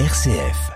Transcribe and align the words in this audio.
RCF. 0.00 0.72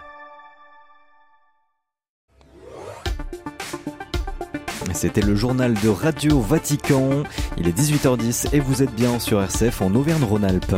C'était 4.95 5.23
le 5.23 5.35
journal 5.35 5.75
de 5.75 5.89
Radio 5.89 6.41
Vatican. 6.41 7.25
Il 7.57 7.67
est 7.67 7.77
18h10 7.77 8.55
et 8.55 8.61
vous 8.61 8.85
êtes 8.85 8.95
bien 8.95 9.19
sur 9.19 9.43
RCF 9.43 9.83
en 9.83 9.93
Auvergne-Rhône-Alpes. 9.97 10.77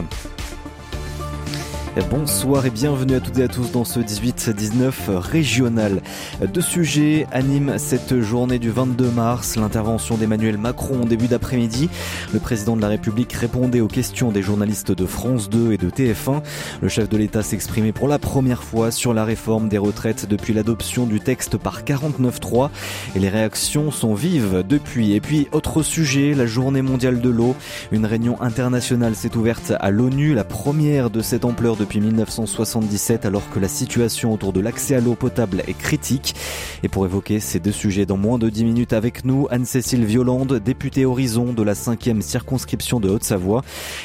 Bonsoir 1.98 2.66
et 2.66 2.70
bienvenue 2.70 3.16
à 3.16 3.20
toutes 3.20 3.38
et 3.38 3.42
à 3.42 3.48
tous 3.48 3.72
dans 3.72 3.84
ce 3.84 3.98
18-19 3.98 5.16
régional. 5.16 6.02
Deux 6.54 6.60
sujets 6.60 7.26
animent 7.32 7.78
cette 7.78 8.20
journée 8.20 8.60
du 8.60 8.70
22 8.70 9.10
mars. 9.10 9.56
L'intervention 9.56 10.16
d'Emmanuel 10.16 10.56
Macron 10.56 11.02
au 11.02 11.04
début 11.04 11.26
d'après-midi. 11.26 11.90
Le 12.32 12.38
président 12.38 12.76
de 12.76 12.80
la 12.80 12.86
République 12.86 13.32
répondait 13.32 13.80
aux 13.80 13.88
questions 13.88 14.30
des 14.30 14.40
journalistes 14.40 14.92
de 14.92 15.04
France 15.04 15.50
2 15.50 15.72
et 15.72 15.78
de 15.78 15.90
TF1. 15.90 16.42
Le 16.80 16.88
chef 16.88 17.08
de 17.08 17.16
l'État 17.16 17.42
s'exprimait 17.42 17.90
pour 17.90 18.06
la 18.06 18.20
première 18.20 18.62
fois 18.62 18.92
sur 18.92 19.12
la 19.12 19.24
réforme 19.24 19.68
des 19.68 19.78
retraites 19.78 20.28
depuis 20.28 20.52
l'adoption 20.52 21.06
du 21.06 21.18
texte 21.18 21.56
par 21.56 21.82
49.3 21.82 22.70
et 23.16 23.18
les 23.18 23.28
réactions 23.28 23.90
sont 23.90 24.14
vives 24.14 24.62
depuis. 24.66 25.14
Et 25.14 25.20
puis, 25.20 25.48
autre 25.50 25.82
sujet, 25.82 26.34
la 26.34 26.46
journée 26.46 26.82
mondiale 26.82 27.20
de 27.20 27.30
l'eau. 27.30 27.56
Une 27.90 28.06
réunion 28.06 28.40
internationale 28.40 29.16
s'est 29.16 29.36
ouverte 29.36 29.72
à 29.80 29.90
l'ONU, 29.90 30.34
la 30.34 30.44
première 30.44 31.10
de 31.10 31.20
cette 31.20 31.44
ampleur 31.44 31.79
depuis 31.80 32.00
1977 32.00 33.24
alors 33.24 33.48
que 33.50 33.58
la 33.58 33.66
situation 33.66 34.34
autour 34.34 34.52
de 34.52 34.60
l'accès 34.60 34.94
à 34.94 35.00
l'eau 35.00 35.14
potable 35.14 35.62
est 35.66 35.76
critique. 35.76 36.34
Et 36.82 36.88
pour 36.88 37.06
évoquer 37.06 37.40
ces 37.40 37.58
deux 37.58 37.72
sujets 37.72 38.04
dans 38.04 38.18
moins 38.18 38.38
de 38.38 38.50
10 38.50 38.64
minutes 38.64 38.92
avec 38.92 39.24
nous, 39.24 39.46
Anne-Cécile 39.50 40.04
Violande, 40.04 40.60
députée 40.62 41.06
Horizon 41.06 41.54
de 41.54 41.62
la 41.62 41.72
5e 41.72 42.20
circonscription 42.20 43.00
de 43.00 43.08
Haute-Savoie, 43.08 43.62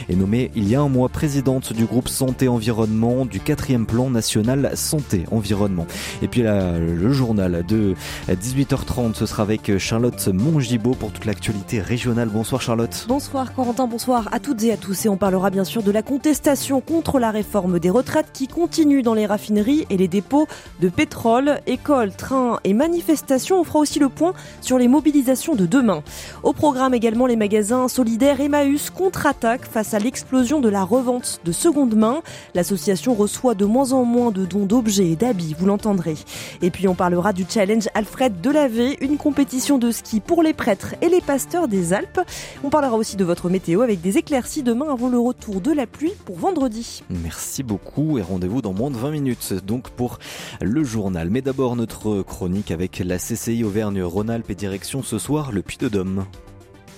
est 0.10 0.16
nommée 0.16 0.52
il 0.56 0.70
y 0.70 0.76
a 0.76 0.82
un 0.82 0.88
mois 0.88 1.10
présidente 1.10 1.74
du 1.74 1.86
groupe 1.86 2.08
Santé 2.08 2.48
Environnement 2.48 3.26
du 3.26 3.40
4e 3.40 3.86
plan 3.86 4.10
national 4.10 4.72
Santé 4.76 5.26
Environnement. 5.32 5.86
Et 6.22 6.30
puis 6.30 6.44
là, 6.44 6.80
le 6.80 7.12
journal 7.12 7.66
de 7.68 7.94
18h30, 8.30 9.16
ce 9.16 9.26
sera 9.26 9.44
avec 9.44 9.78
Charlotte 9.78 10.30
Mongibaud 10.30 10.94
pour 10.94 11.12
toute 11.12 11.26
l'actualité 11.26 11.82
régionale. 11.82 12.30
Bonsoir 12.30 12.62
Charlotte. 12.62 13.06
Bonsoir 13.10 13.54
Corentin, 13.54 13.88
bonsoir 13.88 14.30
à 14.32 14.40
toutes 14.40 14.64
et 14.64 14.72
à 14.72 14.78
tous. 14.78 15.06
Et 15.06 15.10
on 15.10 15.18
parlera 15.18 15.50
bien 15.50 15.66
sûr 15.66 15.84
de 15.84 15.92
la 15.92 16.02
contestation 16.02 16.80
contre 16.80 17.20
la 17.20 17.32
réforme 17.32 17.65
des 17.68 17.90
retraites 17.90 18.28
qui 18.34 18.48
continue 18.48 19.02
dans 19.02 19.14
les 19.14 19.26
raffineries 19.26 19.86
et 19.90 19.98
les 19.98 20.08
dépôts 20.08 20.48
de 20.82 20.90
pétrole. 20.90 21.60
Écoles, 21.68 22.12
trains 22.16 22.60
et 22.64 22.74
manifestations. 22.74 23.60
On 23.60 23.64
fera 23.64 23.80
aussi 23.80 24.00
le 24.00 24.10
point 24.10 24.34
sur 24.62 24.78
les 24.78 24.88
mobilisations 24.88 25.56
de 25.56 25.66
demain. 25.66 26.04
Au 26.44 26.54
programme 26.54 26.94
également 26.94 27.26
les 27.26 27.36
magasins 27.36 27.88
solidaires 27.88 28.42
Emmaüs 28.42 28.90
contre-attaque 28.90 29.66
face 29.66 29.94
à 29.94 30.00
l'explosion 30.00 30.60
de 30.60 30.70
la 30.70 30.84
revente 30.84 31.42
de 31.44 31.52
seconde 31.52 31.96
main. 31.96 32.22
L'association 32.54 33.14
reçoit 33.14 33.56
de 33.56 33.66
moins 33.66 33.94
en 33.94 34.04
moins 34.04 34.32
de 34.32 34.46
dons 34.46 34.66
d'objets 34.66 35.12
et 35.12 35.16
d'habits, 35.16 35.56
vous 35.58 35.66
l'entendrez. 35.66 36.18
Et 36.62 36.72
puis 36.72 36.88
on 36.88 36.96
parlera 36.96 37.34
du 37.34 37.46
challenge 37.48 37.88
Alfred 37.94 38.42
Delavé, 38.42 38.98
une 39.02 39.18
compétition 39.18 39.78
de 39.78 39.92
ski 39.92 40.20
pour 40.20 40.44
les 40.44 40.54
prêtres 40.54 40.96
et 41.02 41.10
les 41.10 41.22
pasteurs 41.22 41.68
des 41.68 41.94
Alpes. 41.94 42.22
On 42.64 42.70
parlera 42.70 42.96
aussi 42.96 43.16
de 43.16 43.24
votre 43.24 43.50
météo 43.50 43.82
avec 43.82 44.02
des 44.02 44.18
éclaircies 44.18 44.64
demain 44.64 44.92
avant 44.92 45.10
le 45.10 45.20
retour 45.20 45.62
de 45.62 45.72
la 45.72 45.88
pluie 45.88 46.14
pour 46.26 46.38
vendredi. 46.38 47.04
Merci. 47.10 47.55
Merci 47.56 47.64
beaucoup 47.64 48.18
et 48.18 48.22
rendez-vous 48.22 48.62
dans 48.62 48.74
moins 48.74 48.92
de 48.92 48.98
20 48.98 49.12
minutes 49.12 49.54
donc 49.66 49.90
pour 49.90 50.20
le 50.62 50.84
journal. 50.84 51.30
Mais 51.30 51.42
d'abord 51.42 51.78
notre 51.78 52.22
chronique 52.22 52.70
avec 52.70 53.00
la 53.00 53.18
CCI 53.18 53.64
Auvergne-Rhône-Alpes 53.64 54.50
et 54.50 54.56
direction 54.56 55.04
ce 55.04 55.18
soir 55.18 55.54
le 55.54 55.62
Puy-de-Dôme. 55.62 56.26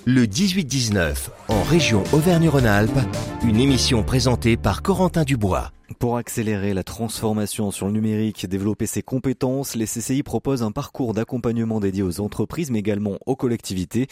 Le 0.06 0.26
18-19 0.26 1.30
en 1.50 1.62
région 1.62 2.02
Auvergne-Rhône-Alpes, 2.12 2.98
une 3.44 3.60
émission 3.60 4.02
présentée 4.02 4.58
par 4.58 4.82
Corentin 4.82 5.26
Dubois. 5.26 5.72
Pour 6.00 6.18
accélérer 6.18 6.74
la 6.74 6.84
transformation 6.84 7.70
sur 7.70 7.86
le 7.86 7.92
numérique 7.92 8.44
et 8.44 8.48
développer 8.48 8.88
ses 8.88 9.04
compétences, 9.04 9.76
les 9.76 9.86
CCI 9.86 10.24
proposent 10.24 10.64
un 10.64 10.72
parcours 10.72 11.14
d'accompagnement 11.14 11.80
dédié 11.80 12.02
aux 12.02 12.20
entreprises 12.20 12.72
mais 12.72 12.80
également 12.80 13.20
aux 13.28 13.36
collectivités. 13.36 14.08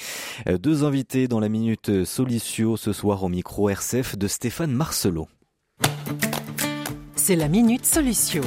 Deux 0.59 0.83
invités 0.83 1.27
dans 1.27 1.39
la 1.39 1.49
minute 1.49 2.05
Solicio 2.05 2.77
ce 2.77 2.93
soir 2.93 3.23
au 3.23 3.29
micro 3.29 3.67
RCF 3.67 4.15
de 4.15 4.27
Stéphane 4.27 4.73
Marcelot 4.73 5.27
c'est 7.27 7.35
la 7.35 7.47
Minute 7.47 7.87
Solution. 7.87 8.43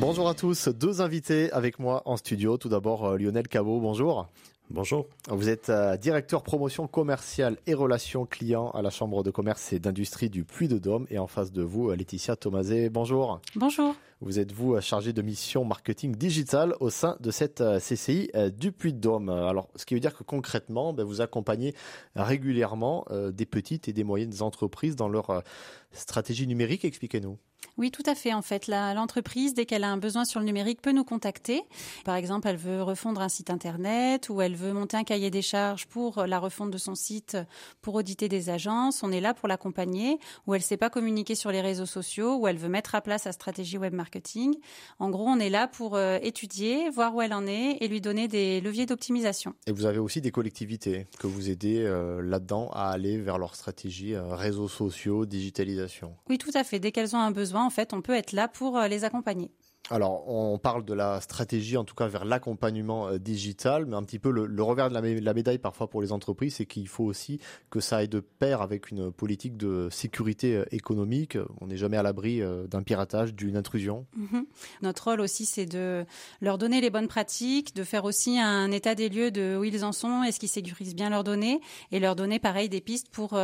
Bonjour 0.00 0.28
à 0.28 0.34
tous, 0.34 0.66
deux 0.66 1.00
invités 1.00 1.52
avec 1.52 1.78
moi 1.78 2.02
en 2.04 2.16
studio. 2.16 2.58
Tout 2.58 2.68
d'abord 2.68 3.04
euh, 3.04 3.16
Lionel 3.16 3.46
Cabot, 3.46 3.78
bonjour. 3.78 4.28
Bonjour. 4.70 5.06
Vous 5.28 5.48
êtes 5.48 5.70
euh, 5.70 5.96
directeur 5.96 6.42
promotion 6.42 6.86
commerciale 6.86 7.56
et 7.66 7.72
relations 7.72 8.26
clients 8.26 8.68
à 8.72 8.82
la 8.82 8.90
Chambre 8.90 9.22
de 9.22 9.30
commerce 9.30 9.72
et 9.72 9.78
d'industrie 9.78 10.28
du 10.28 10.44
Puy-de-Dôme. 10.44 11.06
Et 11.10 11.18
en 11.18 11.26
face 11.26 11.52
de 11.52 11.62
vous, 11.62 11.88
euh, 11.88 11.96
Laetitia 11.96 12.36
Thomaset, 12.36 12.90
bonjour. 12.90 13.40
Bonjour. 13.56 13.94
Vous 14.20 14.38
êtes 14.38 14.52
vous 14.52 14.78
chargé 14.82 15.14
de 15.14 15.22
mission 15.22 15.64
marketing 15.64 16.14
digital 16.14 16.74
au 16.80 16.90
sein 16.90 17.16
de 17.20 17.30
cette 17.30 17.62
CCI 17.78 18.30
du 18.58 18.70
Puy-de-Dôme. 18.70 19.30
Alors, 19.30 19.68
ce 19.74 19.86
qui 19.86 19.94
veut 19.94 20.00
dire 20.00 20.14
que 20.14 20.22
concrètement, 20.22 20.92
ben, 20.92 21.04
vous 21.04 21.22
accompagnez 21.22 21.74
régulièrement 22.16 23.06
des 23.30 23.46
petites 23.46 23.88
et 23.88 23.92
des 23.92 24.04
moyennes 24.04 24.42
entreprises 24.42 24.96
dans 24.96 25.08
leur 25.08 25.44
stratégie 25.92 26.48
numérique. 26.48 26.84
Expliquez-nous. 26.84 27.38
Oui, 27.76 27.92
tout 27.92 28.02
à 28.06 28.16
fait. 28.16 28.34
En 28.34 28.42
fait, 28.42 28.66
l'entreprise, 28.66 29.54
dès 29.54 29.64
qu'elle 29.64 29.84
a 29.84 29.88
un 29.88 29.98
besoin 29.98 30.24
sur 30.24 30.40
le 30.40 30.46
numérique, 30.46 30.82
peut 30.82 30.90
nous 30.90 31.04
contacter. 31.04 31.62
Par 32.04 32.16
exemple, 32.16 32.48
elle 32.48 32.56
veut 32.56 32.82
refondre 32.82 33.20
un 33.20 33.28
site 33.28 33.50
internet 33.50 34.28
ou 34.30 34.40
elle 34.40 34.56
veut 34.56 34.72
monter 34.72 34.96
un 34.96 35.04
cahier 35.04 35.30
des 35.30 35.42
charges 35.42 35.86
pour 35.86 36.26
la 36.26 36.40
refonte 36.40 36.72
de 36.72 36.78
son 36.78 36.96
site 36.96 37.36
pour 37.80 37.94
auditer 37.94 38.28
des 38.28 38.50
agences. 38.50 39.02
On 39.04 39.12
est 39.12 39.20
là 39.20 39.32
pour 39.32 39.46
l'accompagner. 39.46 40.18
Ou 40.46 40.54
elle 40.54 40.60
ne 40.60 40.64
sait 40.64 40.76
pas 40.76 40.90
communiquer 40.90 41.36
sur 41.36 41.52
les 41.52 41.60
réseaux 41.60 41.86
sociaux 41.86 42.36
ou 42.36 42.48
elle 42.48 42.56
veut 42.56 42.68
mettre 42.68 42.94
à 42.94 43.00
place 43.00 43.22
sa 43.22 43.32
stratégie 43.32 43.78
web 43.78 43.94
marketing. 43.94 44.56
En 44.98 45.10
gros, 45.10 45.26
on 45.26 45.38
est 45.38 45.50
là 45.50 45.68
pour 45.68 45.96
euh, 45.96 46.18
étudier, 46.22 46.90
voir 46.90 47.14
où 47.14 47.22
elle 47.22 47.32
en 47.32 47.46
est 47.46 47.78
et 47.80 47.88
lui 47.88 48.00
donner 48.00 48.28
des 48.28 48.60
leviers 48.60 48.86
d'optimisation. 48.86 49.54
Et 49.66 49.72
vous 49.72 49.84
avez 49.84 49.98
aussi 49.98 50.20
des 50.20 50.30
collectivités 50.30 51.06
que 51.18 51.26
vous 51.26 51.50
aidez 51.50 51.78
euh, 51.78 52.22
là-dedans 52.22 52.70
à 52.72 52.90
aller 52.90 53.18
vers 53.18 53.38
leur 53.38 53.54
stratégie 53.54 54.14
euh, 54.14 54.34
réseaux 54.34 54.68
sociaux, 54.68 55.26
digitalisation. 55.26 56.16
Oui, 56.28 56.38
tout 56.38 56.50
à 56.54 56.64
fait. 56.64 56.78
Dès 56.78 56.92
qu'elles 56.92 57.14
ont 57.14 57.20
un 57.20 57.30
besoin, 57.30 57.57
en 57.64 57.70
fait, 57.70 57.92
on 57.92 58.02
peut 58.02 58.14
être 58.14 58.32
là 58.32 58.48
pour 58.48 58.76
euh, 58.78 58.88
les 58.88 59.04
accompagner. 59.04 59.50
Alors, 59.90 60.28
on 60.28 60.58
parle 60.58 60.84
de 60.84 60.92
la 60.92 61.20
stratégie, 61.22 61.78
en 61.78 61.84
tout 61.84 61.94
cas 61.94 62.08
vers 62.08 62.26
l'accompagnement 62.26 63.08
euh, 63.08 63.18
digital, 63.18 63.86
mais 63.86 63.96
un 63.96 64.02
petit 64.02 64.18
peu 64.18 64.30
le, 64.30 64.62
revers 64.62 64.90
de 64.90 64.94
la, 64.94 65.34
médaille 65.34 65.58
parfois 65.58 65.88
pour 65.88 66.02
les 66.02 66.12
entreprises, 66.12 66.56
c'est 66.56 66.66
qu'il 66.66 66.88
faut 66.88 67.04
aussi 67.04 67.40
que 67.70 67.80
ça 67.80 67.98
aille 67.98 68.08
de 68.08 68.20
pair 68.20 68.60
avec 68.60 68.90
une 68.90 69.10
politique 69.10 69.56
de 69.56 69.88
sécurité 69.90 70.56
euh, 70.56 70.64
économique. 70.72 71.38
On 71.62 71.68
n'est 71.68 71.78
jamais 71.78 71.96
à 71.96 72.02
l'abri 72.02 72.42
euh, 72.42 72.66
d'un 72.66 72.82
piratage, 72.82 73.34
d'une 73.34 73.56
intrusion. 73.56 74.06
Mhm. 74.14 74.44
Notre 74.82 75.04
rôle 75.04 75.20
aussi, 75.22 75.46
c'est 75.46 75.66
de 75.66 76.04
leur 76.42 76.58
donner 76.58 76.82
les 76.82 76.90
bonnes 76.90 77.08
pratiques, 77.08 77.74
de 77.74 77.82
faire 77.82 78.04
aussi 78.04 78.38
un 78.38 78.70
état 78.70 78.94
des 78.94 79.08
lieux 79.08 79.30
de 79.30 79.56
où 79.58 79.64
ils 79.64 79.84
en 79.84 79.92
sont, 79.92 80.22
est-ce 80.22 80.38
qu'ils 80.38 80.50
sécurisent 80.50 80.94
bien 80.94 81.08
leurs 81.08 81.24
données, 81.24 81.60
et 81.92 81.98
leur 81.98 82.14
donner 82.14 82.38
pareil 82.38 82.68
des 82.68 82.80
pistes 82.80 83.08
pour 83.10 83.38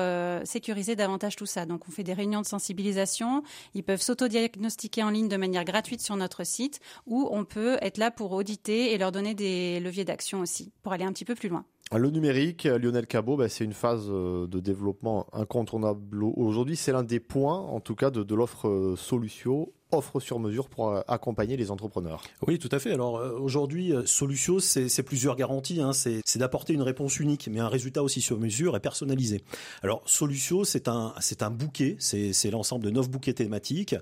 sécuriser 0.45 0.97
davantage 0.97 1.37
tout 1.37 1.47
ça. 1.47 1.67
Donc, 1.67 1.89
on 1.89 1.91
fait 1.91 2.03
des 2.03 2.13
réunions 2.13 2.43
de 2.43 2.47
sensibilisation. 2.47 3.43
Ils 3.75 3.83
peuvent 3.83 4.03
s'autodiagnostiquer 4.03 5.03
en 5.03 5.11
ligne 5.11 5.29
de 5.29 5.37
manière 5.37 5.65
gratuite 5.65 6.01
sur 6.01 6.17
notre 6.17 6.34
site 6.43 6.81
où 7.07 7.29
on 7.31 7.45
peut 7.45 7.77
être 7.81 7.99
là 7.99 8.11
pour 8.11 8.33
auditer 8.33 8.93
et 8.93 8.99
leur 8.99 9.13
donner 9.13 9.35
des 9.35 9.79
leviers 9.79 10.05
d'action 10.05 10.41
aussi, 10.41 10.73
pour 10.83 10.93
aller 10.93 11.05
un 11.05 11.13
petit 11.13 11.25
peu 11.25 11.35
plus 11.35 11.49
loin. 11.49 11.65
Le 11.93 12.11
numérique, 12.11 12.65
Lionel 12.65 13.07
Cabot, 13.07 13.37
bah, 13.37 13.49
c'est 13.49 13.65
une 13.65 13.75
phase 13.75 14.07
euh, 14.09 14.47
de 14.49 14.59
développement 14.59 15.27
incontournable 15.33 16.25
aujourd'hui. 16.25 16.77
C'est 16.77 16.93
l'un 16.93 17.05
des 17.05 17.21
points, 17.21 17.59
en 17.59 17.79
tout 17.79 17.95
cas, 17.95 18.11
de, 18.11 18.23
de 18.23 18.35
l'offre 18.35 18.69
euh, 18.69 18.97
Solutio 18.97 19.73
offre 19.95 20.21
sur 20.21 20.39
mesure 20.39 20.69
pour 20.69 20.91
euh, 20.91 21.01
accompagner 21.09 21.57
les 21.57 21.71
entrepreneurs. 21.71 22.23
Oui, 22.47 22.59
tout 22.59 22.69
à 22.73 22.79
fait. 22.79 22.93
Alors 22.93 23.17
euh, 23.17 23.33
aujourd'hui, 23.39 23.93
euh, 23.93 24.05
Solutio, 24.07 24.61
c'est 24.61 25.03
plusieurs 25.03 25.37
garanties. 25.37 25.81
Hein. 25.81 25.93
C'est 25.93 26.39
d'apporter 26.39 26.73
une 26.73 26.83
réponse 26.83 27.19
unique, 27.19 27.49
mais 27.51 27.61
un 27.61 27.69
résultat 27.69 28.03
aussi 28.03 28.21
sur 28.21 28.39
mesure 28.39 28.77
et 28.77 28.81
personnalisé. 28.81 29.43
Alors 29.83 30.03
Solutio, 30.07 30.65
c'est 30.65 30.89
un, 30.89 31.15
bouquet, 31.51 31.97
c'est 31.99 32.51
l'ensemble 32.51 32.85
de 32.85 32.91
neuf 32.91 33.09
bouquets 33.09 33.35
thématiques 33.35 33.95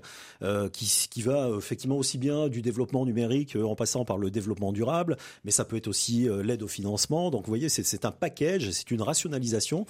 qui, 0.71 1.21
va 1.21 1.49
effectivement 1.57 1.97
aussi 1.97 2.17
bien 2.17 2.47
du 2.49 2.61
développement 2.61 3.05
numérique 3.05 3.55
en 3.55 3.75
passant 3.75 4.03
par 4.03 4.17
le 4.17 4.31
développement 4.31 4.71
durable, 4.73 5.17
mais 5.45 5.51
ça 5.51 5.63
peut 5.63 5.77
être 5.77 5.87
aussi 5.87 6.27
l'aide 6.43 6.63
au 6.63 6.67
financement. 6.67 7.29
Donc 7.29 7.45
vous 7.45 7.51
voyez, 7.51 7.69
c'est 7.69 8.05
un 8.05 8.11
package, 8.11 8.71
c'est 8.71 8.91
une 8.91 9.01
rationalisation 9.01 9.85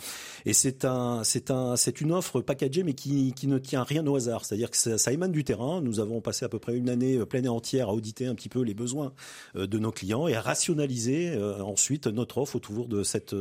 et 0.46 0.54
c'est 0.54 0.86
un, 0.86 1.22
un, 1.50 1.76
une 2.02 2.12
offre 2.12 2.42
packagée, 2.42 2.84
mais 2.84 2.94
qui, 2.94 3.34
ne 3.44 3.58
tient 3.58 3.84
rien 3.84 4.06
au 4.08 4.16
hasard. 4.16 4.46
C'est-à-dire 4.46 4.70
que 4.72 4.78
ça, 4.78 5.12
émane 5.12 5.32
du 5.32 5.44
terrain. 5.44 5.82
Nous 5.94 6.00
avons 6.00 6.22
passé 6.22 6.44
à 6.44 6.50
peu 6.50 6.58
près 6.58 6.76
une 6.76 6.90
année 6.90 7.18
euh, 7.18 7.26
pleine 7.26 7.46
et 7.46 7.50
entière 7.50 7.90
à 7.90 7.94
auditer 7.94 8.26
un 8.26 8.34
petit 8.34 8.50
peu 8.50 8.62
les 8.62 8.74
besoins 8.74 9.14
euh, 9.56 9.68
de 9.68 9.78
nos 9.78 9.92
clients 9.92 10.28
et 10.28 10.34
à 10.34 10.42
rationaliser 10.42 11.30
euh, 11.30 11.62
ensuite 11.62 12.08
notre 12.08 12.40
offre 12.40 12.56
autour 12.56 12.88
de 12.88 13.04
cette, 13.04 13.36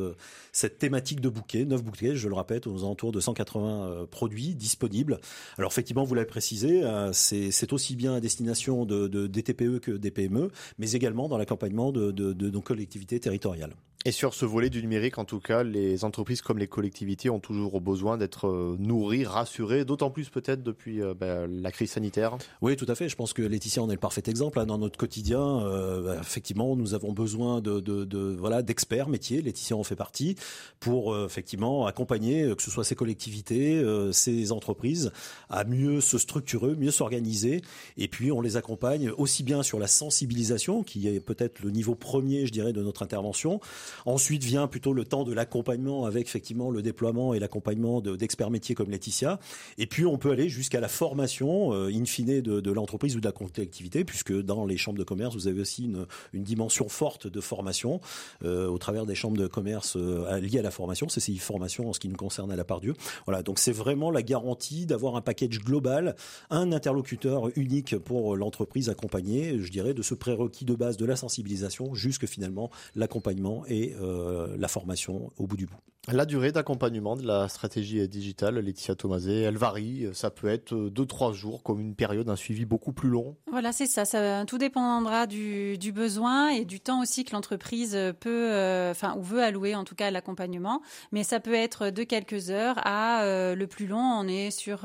cette 0.53 0.79
thématique 0.79 1.21
de 1.21 1.31
bouquet, 1.31 1.65
neuf 1.65 1.83
bouquets, 1.83 2.15
je 2.15 2.29
le 2.29 2.35
répète, 2.35 2.67
aux 2.67 2.81
alentours 2.81 3.13
de 3.13 3.21
180 3.21 4.07
produits 4.11 4.55
disponibles. 4.55 5.19
Alors 5.57 5.71
effectivement, 5.71 6.05
vous 6.05 6.15
l'avez 6.15 6.27
précisé, 6.27 6.83
c'est 7.13 7.73
aussi 7.73 7.97
bien 7.97 8.15
à 8.15 8.21
destination 8.21 8.85
de, 8.85 9.07
des 9.27 9.43
TPE 9.43 9.79
que 9.81 9.93
des 9.93 10.11
PME, 10.11 10.51
mais 10.79 10.93
également 10.93 11.29
dans 11.29 11.39
l'accompagnement 11.39 11.93
de, 11.93 12.11
de 12.11 12.51
nos 12.51 12.61
collectivités 12.61 13.21
territoriales. 13.21 13.75
Et 14.05 14.11
sur 14.11 14.35
ce 14.35 14.45
volet 14.45 14.69
du 14.69 14.83
numérique, 14.83 15.19
en 15.19 15.25
tout 15.25 15.39
cas, 15.39 15.63
les 15.63 16.05
entreprises 16.05 16.43
comme 16.43 16.59
les 16.59 16.67
collectivités 16.67 17.31
ont 17.31 17.39
toujours 17.39 17.81
besoin 17.81 18.19
d'être 18.19 18.77
nourries, 18.79 19.25
rassurées, 19.25 19.85
d'autant 19.85 20.11
plus 20.11 20.29
peut-être 20.29 20.63
depuis 20.63 21.01
ben, 21.19 21.47
la 21.47 21.71
crise 21.71 21.93
sanitaire. 21.93 22.37
Oui, 22.61 22.77
tout 22.77 22.87
à 22.89 22.95
fait. 22.95 23.09
Je 23.09 23.17
pense 23.17 23.33
que 23.33 23.43
Laetitia 23.43 23.83
en 23.83 23.91
est 23.91 23.95
le 23.95 23.99
parfait 23.99 24.23
exemple. 24.27 24.59
Hein. 24.59 24.67
Dans 24.67 24.79
notre 24.79 24.99
quotidien, 24.99 25.41
euh, 25.41 26.03
bah, 26.03 26.21
effectivement, 26.21 26.77
nous 26.77 26.95
avons 26.95 27.13
besoin 27.13 27.61
de, 27.61 28.37
voilà 28.39 28.63
d'experts 28.63 29.09
métiers. 29.09 29.43
Laetitia 29.43 29.77
en 29.77 29.83
fait 29.83 29.97
partie 29.97 30.37
pour 30.81 31.17
effectivement 31.25 31.87
accompagner, 31.87 32.55
que 32.57 32.63
ce 32.63 32.71
soit 32.71 32.85
ces 32.85 32.95
collectivités, 32.95 33.83
ces 34.13 34.53
entreprises, 34.53 35.13
à 35.49 35.65
mieux 35.65 36.01
se 36.01 36.19
structurer, 36.19 36.75
mieux 36.75 36.91
s'organiser. 36.91 37.63
Et 37.97 38.09
puis, 38.09 38.33
on 38.33 38.41
les 38.41 38.57
accompagne 38.57 39.11
aussi 39.11 39.43
bien 39.43 39.63
sur 39.63 39.79
la 39.79 39.87
sensibilisation, 39.87 40.83
qui 40.83 41.09
est 41.09 41.21
peut-être 41.21 41.63
le 41.63 41.71
niveau 41.71 41.95
premier, 41.95 42.47
je 42.47 42.53
dirais, 42.53 42.73
de 42.73 42.83
notre 42.83 43.03
intervention 43.03 43.61
Ensuite 44.07 44.45
vient 44.45 44.67
plutôt 44.67 44.93
le 44.93 45.05
temps 45.05 45.25
de 45.25 45.33
l'accompagnement 45.33 46.05
avec 46.05 46.27
effectivement 46.27 46.71
le 46.71 46.83
déploiement 46.83 47.35
et 47.35 47.39
l'accompagnement 47.39 48.01
d'experts 48.01 48.51
métiers 48.51 48.75
comme 48.75 48.91
Laetitia. 48.91 49.39
Et 49.79 49.87
puis 49.87 50.07
on 50.07 50.19
peut 50.19 50.31
aller 50.31 50.49
jusqu'à 50.49 50.81
la 50.81 50.89
formation 50.89 51.73
euh, 51.73 51.93
in 51.93 52.05
fine 52.05 52.22
de, 52.23 52.71
l'entreprise 52.71 53.17
ou 53.17 53.21
de 53.21 53.25
la 53.25 53.33
collectivité, 53.33 54.05
puisque 54.05 54.33
dans 54.33 54.65
les 54.67 54.77
chambres 54.77 54.99
de 54.99 55.05
commerce, 55.05 55.35
vous 55.35 55.49
avez 55.49 55.61
aussi 55.61 55.85
une, 55.85 56.07
dimension 56.43 56.89
forte 56.89 57.27
de 57.27 57.41
formation 57.41 58.01
euh, 58.45 58.67
au 58.67 58.79
travers 58.79 59.07
des 59.07 59.15
chambres 59.15 59.37
de 59.37 59.47
commerce 59.47 59.97
euh, 59.97 60.41
liées 60.41 60.59
à 60.59 60.63
la 60.63 60.71
formation, 60.71 61.07
CCI 61.07 61.39
Formation 61.39 61.89
en 61.89 61.93
ce 61.93 62.01
qui 62.01 62.09
nous 62.09 62.17
concerne 62.17 62.51
à 62.51 62.57
la 62.57 62.65
part 62.65 62.81
Dieu. 62.81 62.95
Voilà, 63.27 63.43
donc 63.43 63.59
c'est 63.59 63.73
vraiment 63.73 64.11
la 64.11 64.23
garantie 64.23 64.87
d'avoir 64.87 65.17
un 65.17 65.21
package 65.21 65.61
global, 65.61 66.17
un 66.51 66.73
interlocuteur 66.73 67.49
unique 67.57 67.97
pour 67.99 68.37
l'entreprise 68.37 68.89
accompagnée, 68.89 69.59
je 69.59 69.71
dirais, 69.71 69.95
de 69.95 70.03
ce 70.03 70.15
prérequis 70.15 70.65
de 70.65 70.75
base 70.75 70.97
de 70.97 71.07
la 71.07 71.17
sensibilisation 71.17 71.95
jusque 71.95 72.27
finalement 72.27 72.71
l'accompagnement 72.95 73.65
et 73.69 73.95
euh, 74.01 74.57
la 74.59 74.69
formation 74.69 75.31
au 75.39 75.47
bout 75.47 75.57
du 75.57 75.67
bout. 75.67 75.79
La 76.11 76.27
durée 76.27 76.51
d'accompagnement 76.51 77.15
de 77.15 77.25
la 77.25 77.49
stratégie 77.49 78.09
digitale, 78.09 78.59
Laetitia 78.59 78.97
Thomasé, 78.97 79.43
elle 79.43 79.57
varie. 79.57 80.09
Ça 80.13 80.33
peut 80.33 80.49
être 80.49 80.75
2-3 80.75 81.33
jours, 81.33 81.63
comme 81.63 81.79
une 81.79 81.95
période, 81.95 82.29
un 82.29 82.35
suivi 82.35 82.65
beaucoup 82.65 82.93
plus 82.93 83.09
long. 83.09 83.37
Voilà, 83.49 83.71
c'est 83.71 83.87
ça. 83.87 84.05
ça. 84.05 84.45
Tout 84.45 84.59
dépendra 84.59 85.29
du, 85.29 85.79
besoin 85.95 86.49
et 86.49 86.65
du 86.65 86.81
temps 86.81 87.03
aussi 87.03 87.25
que 87.25 87.33
l'entreprise 87.33 87.97
peut, 88.19 88.51
euh, 88.51 88.91
enfin, 88.91 89.15
ou 89.17 89.23
veut 89.23 89.45
allouer 89.45 89.77
en 89.77 89.85
tout 89.85 89.95
cas 89.95 90.09
à 90.09 90.11
l'accompagnement. 90.11 90.83
Mais 91.13 91.23
ça 91.23 91.39
peut 91.39 91.55
être 91.55 91.91
de 91.91 92.03
quelques 92.03 92.51
heures 92.51 92.81
à 92.85 93.23
euh, 93.23 93.55
le 93.55 93.69
plus 93.69 93.87
long, 93.87 94.03
on 94.03 94.27
est 94.27 94.51
sur, 94.51 94.85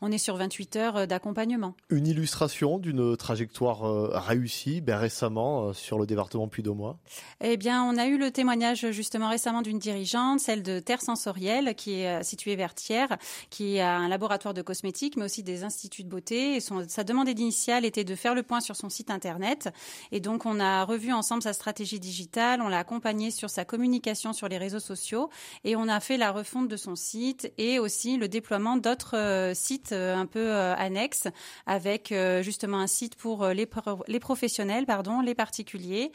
on 0.00 0.10
est 0.10 0.18
sur 0.18 0.34
28 0.34 0.76
heures 0.76 1.06
d'accompagnement. 1.06 1.76
Une 1.90 2.08
illustration 2.08 2.78
d'une 2.78 3.16
trajectoire 3.16 3.82
réussie 4.26 4.80
ben, 4.80 4.96
récemment 4.96 5.72
sur 5.74 5.96
le 5.96 6.06
département 6.06 6.48
Puy-de-Mois? 6.48 6.98
Eh 7.40 7.56
bien, 7.56 7.84
on 7.84 7.96
a 7.96 8.06
eu 8.06 8.18
le 8.18 8.32
témoignage 8.32 8.90
justement 8.90 9.28
récemment 9.28 9.62
d'une 9.62 9.78
dirigeante, 9.78 10.39
celle 10.40 10.62
de 10.62 10.80
Terre 10.80 11.00
Sensorielle, 11.00 11.74
qui 11.76 12.00
est 12.00 12.08
euh, 12.08 12.22
située 12.22 12.56
vers 12.56 12.74
Thiers, 12.74 13.06
qui 13.50 13.78
a 13.78 13.96
un 13.96 14.08
laboratoire 14.08 14.54
de 14.54 14.62
cosmétiques, 14.62 15.16
mais 15.16 15.24
aussi 15.24 15.42
des 15.42 15.62
instituts 15.62 16.02
de 16.02 16.08
beauté. 16.08 16.58
Sa 16.60 17.04
demande 17.04 17.28
initiale 17.28 17.84
était 17.84 18.04
de 18.04 18.14
faire 18.16 18.34
le 18.34 18.42
point 18.42 18.60
sur 18.60 18.74
son 18.74 18.88
site 18.88 19.10
internet. 19.10 19.68
Et 20.10 20.20
donc, 20.20 20.46
on 20.46 20.58
a 20.58 20.84
revu 20.84 21.12
ensemble 21.12 21.42
sa 21.42 21.52
stratégie 21.52 22.00
digitale, 22.00 22.60
on 22.62 22.68
l'a 22.68 22.78
accompagnée 22.78 23.30
sur 23.30 23.50
sa 23.50 23.64
communication 23.64 24.32
sur 24.32 24.48
les 24.48 24.58
réseaux 24.58 24.80
sociaux, 24.80 25.30
et 25.64 25.76
on 25.76 25.86
a 25.86 26.00
fait 26.00 26.16
la 26.16 26.32
refonte 26.32 26.68
de 26.68 26.76
son 26.76 26.96
site 26.96 27.52
et 27.58 27.78
aussi 27.78 28.16
le 28.16 28.28
déploiement 28.28 28.76
d'autres 28.76 29.16
euh, 29.16 29.54
sites 29.54 29.92
euh, 29.92 30.16
un 30.16 30.26
peu 30.26 30.52
annexes, 30.52 31.28
avec 31.66 32.12
justement 32.42 32.78
un 32.78 32.86
site 32.86 33.14
pour 33.14 33.46
les, 33.46 33.68
les 34.08 34.20
professionnels, 34.20 34.86
pardon, 34.86 35.20
les 35.20 35.34
particuliers, 35.34 36.12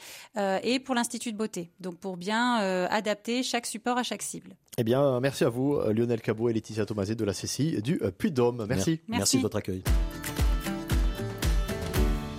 et 0.64 0.80
pour 0.80 0.96
l'institut 0.96 1.32
de 1.32 1.38
beauté. 1.38 1.72
Donc 1.80 1.98
pour 1.98 2.18
bien 2.18 2.56
adapter 2.88 3.44
chaque 3.44 3.66
support 3.66 3.98
à 3.98 4.04
chaque 4.04 4.15
cible. 4.22 4.52
Eh 4.78 4.84
bien, 4.84 5.20
merci 5.20 5.44
à 5.44 5.50
vous, 5.50 5.80
Lionel 5.94 6.22
Cabot 6.22 6.50
et 6.50 6.54
Laetitia 6.54 6.86
Thomasé 6.86 7.16
de 7.16 7.24
la 7.24 7.34
CCI 7.34 7.82
du 7.82 8.00
Puy-de-Dôme. 8.18 8.66
Merci. 8.68 9.00
merci. 9.00 9.02
Merci 9.08 9.38
de 9.38 9.42
votre 9.42 9.58
accueil. 9.58 9.84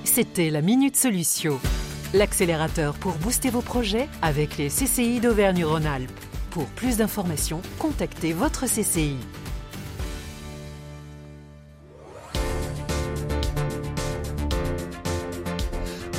C'était 0.05 0.49
la 0.49 0.63
Minute 0.63 0.97
Solution, 0.97 1.61
l'accélérateur 2.15 2.95
pour 2.95 3.13
booster 3.17 3.51
vos 3.51 3.61
projets 3.61 4.09
avec 4.23 4.57
les 4.57 4.69
CCI 4.69 5.21
d'Auvergne-Rhône-Alpes. 5.21 6.11
Pour 6.51 6.65
plus 6.69 6.97
d'informations, 6.97 7.61
contactez 7.79 8.33
votre 8.33 8.65
CCI. 8.65 9.17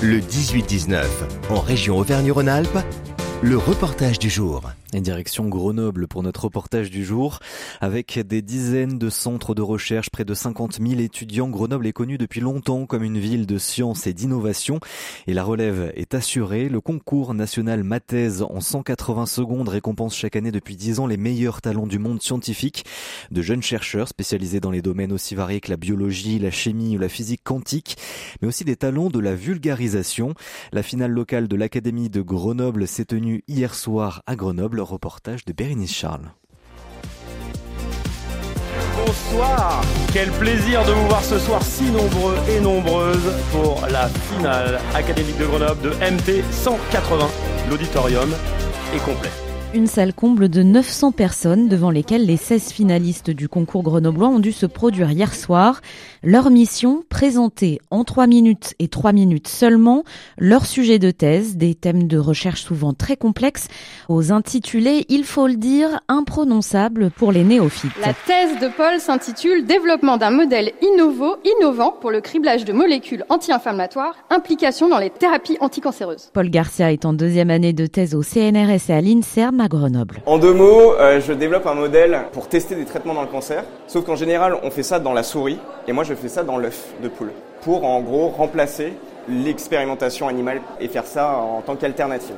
Le 0.03 0.19
18-19, 0.19 1.03
en 1.50 1.60
région 1.60 1.98
Auvergne-Rhône-Alpes, 1.98 2.77
le 3.42 3.57
reportage 3.57 4.19
du 4.19 4.30
jour. 4.30 4.62
Direction 5.01 5.47
Grenoble 5.47 6.07
pour 6.07 6.23
notre 6.23 6.45
reportage 6.45 6.89
du 6.89 7.03
jour. 7.03 7.39
Avec 7.81 8.19
des 8.19 8.41
dizaines 8.41 8.97
de 8.97 9.09
centres 9.09 9.55
de 9.55 9.61
recherche, 9.61 10.09
près 10.09 10.25
de 10.25 10.33
50 10.33 10.79
000 10.81 11.01
étudiants, 11.01 11.49
Grenoble 11.49 11.88
est 11.88 11.94
connu 11.94 12.17
depuis 12.17 12.41
longtemps 12.41 12.85
comme 12.85 13.03
une 13.03 13.17
ville 13.17 13.45
de 13.45 13.57
science 13.57 14.07
et 14.07 14.13
d'innovation. 14.13 14.79
Et 15.27 15.33
la 15.33 15.44
relève 15.44 15.91
est 15.95 16.13
assurée. 16.13 16.69
Le 16.69 16.81
concours 16.81 17.33
national 17.33 17.83
Mathèse 17.83 18.41
en 18.41 18.61
180 18.61 19.25
secondes 19.25 19.69
récompense 19.69 20.15
chaque 20.15 20.35
année 20.35 20.51
depuis 20.51 20.75
10 20.75 21.00
ans 21.00 21.07
les 21.07 21.17
meilleurs 21.17 21.61
talents 21.61 21.88
du 21.88 22.00
monde 22.00 22.21
scientifique. 22.21 22.85
De 23.31 23.41
jeunes 23.41 23.63
chercheurs 23.63 24.07
spécialisés 24.07 24.59
dans 24.59 24.71
les 24.71 24.81
domaines 24.81 25.11
aussi 25.11 25.35
variés 25.35 25.59
que 25.59 25.69
la 25.69 25.77
biologie, 25.77 26.39
la 26.39 26.51
chimie 26.51 26.95
ou 26.95 27.00
la 27.00 27.09
physique 27.09 27.41
quantique, 27.43 27.97
mais 28.41 28.47
aussi 28.47 28.63
des 28.63 28.75
talents 28.75 29.09
de 29.09 29.19
la 29.19 29.35
vulgarisation. 29.35 30.33
La 30.71 30.83
finale 30.83 31.11
locale 31.11 31.47
de 31.47 31.55
l'Académie 31.55 32.09
de 32.09 32.21
Grenoble 32.21 32.88
s'est 32.88 33.05
tenue 33.05 33.43
hier 33.47 33.75
soir 33.75 34.23
à 34.25 34.35
Grenoble 34.35 34.77
le 34.77 34.83
reportage 34.88 35.45
de 35.45 35.54
Bérénice 35.54 35.94
Charles. 35.94 36.31
Bonsoir 39.06 39.84
Quel 40.12 40.30
plaisir 40.31 40.84
de 40.86 40.92
vous 40.92 41.07
voir 41.07 41.24
ce 41.24 41.38
soir 41.39 41.62
si 41.62 41.86
nombreux 41.92 42.36
et 42.50 42.60
nombreuses 42.60 43.31
pour 43.51 43.86
la 43.92 44.07
finale 44.07 44.80
académique 44.95 45.38
de 45.38 45.45
Grenoble 45.45 45.81
de 45.81 45.89
MT 45.89 46.44
180. 46.51 47.28
L'auditorium 47.69 48.30
est 48.95 49.04
complet. 49.06 49.30
Une 49.74 49.86
salle 49.86 50.13
comble 50.13 50.48
de 50.48 50.63
900 50.63 51.12
personnes 51.12 51.68
devant 51.68 51.92
lesquelles 51.92 52.25
les 52.25 52.38
16 52.38 52.72
finalistes 52.72 53.30
du 53.30 53.50
concours 53.50 53.84
grenoblois 53.84 54.30
ont 54.30 54.39
dû 54.39 54.54
se 54.54 54.66
produire 54.66 55.12
hier 55.12 55.36
soir. 55.36 55.81
Leur 56.23 56.49
mission, 56.49 57.03
présenter 57.09 57.79
en 57.91 58.03
3 58.03 58.25
minutes 58.25 58.73
et 58.79 58.87
3 58.87 59.13
minutes 59.13 59.47
seulement 59.47 60.03
leur 60.39 60.65
sujet 60.65 60.97
de 60.97 61.11
thèse, 61.11 61.57
des 61.57 61.75
thèmes 61.75 62.07
de 62.07 62.17
recherche 62.17 62.63
souvent 62.63 62.93
très 62.93 63.17
complexes, 63.17 63.67
aux 64.09 64.31
intitulés, 64.31 65.05
il 65.09 65.23
faut 65.23 65.47
le 65.47 65.55
dire, 65.55 65.99
imprononçables 66.07 67.11
pour 67.11 67.31
les 67.31 67.43
néophytes. 67.43 67.91
La 68.01 68.13
thèse 68.13 68.59
de 68.59 68.67
Paul 68.75 68.99
s'intitule 68.99 69.65
Développement 69.65 70.17
d'un 70.17 70.31
modèle 70.31 70.71
innovant, 70.81 71.35
innovant 71.59 71.95
pour 72.01 72.09
le 72.09 72.21
criblage 72.21 72.65
de 72.65 72.74
molécules 72.74 73.24
anti-inflammatoires, 73.29 74.15
implication 74.31 74.89
dans 74.89 75.00
les 75.00 75.12
thérapies 75.12 75.57
anticancéreuses. 75.59 76.31
Paul 76.33 76.50
Garcia 76.50 76.91
est 76.91 77.05
en 77.05 77.13
deuxième 77.13 77.51
année 77.51 77.74
de 77.74 77.86
thèse 77.86 78.15
au 78.15 78.24
CNRS 78.24 78.89
et 78.89 78.93
à 78.93 79.01
l'INSERM 79.01 79.62
à 79.62 79.67
Grenoble. 79.67 80.21
En 80.25 80.39
deux 80.39 80.53
mots, 80.53 80.93
euh, 80.93 81.21
je 81.21 81.33
développe 81.33 81.67
un 81.67 81.75
modèle 81.75 82.25
pour 82.31 82.47
tester 82.47 82.74
des 82.75 82.86
traitements 82.86 83.13
dans 83.13 83.21
le 83.21 83.27
cancer, 83.27 83.63
sauf 83.86 84.03
qu'en 84.03 84.15
général, 84.15 84.57
on 84.63 84.71
fait 84.71 84.83
ça 84.83 85.00
dans 85.00 85.13
la 85.13 85.24
souris, 85.24 85.59
et 85.88 85.94
moi 85.94 86.03
je 86.03 86.13
fais 86.13 86.29
ça 86.29 86.44
dans 86.44 86.58
l'œuf 86.58 86.94
de 87.01 87.08
poule, 87.08 87.32
pour 87.62 87.86
en 87.86 88.01
gros 88.01 88.29
remplacer 88.29 88.94
l'expérimentation 89.29 90.27
animale 90.27 90.62
et 90.79 90.88
faire 90.88 91.06
ça 91.06 91.38
en 91.38 91.62
tant 91.62 91.75
qu'alternative. 91.75 92.36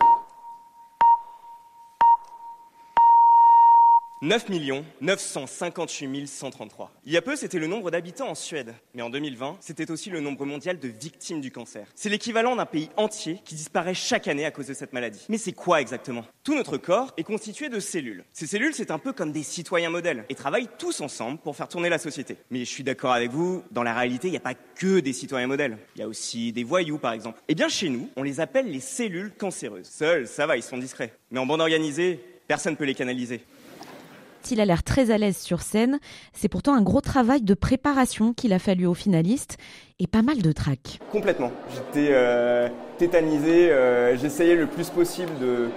9 4.22 4.48
958 5.00 6.28
133. 6.28 6.92
Il 7.06 7.14
y 7.14 7.16
a 7.16 7.22
peu, 7.22 7.38
c'était 7.38 7.58
le 7.58 7.68
nombre 7.68 7.90
d'habitants 7.90 8.28
en 8.28 8.36
Suède. 8.36 8.74
Mais 8.94 9.02
en 9.02 9.10
2020, 9.10 9.60
c'était 9.62 9.90
aussi 9.90 10.10
le 10.10 10.20
nombre 10.20 10.46
mondial 10.46 10.78
de 10.78 10.90
victimes 10.90 11.40
du 11.40 11.52
cancer. 11.52 11.88
C'est 11.96 12.10
l'équivalent 12.10 12.58
d'un 12.58 12.66
pays 12.66 12.90
entier 12.98 13.40
qui 13.46 13.56
disparaît 13.56 13.94
chaque 13.94 14.28
année 14.28 14.44
à 14.46 14.52
cause 14.52 14.68
de 14.68 14.74
cette 14.74 14.92
maladie. 14.92 15.26
Mais 15.30 15.38
c'est 15.38 15.54
quoi 15.54 15.80
exactement? 15.80 16.26
Tout 16.44 16.54
notre 16.54 16.76
corps 16.76 17.14
est 17.16 17.24
constitué 17.24 17.70
de 17.70 17.80
cellules. 17.80 18.26
Ces 18.34 18.46
cellules, 18.46 18.74
c'est 18.74 18.92
un 18.92 19.00
peu 19.00 19.14
comme 19.14 19.32
des 19.32 19.44
citoyens 19.44 19.90
modèles 19.90 20.26
et 20.28 20.36
travaillent 20.36 20.68
tous 20.78 21.00
ensemble 21.00 21.38
pour 21.38 21.56
faire 21.56 21.70
tourner 21.70 21.88
la 21.88 21.98
société. 21.98 22.36
Mais 22.50 22.60
je 22.60 22.70
suis 22.70 22.84
d'accord 22.84 23.14
avec 23.14 23.32
vous, 23.32 23.64
dans 23.72 23.84
la 23.84 23.94
réalité, 23.94 24.28
il 24.28 24.32
n'y 24.32 24.38
a 24.38 24.42
pas 24.42 24.54
que 24.54 25.00
des 25.00 25.14
citoyens 25.14 25.48
modèles. 25.48 25.78
Il 25.96 26.00
y 26.00 26.04
a 26.04 26.10
aussi 26.10 26.52
des 26.52 26.66
voyous, 26.66 26.98
par 26.98 27.14
exemple. 27.14 27.40
Eh 27.48 27.56
bien, 27.56 27.70
chez 27.70 27.88
nous, 27.88 28.10
on 28.18 28.24
les 28.24 28.42
appelle 28.42 28.70
les 28.70 28.82
cellules 28.82 29.32
cancéreuses. 29.32 29.88
Seuls, 29.88 30.28
ça 30.28 30.46
va, 30.46 30.58
ils 30.58 30.64
sont 30.64 30.78
discrets. 30.78 31.14
Mais 31.32 31.40
en 31.40 31.46
bande 31.46 31.62
organisée, 31.62 32.20
personne 32.50 32.74
ne 32.74 32.78
peut 32.78 32.84
les 32.84 32.96
canaliser. 32.96 33.42
Il 34.52 34.60
a 34.62 34.66
l'air 34.66 34.84
très 34.84 35.12
à 35.12 35.18
l'aise 35.18 35.38
sur 35.38 35.62
scène. 35.62 36.00
C'est 36.34 36.48
pourtant 36.48 36.74
un 36.74 36.82
gros 36.82 37.02
travail 37.02 37.42
de 37.42 37.54
préparation 37.54 38.34
qu'il 38.34 38.54
a 38.54 38.60
fallu 38.60 38.86
aux 38.86 38.94
finalistes 38.94 39.58
et 40.00 40.08
pas 40.08 40.22
mal 40.22 40.42
de 40.42 40.52
trac. 40.52 41.00
Complètement. 41.12 41.52
J'étais 41.74 42.10
euh, 42.12 42.68
tétanisé. 42.98 43.72
Euh, 43.72 44.18
j'essayais 44.18 44.56
le 44.56 44.68
plus 44.68 44.90
possible 44.90 45.32
de 45.40 45.70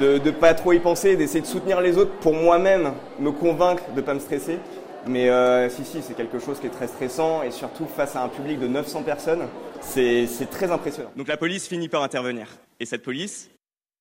de 0.00 0.18
ne 0.18 0.30
pas 0.30 0.54
trop 0.54 0.72
y 0.72 0.78
penser, 0.78 1.16
d'essayer 1.16 1.42
de 1.42 1.46
soutenir 1.46 1.80
les 1.80 1.98
autres 1.98 2.12
pour 2.20 2.32
moi-même, 2.34 2.94
me 3.20 3.30
convaincre 3.30 3.82
de 3.90 4.00
ne 4.00 4.00
pas 4.00 4.14
me 4.14 4.20
stresser. 4.20 4.58
Mais 5.06 5.28
euh, 5.28 5.68
si, 5.68 5.84
si, 5.84 6.00
c'est 6.00 6.14
quelque 6.14 6.38
chose 6.38 6.60
qui 6.60 6.66
est 6.66 6.70
très 6.70 6.86
stressant 6.86 7.42
et 7.42 7.50
surtout 7.50 7.86
face 7.86 8.14
à 8.14 8.22
un 8.22 8.28
public 8.28 8.60
de 8.60 8.68
900 8.68 9.02
personnes, 9.02 9.48
c'est 9.80 10.28
très 10.50 10.70
impressionnant. 10.70 11.10
Donc 11.16 11.28
la 11.28 11.36
police 11.36 11.66
finit 11.66 11.88
par 11.88 12.02
intervenir. 12.02 12.46
Et 12.78 12.86
cette 12.86 13.02
police, 13.02 13.50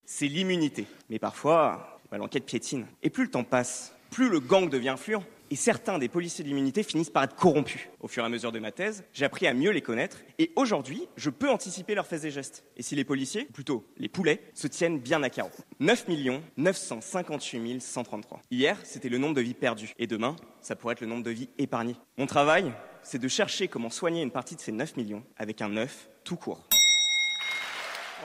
c'est 0.05 0.27
l'immunité. 0.27 0.85
Mais 1.09 1.17
parfois, 1.17 1.99
l'enquête 2.17 2.45
piétine. 2.45 2.85
Et 3.03 3.09
plus 3.09 3.25
le 3.25 3.31
temps 3.31 3.43
passe, 3.43 3.95
plus 4.09 4.29
le 4.29 4.39
gang 4.39 4.69
devient 4.69 4.89
influent. 4.89 5.23
Et 5.49 5.57
certains 5.57 5.99
des 5.99 6.07
policiers 6.07 6.45
d'immunité 6.45 6.81
finissent 6.81 7.09
par 7.09 7.23
être 7.23 7.35
corrompus. 7.35 7.89
Au 7.99 8.07
fur 8.07 8.23
et 8.23 8.25
à 8.25 8.29
mesure 8.29 8.53
de 8.53 8.59
ma 8.59 8.71
thèse, 8.71 9.03
j'ai 9.11 9.25
appris 9.25 9.47
à 9.47 9.53
mieux 9.53 9.71
les 9.71 9.81
connaître 9.81 10.19
et 10.39 10.53
aujourd'hui, 10.55 11.09
je 11.17 11.29
peux 11.29 11.49
anticiper 11.49 11.93
leurs 11.93 12.07
faits 12.07 12.23
et 12.23 12.31
gestes. 12.31 12.63
Et 12.77 12.83
si 12.83 12.95
les 12.95 13.03
policiers, 13.03 13.43
plutôt 13.43 13.85
les 13.97 14.07
poulets, 14.07 14.39
se 14.53 14.67
tiennent 14.67 14.99
bien 14.99 15.21
à 15.23 15.29
carreau. 15.29 15.51
9 15.81 16.07
958 16.55 17.81
133. 17.81 18.41
Hier, 18.49 18.77
c'était 18.85 19.09
le 19.09 19.17
nombre 19.17 19.35
de 19.35 19.41
vies 19.41 19.53
perdues. 19.53 19.93
Et 19.99 20.07
demain, 20.07 20.37
ça 20.61 20.77
pourrait 20.77 20.93
être 20.93 21.01
le 21.01 21.07
nombre 21.07 21.23
de 21.23 21.31
vies 21.31 21.49
épargnées. 21.57 21.97
Mon 22.17 22.27
travail, 22.27 22.71
c'est 23.03 23.19
de 23.19 23.27
chercher 23.27 23.67
comment 23.67 23.89
soigner 23.89 24.21
une 24.21 24.31
partie 24.31 24.55
de 24.55 24.61
ces 24.61 24.71
9 24.71 24.95
millions 24.95 25.23
avec 25.35 25.61
un 25.61 25.75
œuf 25.75 26.07
tout 26.23 26.37
court. 26.37 26.65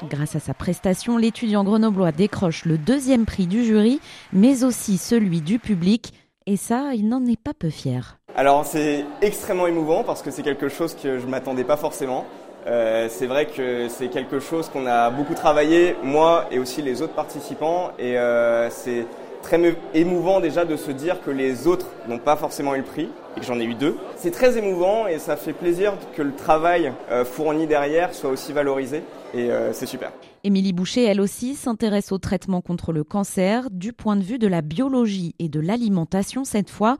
Grâce 0.04 0.36
à 0.36 0.40
sa 0.40 0.52
prestation, 0.52 1.16
l'étudiant 1.16 1.64
grenoblois 1.64 2.12
décroche 2.12 2.66
le 2.66 2.76
deuxième 2.76 3.24
prix 3.24 3.46
du 3.46 3.64
jury, 3.64 3.98
mais 4.32 4.62
aussi 4.62 4.98
celui 4.98 5.40
du 5.40 5.58
public. 5.58 6.12
Et 6.46 6.56
ça, 6.56 6.90
il 6.94 7.08
n'en 7.08 7.24
est 7.24 7.40
pas 7.40 7.54
peu 7.54 7.70
fier. 7.70 8.18
Alors 8.34 8.66
c'est 8.66 9.06
extrêmement 9.22 9.66
émouvant 9.66 10.04
parce 10.04 10.20
que 10.20 10.30
c'est 10.30 10.42
quelque 10.42 10.68
chose 10.68 10.94
que 10.94 11.18
je 11.18 11.24
ne 11.24 11.30
m'attendais 11.30 11.64
pas 11.64 11.78
forcément. 11.78 12.26
Euh, 12.66 13.08
c'est 13.08 13.26
vrai 13.26 13.46
que 13.46 13.88
c'est 13.88 14.08
quelque 14.08 14.38
chose 14.38 14.68
qu'on 14.68 14.86
a 14.86 15.08
beaucoup 15.08 15.34
travaillé, 15.34 15.96
moi 16.02 16.46
et 16.50 16.58
aussi 16.58 16.82
les 16.82 17.00
autres 17.00 17.14
participants. 17.14 17.92
Et 17.98 18.18
euh, 18.18 18.68
c'est 18.68 19.06
très 19.46 19.76
émouvant 19.94 20.40
déjà 20.40 20.64
de 20.64 20.74
se 20.76 20.90
dire 20.90 21.22
que 21.22 21.30
les 21.30 21.68
autres 21.68 21.86
n'ont 22.08 22.18
pas 22.18 22.34
forcément 22.34 22.74
eu 22.74 22.78
le 22.78 22.84
prix 22.84 23.08
et 23.36 23.40
que 23.40 23.46
j'en 23.46 23.60
ai 23.60 23.64
eu 23.64 23.74
deux. 23.74 23.96
C'est 24.16 24.32
très 24.32 24.58
émouvant 24.58 25.06
et 25.06 25.20
ça 25.20 25.36
fait 25.36 25.52
plaisir 25.52 25.92
que 26.16 26.22
le 26.22 26.34
travail 26.34 26.92
euh, 27.12 27.24
fourni 27.24 27.68
derrière 27.68 28.12
soit 28.12 28.30
aussi 28.30 28.52
valorisé 28.52 29.04
et 29.34 29.52
euh, 29.52 29.72
c'est 29.72 29.86
super. 29.86 30.10
Émilie 30.42 30.72
Boucher, 30.72 31.04
elle 31.04 31.20
aussi, 31.20 31.54
s'intéresse 31.54 32.10
au 32.10 32.18
traitement 32.18 32.60
contre 32.60 32.92
le 32.92 33.04
cancer 33.04 33.70
du 33.70 33.92
point 33.92 34.16
de 34.16 34.22
vue 34.22 34.38
de 34.38 34.48
la 34.48 34.62
biologie 34.62 35.36
et 35.38 35.48
de 35.48 35.60
l'alimentation 35.60 36.44
cette 36.44 36.70
fois. 36.70 36.96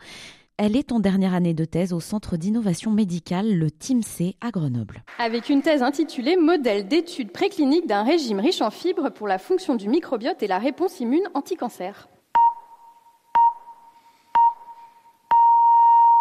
Elle 0.57 0.77
est 0.77 0.93
en 0.93 1.01
dernière 1.01 1.35
année 1.35 1.53
de 1.53 1.65
thèse 1.65 1.93
au 1.93 2.01
Centre 2.01 2.37
d'innovation 2.37 2.93
médicale, 2.93 3.53
le 3.53 3.73
TIMC, 3.73 4.37
à 4.41 4.53
Grenoble. 4.53 5.03
Avec 5.19 5.49
une 5.49 5.63
thèse 5.63 5.83
intitulée 5.83 6.37
Modèle 6.37 6.87
d'études 6.87 7.33
précliniques 7.33 7.89
d'un 7.89 8.05
régime 8.05 8.39
riche 8.39 8.63
en 8.63 8.71
fibres 8.71 9.11
pour 9.11 9.27
la 9.27 9.39
fonction 9.39 9.75
du 9.75 9.89
microbiote 9.89 10.45
et 10.45 10.47
la 10.47 10.59
réponse 10.59 11.01
immune 11.01 11.29
anti-cancer. 11.35 12.09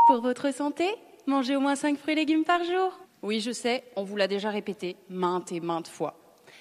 Pour 0.07 0.21
votre 0.21 0.53
santé, 0.53 0.85
mangez 1.25 1.55
au 1.55 1.59
moins 1.59 1.75
5 1.75 1.97
fruits 1.97 2.13
et 2.13 2.17
légumes 2.17 2.43
par 2.43 2.63
jour. 2.63 2.99
Oui, 3.23 3.39
je 3.39 3.49
sais, 3.49 3.83
on 3.95 4.03
vous 4.03 4.15
l'a 4.15 4.27
déjà 4.27 4.51
répété 4.51 4.97
maintes 5.09 5.51
et 5.51 5.59
maintes 5.59 5.87
fois. 5.87 6.19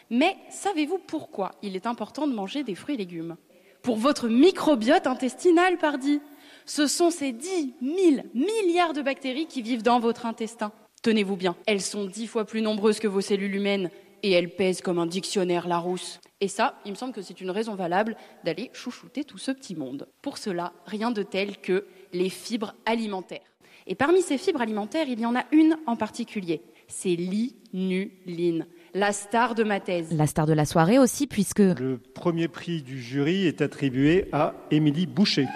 Mais 0.09 0.35
savez-vous 0.49 0.97
pourquoi 0.97 1.51
il 1.61 1.77
est 1.77 1.87
important 1.87 2.27
de 2.27 2.33
manger 2.33 2.63
des 2.63 2.75
fruits 2.75 2.95
et 2.95 2.99
légumes? 2.99 3.37
Pour 3.83 3.97
votre 3.97 4.29
microbiote 4.29 5.07
intestinal, 5.07 5.77
pardi. 5.77 6.23
Ce 6.65 6.87
sont 6.87 7.11
ces 7.11 7.33
10 7.33 7.75
000 7.83 8.27
milliards 8.33 8.95
de 8.95 9.03
bactéries 9.03 9.47
qui 9.47 9.61
vivent 9.61 9.83
dans 9.83 10.01
votre 10.01 10.25
intestin. 10.25 10.73
Tenez-vous 11.03 11.37
bien, 11.37 11.55
elles 11.67 11.83
sont 11.83 12.07
dix 12.07 12.27
fois 12.27 12.47
plus 12.47 12.63
nombreuses 12.63 12.99
que 12.99 13.09
vos 13.09 13.21
cellules 13.21 13.55
humaines 13.55 13.91
et 14.23 14.31
elles 14.31 14.55
pèsent 14.57 14.81
comme 14.81 14.99
un 14.99 15.05
dictionnaire 15.05 15.69
Larousse. 15.69 16.19
Et 16.41 16.49
ça, 16.49 16.79
il 16.87 16.93
me 16.93 16.97
semble 16.97 17.13
que 17.13 17.21
c'est 17.21 17.43
une 17.43 17.51
raison 17.51 17.75
valable 17.75 18.17
d'aller 18.43 18.71
chouchouter 18.73 19.23
tout 19.25 19.37
ce 19.37 19.51
petit 19.51 19.77
monde. 19.77 20.09
Pour 20.23 20.39
cela, 20.39 20.73
rien 20.87 21.11
de 21.11 21.23
tel 21.23 21.59
que 21.59 21.87
les 22.15 22.31
fibres 22.31 22.75
alimentaires. 22.87 23.41
Et 23.87 23.95
parmi 23.95 24.23
ces 24.23 24.39
fibres 24.39 24.63
alimentaires, 24.63 25.07
il 25.09 25.21
y 25.21 25.27
en 25.27 25.37
a 25.37 25.45
une 25.53 25.77
en 25.87 25.97
particulier, 25.97 26.63
c'est 26.89 27.17
l'inuline, 27.17 28.67
la 28.95 29.13
star 29.13 29.55
de 29.55 29.65
ma 29.65 29.81
thèse. 29.81 30.11
La 30.17 30.27
star 30.27 30.47
de 30.47 30.55
la 30.55 30.65
soirée 30.65 30.99
aussi, 30.99 31.27
puisque... 31.27 31.59
Le 31.59 31.99
premier 32.15 32.49
prix 32.49 32.81
du 32.81 33.03
jury 33.03 33.47
est 33.47 33.61
attribué 33.61 34.29
à 34.33 34.55
Émilie 34.71 35.07
Boucher. 35.07 35.47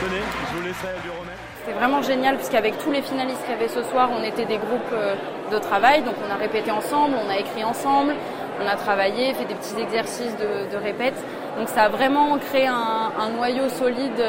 Tenez, 0.00 0.20
je 0.50 0.56
vous 0.56 0.62
laisserai 0.64 0.92
lui 1.02 1.10
remettre. 1.10 1.40
C'était 1.64 1.78
vraiment 1.78 2.02
génial 2.02 2.36
puisqu'avec 2.36 2.78
tous 2.78 2.92
les 2.92 3.02
finalistes 3.02 3.40
qu'il 3.42 3.50
y 3.50 3.54
avait 3.54 3.66
ce 3.66 3.82
soir, 3.90 4.10
on 4.12 4.22
était 4.22 4.44
des 4.44 4.58
groupes 4.58 4.92
euh, 4.92 5.16
de 5.50 5.58
travail, 5.58 6.04
donc 6.04 6.14
on 6.24 6.30
a 6.30 6.36
répété 6.36 6.70
ensemble, 6.70 7.16
on 7.26 7.28
a 7.28 7.38
écrit 7.38 7.64
ensemble, 7.64 8.14
on 8.62 8.66
a 8.66 8.76
travaillé, 8.76 9.34
fait 9.34 9.44
des 9.44 9.54
petits 9.54 9.80
exercices 9.80 10.36
de, 10.36 10.76
répète. 10.76 11.14
Donc 11.58 11.68
ça 11.68 11.84
a 11.84 11.88
vraiment 11.88 12.36
créé 12.38 12.66
un, 12.66 13.28
noyau 13.36 13.68
solide 13.68 14.22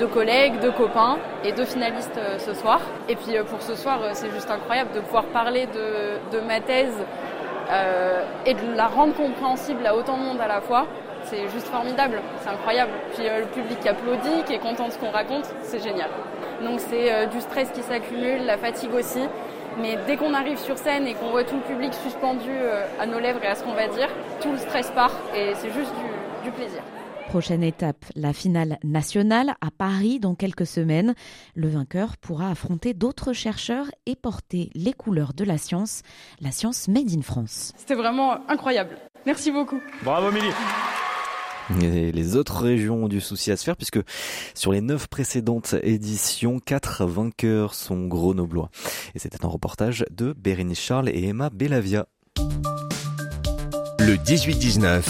de 0.00 0.06
collègues, 0.06 0.58
de 0.60 0.70
copains 0.70 1.18
et 1.44 1.52
de 1.52 1.64
finalistes 1.64 2.16
euh, 2.16 2.38
ce 2.38 2.54
soir. 2.54 2.80
Et 3.08 3.14
puis 3.14 3.36
euh, 3.36 3.44
pour 3.44 3.60
ce 3.60 3.74
soir, 3.74 4.00
euh, 4.02 4.10
c'est 4.14 4.30
juste 4.30 4.50
incroyable 4.50 4.90
de 4.94 5.00
pouvoir 5.00 5.24
parler 5.26 5.66
de, 5.66 6.40
ma 6.40 6.60
thèse 6.60 6.96
euh, 7.70 8.24
et 8.46 8.54
de 8.54 8.74
la 8.74 8.86
rendre 8.86 9.14
compréhensible 9.14 9.86
à 9.86 9.94
autant 9.94 10.16
de 10.16 10.22
monde 10.22 10.40
à 10.40 10.48
la 10.48 10.60
fois. 10.60 10.86
C'est 11.24 11.48
juste 11.48 11.68
formidable, 11.68 12.20
c'est 12.42 12.50
incroyable. 12.50 12.92
Puis 13.14 13.26
euh, 13.28 13.40
le 13.40 13.46
public 13.46 13.80
qui 13.80 13.88
applaudit, 13.88 14.42
qui 14.46 14.54
est 14.54 14.58
content 14.58 14.88
de 14.88 14.92
ce 14.92 14.98
qu'on 14.98 15.10
raconte, 15.10 15.44
c'est 15.62 15.82
génial. 15.82 16.10
Donc 16.62 16.80
c'est 16.80 17.12
euh, 17.12 17.26
du 17.26 17.40
stress 17.40 17.70
qui 17.70 17.82
s'accumule, 17.82 18.44
la 18.44 18.58
fatigue 18.58 18.94
aussi. 18.94 19.20
Mais 19.80 19.98
dès 20.06 20.16
qu'on 20.16 20.34
arrive 20.34 20.58
sur 20.58 20.78
scène 20.78 21.06
et 21.06 21.14
qu'on 21.14 21.30
voit 21.30 21.44
tout 21.44 21.56
le 21.56 21.62
public 21.62 21.92
suspendu 21.94 22.50
à 23.00 23.06
nos 23.06 23.18
lèvres 23.18 23.42
et 23.42 23.46
à 23.46 23.54
ce 23.54 23.64
qu'on 23.64 23.74
va 23.74 23.88
dire, 23.88 24.08
tout 24.40 24.52
le 24.52 24.58
stress 24.58 24.90
part 24.90 25.12
et 25.34 25.52
c'est 25.56 25.72
juste 25.72 25.92
du, 25.94 26.50
du 26.50 26.50
plaisir. 26.52 26.82
Prochaine 27.28 27.62
étape, 27.62 28.04
la 28.14 28.34
finale 28.34 28.78
nationale 28.84 29.54
à 29.62 29.70
Paris 29.70 30.20
dans 30.20 30.34
quelques 30.34 30.66
semaines. 30.66 31.14
Le 31.54 31.68
vainqueur 31.68 32.18
pourra 32.18 32.50
affronter 32.50 32.92
d'autres 32.92 33.32
chercheurs 33.32 33.86
et 34.04 34.16
porter 34.16 34.70
les 34.74 34.92
couleurs 34.92 35.32
de 35.32 35.44
la 35.44 35.56
science, 35.56 36.02
la 36.42 36.50
science 36.50 36.88
made 36.88 37.10
in 37.10 37.22
France. 37.22 37.72
C'était 37.78 37.94
vraiment 37.94 38.46
incroyable. 38.50 38.98
Merci 39.24 39.50
beaucoup. 39.50 39.80
Bravo 40.02 40.30
Milly. 40.30 40.50
Les 41.80 42.36
autres 42.36 42.62
régions 42.62 43.04
ont 43.04 43.08
du 43.08 43.20
souci 43.20 43.50
à 43.50 43.56
se 43.56 43.64
faire 43.64 43.76
puisque 43.76 44.00
sur 44.54 44.72
les 44.72 44.80
neuf 44.80 45.06
précédentes 45.06 45.74
éditions, 45.82 46.60
quatre 46.60 47.04
vainqueurs 47.06 47.74
sont 47.74 48.06
grenoblois. 48.06 48.70
Et 49.14 49.18
c'était 49.18 49.44
un 49.44 49.48
reportage 49.48 50.04
de 50.10 50.32
Bérénice 50.32 50.80
Charles 50.80 51.08
et 51.08 51.28
Emma 51.28 51.50
Bellavia. 51.50 52.06
Le 53.98 54.16
18-19, 54.16 55.02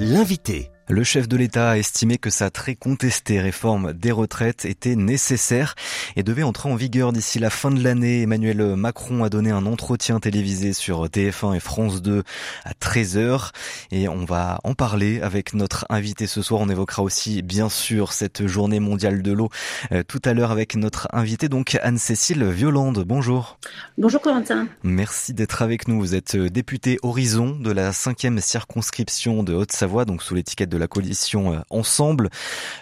l'invité. 0.00 0.70
Le 0.90 1.04
chef 1.04 1.28
de 1.28 1.36
l'État 1.36 1.72
a 1.72 1.76
estimé 1.76 2.16
que 2.16 2.30
sa 2.30 2.48
très 2.48 2.74
contestée 2.74 3.42
réforme 3.42 3.92
des 3.92 4.10
retraites 4.10 4.64
était 4.64 4.96
nécessaire 4.96 5.74
et 6.16 6.22
devait 6.22 6.42
entrer 6.42 6.70
en 6.70 6.76
vigueur 6.76 7.12
d'ici 7.12 7.38
la 7.38 7.50
fin 7.50 7.70
de 7.70 7.84
l'année. 7.84 8.22
Emmanuel 8.22 8.74
Macron 8.74 9.22
a 9.22 9.28
donné 9.28 9.50
un 9.50 9.66
entretien 9.66 10.18
télévisé 10.18 10.72
sur 10.72 11.04
TF1 11.04 11.56
et 11.56 11.60
France 11.60 12.00
2 12.00 12.22
à 12.64 12.72
13h 12.72 13.50
et 13.90 14.08
on 14.08 14.24
va 14.24 14.60
en 14.64 14.72
parler 14.72 15.20
avec 15.20 15.52
notre 15.52 15.84
invité 15.90 16.26
ce 16.26 16.40
soir. 16.40 16.62
On 16.62 16.70
évoquera 16.70 17.02
aussi 17.02 17.42
bien 17.42 17.68
sûr 17.68 18.14
cette 18.14 18.46
journée 18.46 18.80
mondiale 18.80 19.20
de 19.20 19.32
l'eau 19.32 19.50
euh, 19.92 20.02
tout 20.08 20.22
à 20.24 20.32
l'heure 20.32 20.52
avec 20.52 20.74
notre 20.74 21.06
invité 21.12 21.50
donc 21.50 21.78
Anne-Cécile 21.82 22.44
Violande. 22.44 23.04
Bonjour. 23.06 23.58
Bonjour 23.98 24.22
Corentin. 24.22 24.68
Merci 24.82 25.34
d'être 25.34 25.60
avec 25.60 25.86
nous. 25.86 26.00
Vous 26.00 26.14
êtes 26.14 26.34
député 26.34 26.98
Horizon 27.02 27.50
de 27.50 27.72
la 27.72 27.92
cinquième 27.92 28.40
circonscription 28.40 29.42
de 29.42 29.52
Haute-Savoie 29.52 30.06
donc 30.06 30.22
sous 30.22 30.34
l'étiquette 30.34 30.70
de 30.70 30.77
la 30.78 30.88
coalition 30.88 31.52
euh, 31.52 31.58
Ensemble. 31.70 32.30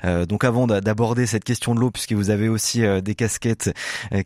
Euh, 0.05 0.27
donc 0.27 0.45
avant 0.45 0.67
d'aborder 0.67 1.27
cette 1.27 1.45
question 1.45 1.75
de 1.75 1.81
l'eau, 1.81 1.91
puisque 1.91 2.13
vous 2.13 2.31
avez 2.31 2.49
aussi 2.49 2.85
euh, 2.85 3.01
des 3.01 3.15
casquettes 3.15 3.71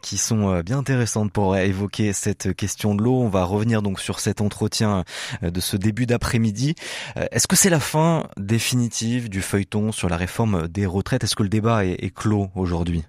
qui 0.02 0.18
sont 0.18 0.60
bien 0.60 0.78
intéressantes 0.78 1.32
pour 1.32 1.56
évoquer 1.56 2.12
cette 2.12 2.54
question 2.54 2.94
de 2.94 3.02
l'eau, 3.02 3.20
on 3.20 3.28
va 3.28 3.44
revenir 3.44 3.82
donc 3.82 4.00
sur 4.00 4.20
cet 4.20 4.40
entretien 4.40 5.04
de 5.42 5.60
ce 5.60 5.76
début 5.76 6.06
d'après-midi. 6.06 6.74
Est-ce 7.16 7.46
que 7.46 7.56
c'est 7.56 7.70
la 7.70 7.80
fin 7.80 8.28
définitive 8.36 9.28
du 9.28 9.42
feuilleton 9.42 9.92
sur 9.92 10.08
la 10.08 10.16
réforme 10.16 10.68
des 10.68 10.86
retraites? 10.86 11.24
Est-ce 11.24 11.36
que 11.36 11.42
le 11.42 11.48
débat 11.48 11.84
est, 11.84 12.14
clos 12.14 12.48
aujourd'hui? 12.54 13.04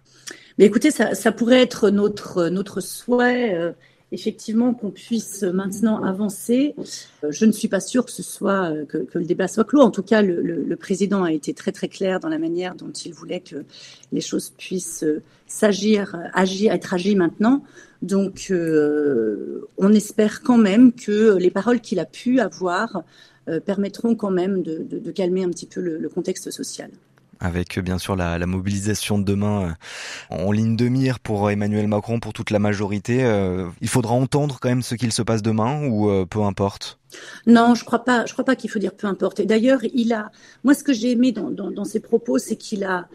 Mais 0.57 0.65
écoutez, 0.65 0.91
ça, 0.91 1.15
ça, 1.15 1.31
pourrait 1.31 1.61
être 1.61 1.89
notre, 1.89 2.47
notre 2.47 2.81
souhait. 2.81 3.73
Euh, 4.11 4.15
effectivement 4.15 4.73
qu'on 4.73 4.91
puisse 4.91 5.43
maintenant 5.43 6.03
avancer. 6.03 6.75
Je 7.27 7.45
ne 7.45 7.51
suis 7.51 7.67
pas 7.67 7.79
sûre 7.79 8.05
que 8.05 8.11
ce 8.11 8.23
soit 8.23 8.73
que, 8.87 8.97
que 8.99 9.17
le 9.17 9.25
débat 9.25 9.47
soit 9.47 9.63
clos. 9.63 9.81
En 9.81 9.91
tout 9.91 10.03
cas, 10.03 10.21
le, 10.21 10.75
président 10.75 11.23
a 11.23 11.31
été 11.31 11.53
très 11.53 11.71
très 11.71 11.87
clair 11.87 12.19
dans 12.19 12.29
la 12.29 12.37
manière 12.37 12.75
dont 12.75 12.91
il 12.91 13.13
voulait 13.13 13.39
que 13.39 13.63
les 14.11 14.21
choses 14.21 14.51
puissent 14.57 15.05
s'agir, 15.47 16.15
agir, 16.33 16.73
être 16.73 16.93
agies 16.93 17.15
maintenant. 17.15 17.63
Donc, 18.01 18.47
euh, 18.49 19.67
on 19.77 19.93
espère 19.93 20.41
quand 20.41 20.57
même 20.57 20.91
que 20.93 21.37
les 21.37 21.51
paroles 21.51 21.81
qu'il 21.81 21.99
a 21.99 22.05
pu 22.05 22.39
avoir 22.39 23.03
euh, 23.47 23.59
permettront 23.59 24.15
quand 24.15 24.31
même 24.31 24.63
de, 24.63 25.11
calmer 25.11 25.43
un 25.43 25.49
petit 25.49 25.67
peu 25.67 25.81
le 25.81 26.09
contexte 26.09 26.51
social 26.51 26.89
avec 27.41 27.79
bien 27.79 27.97
sûr 27.97 28.15
la, 28.15 28.45
mobilisation 28.45 29.17
de 29.17 29.23
demain 29.23 29.75
en 30.29 30.51
ligne 30.51 30.75
de 30.75 30.87
mire 30.87 31.19
pour 31.19 31.49
Emmanuel 31.49 31.87
Macron, 31.87 32.19
pour 32.19 32.33
toute 32.33 32.51
la 32.51 32.59
majorité. 32.59 33.23
Euh, 33.23 33.67
il 33.81 33.89
faudra 33.89 34.13
entendre 34.13 34.59
quand 34.61 34.69
même 34.69 34.83
ce 34.83 34.95
qu'il 34.95 35.11
se 35.11 35.21
passe 35.21 35.41
demain 35.41 35.87
ou 35.87 36.09
euh, 36.09 36.25
peu 36.25 36.41
importe? 36.41 36.99
Non, 37.47 37.75
je 37.75 37.83
crois 37.83 38.03
pas. 38.03 38.25
Crois 38.25 38.45
pas 38.45 38.55
qu'il 38.55 38.69
faut 38.69 38.79
dire 38.79 38.93
peu 38.93 39.07
importe. 39.07 39.39
Et 39.39 39.45
d'ailleurs, 39.45 39.79
il 39.93 40.13
a. 40.13 40.31
Moi, 40.63 40.73
ce 40.73 40.83
que 40.83 40.93
j'ai 40.93 41.11
aimé 41.11 41.31
dans, 41.31 41.83
ses 41.83 41.99
propos, 41.99 42.37
c'est 42.37 42.55
qu'il 42.55 42.83
a. 42.83 43.07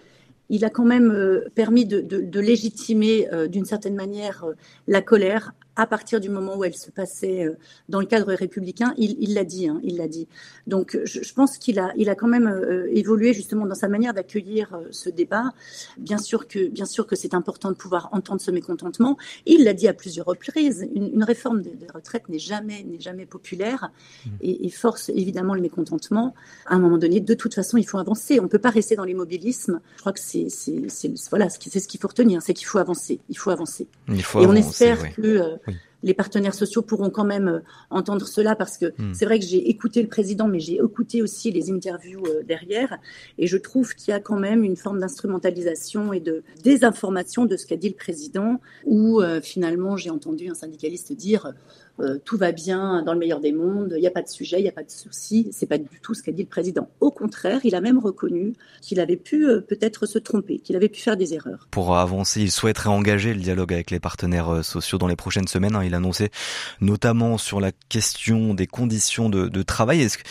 Il 0.49 0.65
a 0.65 0.71
quand 0.71 0.85
même 0.85 1.11
euh, 1.11 1.49
permis 1.55 1.87
de 1.87 2.41
légitimer 2.41 3.29
d'une 3.49 3.65
certaine 3.65 3.95
manière 3.95 4.45
la 4.87 5.03
colère 5.03 5.53
à 5.77 5.87
partir 5.87 6.21
du 6.21 6.31
moment 6.31 6.57
où 6.57 6.65
elle 6.65 6.75
se 6.75 6.91
passait 6.91 7.45
euh, 7.45 7.57
dans 7.89 8.01
le 8.01 8.07
cadre 8.07 8.33
républicain, 8.33 8.95
il 8.97 9.35
l'a 9.35 9.45
dit, 9.45 9.69
hein, 9.69 9.81
il 9.85 9.97
l'a 9.97 10.09
dit. 10.09 10.27
Donc 10.67 10.99
je, 11.05 11.33
pense 11.35 11.59
qu'il 11.59 11.79
a, 11.79 11.93
il 11.97 12.09
a 12.09 12.15
quand 12.15 12.27
même 12.27 12.47
euh, 12.47 12.89
évolué 12.91 13.33
justement 13.35 13.67
dans 13.67 13.75
sa 13.75 13.89
manière 13.89 14.15
d'accueillir 14.15 14.75
euh, 14.75 14.89
ce 14.91 15.11
débat. 15.11 15.53
Bien 15.99 16.19
sûr 16.19 16.49
que, 16.49 16.69
bien 16.69 16.87
sûr 16.87 17.07
que 17.07 17.15
c'est 17.15 17.35
important 17.35 17.71
de 17.71 17.77
pouvoir 17.77 18.09
entendre 18.13 18.41
ce 18.41 18.51
mécontentement. 18.51 19.19
Il 19.45 19.65
l'a 19.65 19.75
dit 19.75 19.87
à 19.87 19.93
plusieurs 19.93 20.27
reprises. 20.27 20.89
Une, 20.95 21.25
réforme 21.25 21.63
des, 21.63 21.77
retraites 21.93 22.29
n'est 22.29 22.39
jamais, 22.39 22.83
n'est 22.85 23.01
jamais 23.01 23.27
populaire 23.27 23.91
mmh. 24.25 24.31
et, 24.43 24.71
force 24.71 25.09
évidemment 25.11 25.55
le 25.55 25.61
mécontentement. 25.61 26.35
À 26.67 26.75
un 26.75 26.79
moment 26.79 26.99
donné, 26.99 27.21
de 27.21 27.35
toute 27.35 27.55
façon, 27.55 27.77
il 27.77 27.87
faut 27.87 27.99
avancer. 27.99 28.41
On 28.41 28.45
ne 28.45 28.49
peut 28.49 28.59
pas 28.59 28.71
rester 28.71 28.97
dans 28.97 29.05
l'immobilisme. 29.05 29.81
Je 29.97 30.01
crois 30.01 30.13
que 30.13 30.21
c'est, 30.21 30.49
c'est, 30.49 31.13
voilà, 31.31 31.49
c'est 31.49 31.81
ce 31.81 31.89
qu'il 31.89 32.01
faut 32.01 32.09
retenir, 32.09 32.43
c'est 32.43 32.55
qu'il 32.55 32.67
faut 32.67 32.79
avancer. 32.79 33.21
Il 33.29 33.39
faut 33.39 33.51
avancer. 33.51 33.89
Il 34.09 34.23
faut 34.23 34.41
et 34.41 34.47
on 34.47 34.55
espère 34.55 35.15
que 35.15 35.59
les 36.03 36.15
partenaires 36.15 36.55
sociaux 36.55 36.83
pourront 36.83 37.11
quand 37.11 37.25
même 37.25 37.49
euh, 37.49 37.61
entendre 37.91 38.27
cela 38.27 38.55
parce 38.55 38.79
que 38.79 38.87
hmm. 38.87 39.15
c'est 39.15 39.25
vrai 39.25 39.39
que 39.39 39.45
j'ai 39.45 39.69
écouté 39.69 40.03
le 40.03 40.09
président, 40.09 40.49
mais 40.49 40.61
j'ai 40.61 40.75
écouté 40.75 41.23
aussi 41.23 41.51
les 41.51 41.71
interviews 41.71 42.25
euh, 42.27 42.43
derrière, 42.43 42.99
et 43.39 43.47
je 43.47 43.57
trouve 43.57 43.95
qu'il 43.95 44.13
y 44.13 44.15
a 44.15 44.21
quand 44.21 44.39
même 44.39 44.63
une 44.63 44.77
forme 44.77 45.01
d'instrumentalisation 45.01 46.13
et 46.13 46.21
de 46.21 46.43
désinformation 46.63 47.47
de 47.47 47.57
ce 47.57 47.67
qu'a 47.67 47.77
dit 47.77 47.89
le 47.89 47.95
président, 47.95 48.61
où 48.85 49.21
euh, 49.21 49.41
finalement 49.41 49.97
j'ai 49.97 50.11
entendu 50.11 50.49
un 50.49 50.55
syndicaliste 50.55 51.13
dire 51.13 51.53
euh, 52.01 52.19
tout 52.25 52.37
va 52.37 52.53
bien 52.53 53.03
dans 53.03 53.13
le 53.13 53.19
meilleur 53.19 53.41
des 53.41 53.53
mondes, 53.53 53.95
il 53.97 54.01
n'y 54.01 54.07
a 54.07 54.11
pas 54.11 54.23
de 54.23 54.29
sujet, 54.29 54.59
il 54.59 54.63
n'y 54.63 54.69
a 54.69 54.73
pas 54.73 54.83
de 54.83 54.91
souci. 54.91 55.49
C'est 55.53 55.67
pas 55.67 55.79
du 55.79 56.01
tout 56.03 56.15
ce 56.15 56.23
qu'a 56.23 56.33
dit 56.33 56.43
le 56.43 56.49
président. 56.49 56.89
Au 57.01 57.11
contraire, 57.11 57.61
il 57.65 57.75
a 57.75 57.81
même 57.81 57.99
reconnu 57.99 58.53
qu'il 58.83 59.01
avait 59.01 59.17
pu 59.17 59.49
euh, 59.49 59.61
peut-être 59.61 60.07
se 60.07 60.19
tromper, 60.19 60.59
qu'il 60.59 60.77
avait 60.77 60.89
pu 60.89 61.01
faire 61.01 61.17
des 61.17 61.35
erreurs. 61.35 61.69
Pour 61.71 61.97
avancer, 61.97 62.43
il 62.43 62.51
souhaiterait 62.51 62.91
engager 62.91 63.33
le 63.33 63.41
dialogue 63.41 63.73
avec 63.73 63.91
les 63.91 64.01
partenaires 64.01 64.51
euh, 64.51 64.63
sociaux 64.63 64.99
dans 64.99 65.07
les 65.07 65.17
prochaines 65.17 65.49
semaines. 65.49 65.75
Hein. 65.75 65.85
Il 65.85 65.95
annonçait 65.95 66.31
notamment 66.81 67.39
sur 67.39 67.61
la 67.61 67.73
question 67.89 68.55
des 68.55 68.67
conditions 68.67 69.31
de, 69.31 69.49
de 69.49 69.63
travail. 69.63 70.03
Est-ce 70.03 70.19
que 70.19 70.25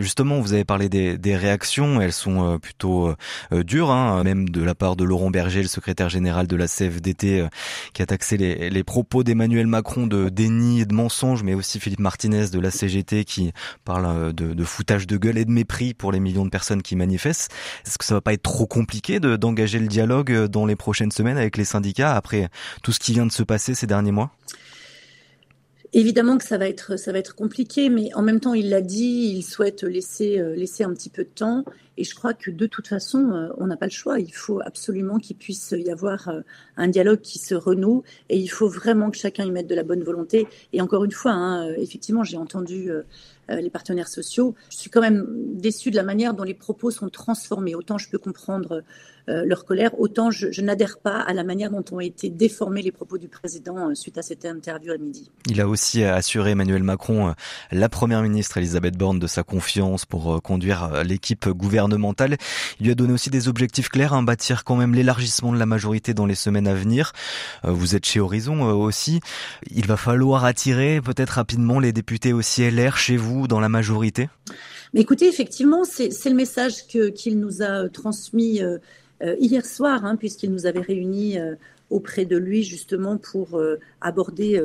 justement, 0.00 0.40
vous 0.40 0.52
avez 0.52 0.64
parlé 0.64 0.88
des, 0.88 1.16
des 1.16 1.36
réactions, 1.36 2.00
elles 2.00 2.12
sont 2.12 2.58
plutôt 2.58 3.12
dures, 3.52 3.90
hein, 3.90 4.22
même 4.24 4.48
de 4.48 4.62
la 4.62 4.74
part 4.74 4.96
de 4.96 5.04
Laurent 5.04 5.30
Berger, 5.30 5.62
le 5.62 5.68
secrétaire 5.68 6.08
général 6.08 6.46
de 6.46 6.56
la 6.56 6.66
CFDT, 6.66 7.46
qui 7.92 8.02
a 8.02 8.06
taxé 8.06 8.36
les, 8.36 8.70
les 8.70 8.84
propos 8.84 9.22
d'Emmanuel 9.22 9.66
Macron 9.66 10.06
de 10.06 10.28
déni 10.28 10.80
et 10.80 10.84
de 10.84 10.94
mensonges, 10.98 11.42
mais 11.42 11.54
aussi 11.54 11.78
Philippe 11.80 12.00
Martinez 12.00 12.48
de 12.48 12.58
la 12.58 12.70
CGT 12.70 13.24
qui 13.24 13.52
parle 13.84 14.06
euh, 14.06 14.32
de, 14.32 14.64
foutage 14.64 15.06
de 15.06 15.16
gueule 15.16 15.38
et 15.38 15.44
de 15.44 15.50
mépris 15.50 15.94
pour 15.94 16.12
les 16.12 16.20
millions 16.20 16.44
de 16.44 16.50
personnes 16.50 16.82
qui 16.82 16.96
manifestent. 16.96 17.52
Est-ce 17.86 17.98
que 17.98 18.04
ça 18.04 18.14
va 18.14 18.20
pas 18.20 18.32
être 18.32 18.42
trop 18.42 18.66
compliqué 18.66 19.20
d'engager 19.20 19.78
le 19.78 19.86
dialogue 19.86 20.32
euh, 20.32 20.48
dans 20.48 20.66
les 20.66 20.76
prochaines 20.76 21.12
semaines 21.12 21.38
avec 21.38 21.56
les 21.56 21.64
syndicats 21.64 22.14
après 22.14 22.48
tout 22.82 22.92
ce 22.92 22.98
qui 22.98 23.12
vient 23.12 23.26
de 23.26 23.32
se 23.32 23.42
passer 23.42 23.74
ces 23.74 23.86
derniers 23.86 24.12
mois? 24.12 24.30
Évidemment 25.94 26.36
que 26.36 26.44
ça 26.44 26.58
va 26.58 26.68
être 26.68 26.98
ça 26.98 27.12
va 27.12 27.18
être 27.18 27.34
compliqué, 27.34 27.88
mais 27.88 28.12
en 28.12 28.20
même 28.20 28.40
temps, 28.40 28.52
il 28.52 28.68
l'a 28.68 28.82
dit, 28.82 29.32
il 29.36 29.42
souhaite 29.42 29.84
laisser 29.84 30.38
euh, 30.38 30.54
laisser 30.54 30.84
un 30.84 30.92
petit 30.92 31.08
peu 31.08 31.24
de 31.24 31.30
temps. 31.30 31.64
Et 31.96 32.04
je 32.04 32.14
crois 32.14 32.34
que 32.34 32.50
de 32.50 32.66
toute 32.66 32.88
façon, 32.88 33.30
euh, 33.32 33.48
on 33.56 33.66
n'a 33.68 33.76
pas 33.78 33.86
le 33.86 33.90
choix. 33.90 34.20
Il 34.20 34.34
faut 34.34 34.60
absolument 34.60 35.18
qu'il 35.18 35.36
puisse 35.36 35.72
y 35.76 35.90
avoir 35.90 36.28
euh, 36.28 36.40
un 36.76 36.88
dialogue 36.88 37.22
qui 37.22 37.38
se 37.38 37.54
renoue. 37.54 38.02
Et 38.28 38.36
il 38.36 38.48
faut 38.48 38.68
vraiment 38.68 39.10
que 39.10 39.16
chacun 39.16 39.44
y 39.46 39.50
mette 39.50 39.66
de 39.66 39.74
la 39.74 39.82
bonne 39.82 40.02
volonté. 40.02 40.46
Et 40.74 40.82
encore 40.82 41.04
une 41.04 41.12
fois, 41.12 41.32
hein, 41.32 41.72
effectivement, 41.78 42.22
j'ai 42.22 42.36
entendu 42.36 42.90
les 43.48 43.70
partenaires 43.70 44.08
sociaux. 44.08 44.54
Je 44.70 44.76
suis 44.76 44.90
quand 44.90 45.00
même 45.00 45.26
déçue 45.54 45.90
de 45.90 45.96
la 45.96 46.02
manière 46.02 46.34
dont 46.34 46.44
les 46.44 46.54
propos 46.54 46.90
sont 46.90 47.08
transformés. 47.08 47.74
Autant 47.74 47.96
je 47.96 48.10
peux 48.10 48.18
comprendre 48.18 48.82
leur 49.44 49.64
colère, 49.64 49.98
autant 50.00 50.30
je, 50.30 50.50
je 50.50 50.62
n'adhère 50.62 50.98
pas 50.98 51.18
à 51.20 51.34
la 51.34 51.44
manière 51.44 51.70
dont 51.70 51.84
ont 51.92 52.00
été 52.00 52.30
déformés 52.30 52.82
les 52.82 52.92
propos 52.92 53.18
du 53.18 53.28
président 53.28 53.94
suite 53.94 54.18
à 54.18 54.22
cette 54.22 54.44
interview 54.44 54.92
à 54.92 54.98
midi. 54.98 55.30
Il 55.48 55.60
a 55.60 55.68
aussi 55.68 56.04
assuré 56.04 56.52
Emmanuel 56.52 56.82
Macron, 56.82 57.34
la 57.70 57.88
première 57.88 58.22
ministre 58.22 58.58
Elisabeth 58.58 58.96
Borne, 58.96 59.18
de 59.18 59.26
sa 59.26 59.42
confiance 59.42 60.06
pour 60.06 60.42
conduire 60.42 61.02
l'équipe 61.04 61.48
gouvernementale 61.48 61.98
il 62.80 62.84
lui 62.84 62.90
a 62.90 62.94
donné 62.94 63.12
aussi 63.12 63.30
des 63.30 63.48
objectifs 63.48 63.88
clairs, 63.88 64.12
hein, 64.12 64.22
bâtir 64.22 64.64
quand 64.64 64.76
même 64.76 64.94
l'élargissement 64.94 65.52
de 65.52 65.58
la 65.58 65.66
majorité 65.66 66.14
dans 66.14 66.26
les 66.26 66.34
semaines 66.34 66.66
à 66.66 66.74
venir. 66.74 67.12
Euh, 67.64 67.70
vous 67.70 67.94
êtes 67.94 68.04
chez 68.04 68.20
Horizon 68.20 68.68
euh, 68.68 68.72
aussi. 68.72 69.20
Il 69.70 69.86
va 69.86 69.96
falloir 69.96 70.44
attirer 70.44 71.00
peut-être 71.00 71.30
rapidement 71.30 71.80
les 71.80 71.92
députés 71.92 72.32
aussi 72.32 72.68
LR 72.68 72.96
chez 72.96 73.16
vous 73.16 73.48
dans 73.48 73.60
la 73.60 73.68
majorité? 73.68 74.28
Mais 74.94 75.00
écoutez, 75.00 75.28
effectivement, 75.28 75.84
c'est 75.84 76.10
le 76.24 76.34
message 76.34 76.86
qu'il 76.86 77.38
nous 77.38 77.62
a 77.62 77.84
euh, 77.84 77.88
transmis 77.88 78.60
hier 79.20 79.66
soir, 79.66 80.04
hein, 80.04 80.16
puisqu'il 80.16 80.52
nous 80.52 80.66
avait 80.66 80.80
réunis 80.80 81.38
auprès 81.90 82.24
de 82.24 82.36
lui 82.36 82.62
justement 82.62 83.16
pour 83.16 83.60
aborder 84.00 84.62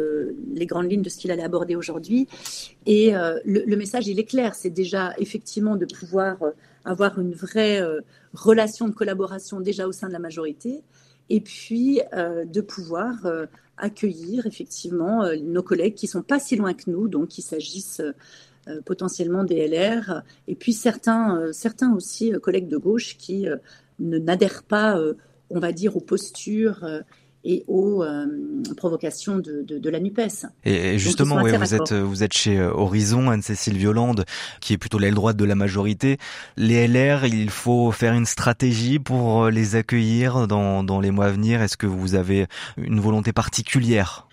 les 0.54 0.66
grandes 0.66 0.92
lignes 0.92 1.02
de 1.02 1.10
ce 1.10 1.18
qu'il 1.18 1.32
allait 1.32 1.44
aborder 1.44 1.76
aujourd'hui. 1.76 2.28
Et 2.86 3.14
le, 3.46 3.76
message, 3.76 4.08
il 4.08 4.20
est 4.20 4.26
clair, 4.26 4.54
c'est 4.54 4.70
déjà 4.70 5.14
effectivement 5.18 5.76
de 5.76 5.86
pouvoir 5.86 6.38
avoir 6.86 7.20
une 7.20 7.34
vraie 7.34 7.82
euh, 7.82 8.02
relation 8.34 8.88
de 8.88 8.94
collaboration 8.94 9.60
déjà 9.60 9.88
au 9.88 9.92
sein 9.92 10.08
de 10.08 10.14
la 10.14 10.20
majorité, 10.20 10.84
et 11.30 11.42
puis 11.42 12.02
euh, 12.14 12.46
de 12.46 12.62
pouvoir 12.62 13.26
euh, 13.26 13.46
accueillir 13.78 14.46
effectivement 14.46 15.26
nos 15.42 15.64
collègues 15.64 15.96
qui 15.96 16.08
sont 16.08 16.22
pas 16.22 16.40
si 16.40 16.56
loin 16.56 16.74
que 16.74 16.90
nous, 16.90 17.08
donc 17.08 17.30
qu'il 17.30 17.44
s'agisse 17.44 18.02
potentiellement 18.86 19.44
des 19.44 19.68
LR, 19.68 20.22
et 20.48 20.56
puis 20.56 20.74
certains, 20.74 21.52
certains 21.52 21.94
aussi 21.94 22.32
collègues 22.42 22.68
de 22.68 22.78
gauche 22.78 23.18
qui 23.18 23.48
n'adhèrent 24.00 24.64
pas, 24.64 25.00
on 25.50 25.60
va 25.60 25.72
dire, 25.72 25.96
aux 25.98 26.02
postures 26.02 26.86
et 27.46 27.64
aux 27.68 28.04
euh, 28.04 28.26
provocations 28.78 29.38
de, 29.38 29.64
de, 29.64 29.78
de, 29.78 29.90
la 29.90 30.00
NUPES. 30.00 30.46
Et, 30.64 30.98
justement, 30.98 31.42
vous, 31.42 31.74
êtes, 31.76 31.92
vous 31.94 32.24
êtes 32.24 32.34
chez 32.34 32.58
euh, 32.58 32.72
Horizon, 32.72 33.30
Anne-Cécile 33.30 33.78
Violande, 33.78 34.26
qui 34.62 34.74
est 34.74 34.78
plutôt 34.78 34.98
l'aile 34.98 35.14
droite 35.14 35.36
de 35.36 35.46
la 35.46 35.56
majorité. 35.56 36.18
Les 36.56 36.88
LR, 36.88 37.26
il 37.26 37.50
faut 37.50 37.92
faire 37.92 38.14
une 38.14 38.26
stratégie 38.26 39.00
pour 39.00 39.44
euh, 39.44 39.52
les 39.52 39.76
accueillir 39.76 40.48
dans, 40.48 40.84
dans 40.84 41.02
les 41.02 41.12
mois 41.12 41.26
à 41.26 41.32
venir. 41.32 41.62
Est-ce 41.62 41.78
que 41.78 41.88
vous 41.88 42.16
avez 42.16 42.48
une 42.78 43.00
volonté 43.00 43.34
particulière? 43.34 44.28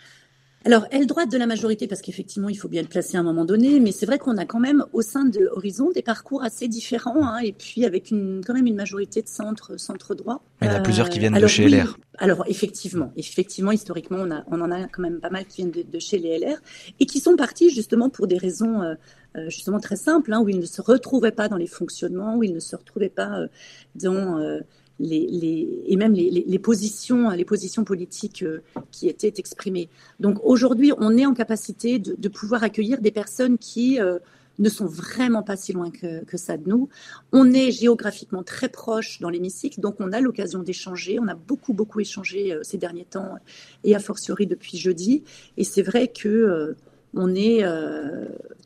Alors, 0.67 0.87
elle 0.91 1.07
droite 1.07 1.31
de 1.33 1.39
la 1.39 1.47
majorité, 1.47 1.87
parce 1.87 2.03
qu'effectivement, 2.03 2.51
il 2.51 2.55
faut 2.55 2.69
bien 2.69 2.83
le 2.83 2.89
placer 2.89 3.17
à 3.17 3.21
un 3.21 3.23
moment 3.23 3.47
donné, 3.47 3.81
mais 3.81 3.93
c'est 3.93 4.05
vrai 4.05 4.19
qu'on 4.19 4.37
a 4.37 4.45
quand 4.45 4.61
même 4.61 4.85
au 4.93 5.01
sein 5.01 5.25
de 5.25 5.49
Horizon 5.53 5.91
des 5.91 6.03
parcours 6.03 6.43
assez 6.43 6.69
différents, 6.69 7.27
hein, 7.27 7.39
et 7.39 7.53
puis 7.53 7.87
avec 7.87 8.11
une, 8.11 8.43
quand 8.47 8.53
même 8.53 8.67
une 8.67 8.77
majorité 8.77 9.23
de 9.23 9.29
centre, 9.29 9.79
centre 9.79 10.15
droit. 10.15 10.43
Il 10.61 10.69
y 10.69 10.71
en 10.71 10.75
a 10.75 10.81
plusieurs 10.81 11.09
qui 11.09 11.19
viennent 11.19 11.39
de 11.39 11.47
chez 11.47 11.67
LR. 11.67 11.99
Alors, 12.19 12.45
effectivement, 12.47 13.11
effectivement, 13.17 13.73
historiquement, 13.73 14.19
on, 14.21 14.31
a, 14.31 14.45
on 14.49 14.61
en 14.61 14.71
a 14.71 14.87
quand 14.87 15.01
même 15.01 15.21
pas 15.21 15.31
mal 15.31 15.47
qui 15.47 15.63
viennent 15.63 15.73
de, 15.91 15.99
chez 15.99 16.19
les 16.19 16.39
LR, 16.39 16.59
et 16.99 17.07
qui 17.07 17.21
sont 17.21 17.37
partis 17.37 17.71
justement 17.71 18.11
pour 18.11 18.27
des 18.27 18.37
raisons 18.37 18.83
euh, 18.83 18.95
euh, 19.37 19.49
justement 19.49 19.81
très 19.81 19.97
simples, 19.97 20.31
hein, 20.31 20.43
où 20.43 20.51
ils 20.51 20.59
ne 20.59 20.67
se 20.67 20.83
retrouvaient 20.83 21.33
pas 21.33 21.49
dans 21.49 21.57
les 21.57 21.69
fonctionnements, 21.69 22.37
où 22.37 22.43
ils 22.43 22.53
ne 22.53 22.61
se 22.61 22.77
retrouvaient 22.77 23.09
pas 23.09 23.39
euh, 23.39 23.47
dans 23.95 24.61
et 25.03 25.97
même 25.97 26.13
les, 26.13 26.59
positions, 26.59 27.31
les 27.31 27.45
positions 27.45 27.85
politiques 27.85 28.43
euh, 28.43 28.63
qui 28.91 29.09
étaient 29.09 29.33
exprimées. 29.37 29.89
Donc 30.19 30.39
aujourd'hui, 30.43 30.93
on 30.99 31.17
est 31.17 31.27
en 31.27 31.35
capacité 31.35 31.99
de, 31.99 32.29
pouvoir 32.29 32.63
accueillir 32.63 33.01
des 33.01 33.11
personnes 33.11 33.59
qui 33.59 34.01
euh, 34.01 34.19
ne 34.59 34.69
sont 34.69 34.87
vraiment 34.87 35.43
pas 35.43 35.57
si 35.57 35.73
loin 35.73 35.91
que, 35.91 36.25
que, 36.25 36.37
ça 36.37 36.57
de 36.57 36.69
nous. 36.69 36.89
On 37.33 37.53
est 37.53 37.71
géographiquement 37.71 38.43
très 38.43 38.69
proche 38.69 39.21
dans 39.21 39.31
l'hémicycle, 39.31 39.81
donc 39.81 39.97
on 40.01 40.13
a 40.13 40.21
l'occasion 40.21 40.63
d'échanger. 40.63 41.19
On 41.19 41.29
a 41.29 41.35
beaucoup, 41.35 41.73
beaucoup 41.73 42.01
échangé 42.01 42.53
euh, 42.53 42.61
ces 42.63 42.79
derniers 42.79 43.07
temps 43.07 43.37
et 43.85 43.95
a 43.95 44.01
fortiori 44.01 44.47
depuis 44.47 44.77
jeudi. 44.77 45.25
Et 45.57 45.65
c'est 45.65 45.83
vrai 45.83 46.09
que 46.09 46.77
on 47.13 47.35
est 47.35 47.65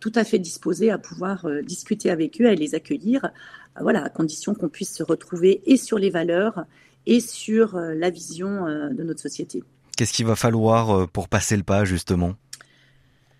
tout 0.00 0.12
à 0.14 0.22
fait 0.22 0.38
disposé 0.38 0.90
à 0.90 0.98
pouvoir 0.98 1.48
discuter 1.62 2.10
avec 2.10 2.42
eux, 2.42 2.46
à 2.46 2.54
les 2.54 2.74
accueillir 2.74 3.30
voilà, 3.80 4.04
à 4.04 4.08
condition 4.08 4.54
qu'on 4.54 4.68
puisse 4.68 4.94
se 4.94 5.02
retrouver 5.02 5.62
et 5.66 5.76
sur 5.76 5.98
les 5.98 6.10
valeurs 6.10 6.64
et 7.06 7.20
sur 7.20 7.76
euh, 7.76 7.94
la 7.94 8.10
vision 8.10 8.66
euh, 8.66 8.90
de 8.90 9.02
notre 9.02 9.20
société. 9.20 9.62
Qu'est-ce 9.96 10.12
qu'il 10.12 10.26
va 10.26 10.36
falloir 10.36 10.90
euh, 10.90 11.06
pour 11.06 11.28
passer 11.28 11.56
le 11.56 11.62
pas, 11.62 11.84
justement? 11.84 12.34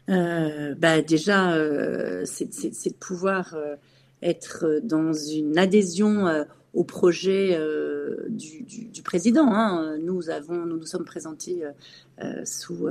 Bah 0.07 1.01
Déjà, 1.01 1.57
c'est 2.27 2.45
de 2.45 2.95
pouvoir 3.01 3.57
être 4.21 4.81
dans 4.83 5.15
une 5.15 5.57
adhésion 5.57 6.45
au 6.75 6.85
projet 6.85 7.59
du, 8.29 9.03
président. 9.03 9.47
Hein. 9.51 9.97
Nous, 10.03 10.29
avons, 10.29 10.67
nous 10.67 10.77
nous 10.77 10.85
sommes 10.85 11.07
présentés 11.07 11.63
sous 12.45 12.87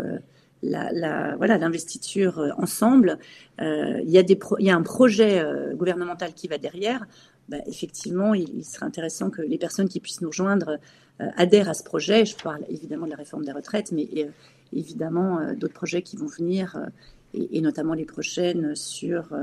la, 0.64 1.36
voilà 1.38 1.60
l'investiture 1.60 2.52
ensemble. 2.58 3.20
il, 3.60 4.10
y 4.10 4.18
a 4.18 4.24
des 4.24 4.40
il 4.58 4.66
y 4.66 4.72
a 4.72 4.76
un 4.76 4.82
projet 4.82 5.46
gouvernemental 5.76 6.34
qui 6.34 6.48
va 6.48 6.58
derrière. 6.58 7.06
Bah, 7.50 7.58
effectivement, 7.68 8.34
il, 8.34 8.64
serait 8.64 8.86
intéressant 8.86 9.30
que 9.30 9.42
les 9.42 9.58
personnes 9.58 9.90
qui 9.90 10.00
puissent 10.00 10.22
nous 10.22 10.30
rejoindre 10.30 10.80
euh, 11.22 11.28
adhèrent 11.36 11.70
à 11.70 11.74
ce 11.74 11.84
projet. 11.84 12.26
Je 12.26 12.36
parle 12.36 12.64
évidemment 12.70 13.06
de 13.06 13.12
la 13.12 13.18
réforme 13.18 13.44
des 13.44 13.52
retraites, 13.52 13.92
mais 13.92 14.08
euh, 14.18 14.30
évidemment 14.72 15.40
euh, 15.40 15.54
d'autres 15.54 15.74
projets 15.74 16.02
qui 16.02 16.16
vont 16.16 16.28
venir, 16.28 16.78
et, 17.34 17.62
notamment 17.62 17.94
les 17.96 18.06
prochaines 18.06 18.76
sur 18.76 19.36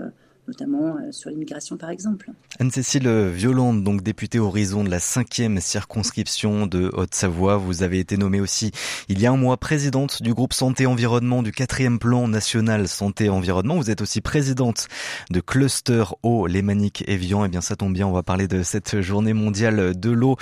notamment 0.51 0.97
sur 1.13 1.31
l'immigration 1.31 1.77
par 1.77 1.91
exemple. 1.91 2.31
Anne-Cécile 2.59 3.09
Violande, 3.29 3.85
donc 3.85 4.03
députée 4.03 4.41
Horizon 4.41 4.83
de 4.83 4.91
la 4.91 4.99
5e 4.99 5.61
circonscription 5.61 6.67
de 6.67 6.91
Haute-Savoie, 6.93 7.57
vous 7.57 7.83
avez 7.83 8.01
été 8.01 8.17
nommée 8.17 8.41
aussi 8.41 8.73
il 9.09 9.21
y 9.21 9.27
a 9.27 9.31
un 9.31 9.37
mois 9.37 9.57
présidente 9.57 10.23
du 10.23 10.35
groupe 10.35 10.53
Santé 10.53 10.87
Environnement 10.87 11.43
du 11.43 11.53
4e 11.53 11.99
plan 11.99 12.27
national 12.27 12.89
Santé 12.89 13.29
Environnement. 13.29 13.77
Vous 13.77 13.91
êtes 13.91 14.01
aussi 14.01 14.21
présidente 14.21 14.89
de 15.31 15.41
Cluster 15.41 16.05
Eau, 16.23 16.47
Lémanique, 16.47 17.05
Evian. 17.07 17.45
Eh 17.45 17.49
bien 17.49 17.61
ça 17.61 17.77
tombe 17.77 17.95
bien, 17.95 18.07
on 18.07 18.13
va 18.13 18.23
parler 18.23 18.49
de 18.49 18.63
cette 18.63 19.01
journée 19.01 19.35
mondiale 19.35 19.99
de 19.99 20.11
l'eau. 20.11 20.37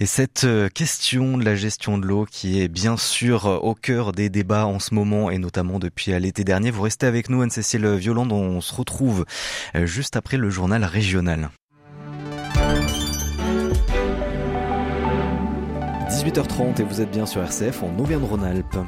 Et 0.00 0.06
cette 0.06 0.42
euh, 0.42 0.68
question 0.68 1.38
de 1.38 1.44
la 1.44 1.54
gestion 1.54 1.98
de 1.98 2.06
l'eau 2.06 2.26
qui 2.28 2.60
est 2.60 2.66
bien 2.66 2.96
sûr 2.96 3.46
euh, 3.46 3.58
au 3.58 3.76
cœur 3.76 4.10
des 4.10 4.28
débats 4.28 4.66
en 4.66 4.80
ce 4.80 4.92
moment 4.92 5.30
et 5.30 5.38
notamment 5.38 5.78
depuis 5.78 6.12
euh, 6.12 6.18
l'été 6.18 6.42
dernier. 6.42 6.72
Vous 6.72 6.82
restez 6.82 7.06
avec 7.06 7.30
nous, 7.30 7.42
Anne-Cécile 7.42 7.86
Violande. 7.86 8.32
On 8.32 8.60
se 8.60 8.74
retrouve 8.74 9.24
juste 9.84 10.16
après 10.16 10.36
le 10.36 10.50
journal 10.50 10.84
régional. 10.84 11.50
18h30 16.08 16.80
et 16.80 16.84
vous 16.84 17.00
êtes 17.00 17.10
bien 17.10 17.26
sur 17.26 17.42
RCF 17.42 17.84
en 17.84 17.96
Auvergne-Rhône-Alpes. 17.98 18.78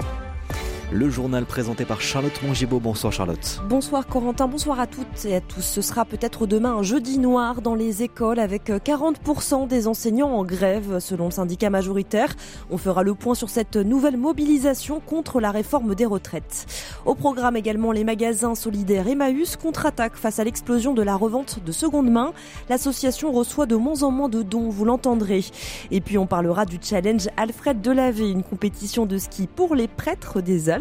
Le 0.92 1.10
journal 1.10 1.44
présenté 1.46 1.84
par 1.84 2.00
Charlotte 2.00 2.40
Mongibaud. 2.44 2.78
Bonsoir 2.78 3.12
Charlotte. 3.12 3.60
Bonsoir 3.68 4.06
Corentin, 4.06 4.46
bonsoir 4.46 4.78
à 4.78 4.86
toutes 4.86 5.24
et 5.24 5.34
à 5.34 5.40
tous. 5.40 5.62
Ce 5.62 5.82
sera 5.82 6.04
peut-être 6.04 6.46
demain 6.46 6.76
un 6.76 6.84
jeudi 6.84 7.18
noir 7.18 7.60
dans 7.60 7.74
les 7.74 8.04
écoles 8.04 8.38
avec 8.38 8.68
40% 8.68 9.66
des 9.66 9.88
enseignants 9.88 10.30
en 10.30 10.44
grève 10.44 11.00
selon 11.00 11.24
le 11.24 11.30
syndicat 11.32 11.70
majoritaire. 11.70 12.36
On 12.70 12.78
fera 12.78 13.02
le 13.02 13.14
point 13.14 13.34
sur 13.34 13.50
cette 13.50 13.74
nouvelle 13.74 14.16
mobilisation 14.16 15.00
contre 15.00 15.40
la 15.40 15.50
réforme 15.50 15.96
des 15.96 16.06
retraites. 16.06 16.66
Au 17.04 17.16
programme 17.16 17.56
également 17.56 17.90
les 17.90 18.04
magasins 18.04 18.54
solidaires 18.54 19.08
Emmaüs 19.08 19.56
contre-attaque 19.56 20.14
face 20.14 20.38
à 20.38 20.44
l'explosion 20.44 20.94
de 20.94 21.02
la 21.02 21.16
revente 21.16 21.64
de 21.64 21.72
seconde 21.72 22.12
main. 22.12 22.32
L'association 22.68 23.32
reçoit 23.32 23.66
de 23.66 23.74
moins 23.74 24.04
en 24.04 24.12
moins 24.12 24.28
de 24.28 24.42
dons, 24.42 24.68
vous 24.68 24.84
l'entendrez. 24.84 25.44
Et 25.90 26.00
puis 26.00 26.16
on 26.16 26.28
parlera 26.28 26.64
du 26.64 26.78
challenge 26.80 27.26
Alfred 27.36 27.80
Delavé, 27.80 28.30
une 28.30 28.44
compétition 28.44 29.04
de 29.04 29.18
ski 29.18 29.48
pour 29.48 29.74
les 29.74 29.88
prêtres 29.88 30.40
des 30.40 30.70
Alpes 30.70 30.75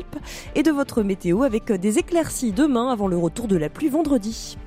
et 0.56 0.64
de 0.64 0.72
votre 0.72 1.04
météo 1.04 1.44
avec 1.44 1.72
des 1.72 2.00
éclaircies 2.00 2.52
demain 2.52 2.92
avant 2.92 3.08
le 3.08 3.18
retour 3.18 3.48
de 3.48 3.56
la 3.56 3.70
pluie 3.70 3.90
vendredi. 3.90 4.58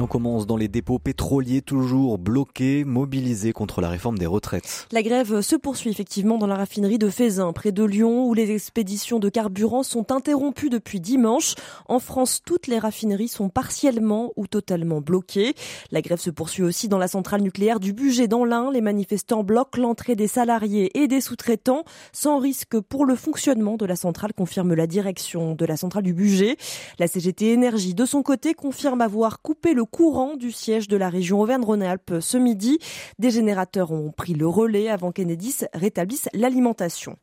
On 0.00 0.06
commence 0.06 0.46
dans 0.46 0.56
les 0.56 0.68
dépôts 0.68 0.98
pétroliers 0.98 1.60
toujours 1.60 2.16
bloqués, 2.16 2.84
mobilisés 2.84 3.52
contre 3.52 3.82
la 3.82 3.90
réforme 3.90 4.16
des 4.16 4.24
retraites. 4.24 4.88
La 4.92 5.02
grève 5.02 5.42
se 5.42 5.56
poursuit 5.56 5.90
effectivement 5.90 6.38
dans 6.38 6.46
la 6.46 6.56
raffinerie 6.56 6.98
de 6.98 7.10
Fézin, 7.10 7.52
près 7.52 7.70
de 7.70 7.84
Lyon, 7.84 8.26
où 8.26 8.32
les 8.32 8.50
expéditions 8.50 9.18
de 9.18 9.28
carburant 9.28 9.82
sont 9.82 10.10
interrompues 10.10 10.70
depuis 10.70 11.00
dimanche. 11.00 11.54
En 11.86 11.98
France, 11.98 12.40
toutes 12.44 12.66
les 12.66 12.78
raffineries 12.78 13.28
sont 13.28 13.50
partiellement 13.50 14.32
ou 14.36 14.46
totalement 14.46 15.02
bloquées. 15.02 15.54
La 15.90 16.00
grève 16.00 16.18
se 16.18 16.30
poursuit 16.30 16.62
aussi 16.62 16.88
dans 16.88 16.98
la 16.98 17.08
centrale 17.08 17.42
nucléaire 17.42 17.78
du 17.78 17.92
budget 17.92 18.26
dans 18.26 18.46
l'Ain. 18.46 18.70
Les 18.72 18.80
manifestants 18.80 19.44
bloquent 19.44 19.80
l'entrée 19.80 20.16
des 20.16 20.28
salariés 20.28 20.98
et 20.98 21.08
des 21.08 21.20
sous-traitants, 21.20 21.84
sans 22.12 22.38
risque 22.38 22.80
pour 22.80 23.04
le 23.04 23.16
fonctionnement 23.16 23.76
de 23.76 23.84
la 23.84 23.96
centrale, 23.96 24.32
confirme 24.32 24.72
la 24.72 24.86
direction 24.86 25.54
de 25.54 25.66
la 25.66 25.76
centrale 25.76 26.04
du 26.04 26.14
budget. 26.14 26.56
La 26.98 27.06
CGT 27.06 27.52
Énergie, 27.52 27.94
de 27.94 28.06
son 28.06 28.22
côté, 28.22 28.54
confirme 28.54 29.02
avoir 29.02 29.42
coupé 29.42 29.74
le 29.74 29.84
courant 29.90 30.36
du 30.36 30.52
siège 30.52 30.88
de 30.88 30.96
la 30.96 31.08
région 31.08 31.40
Auvergne-Rhône-Alpes 31.40 32.14
ce 32.20 32.38
midi. 32.38 32.78
Des 33.18 33.30
générateurs 33.30 33.92
ont 33.92 34.10
pris 34.10 34.34
le 34.34 34.46
relais 34.46 34.88
avant 34.88 35.12
qu'Enedis 35.12 35.64
rétablisse 35.74 36.28
l'alimentation. 36.32 37.16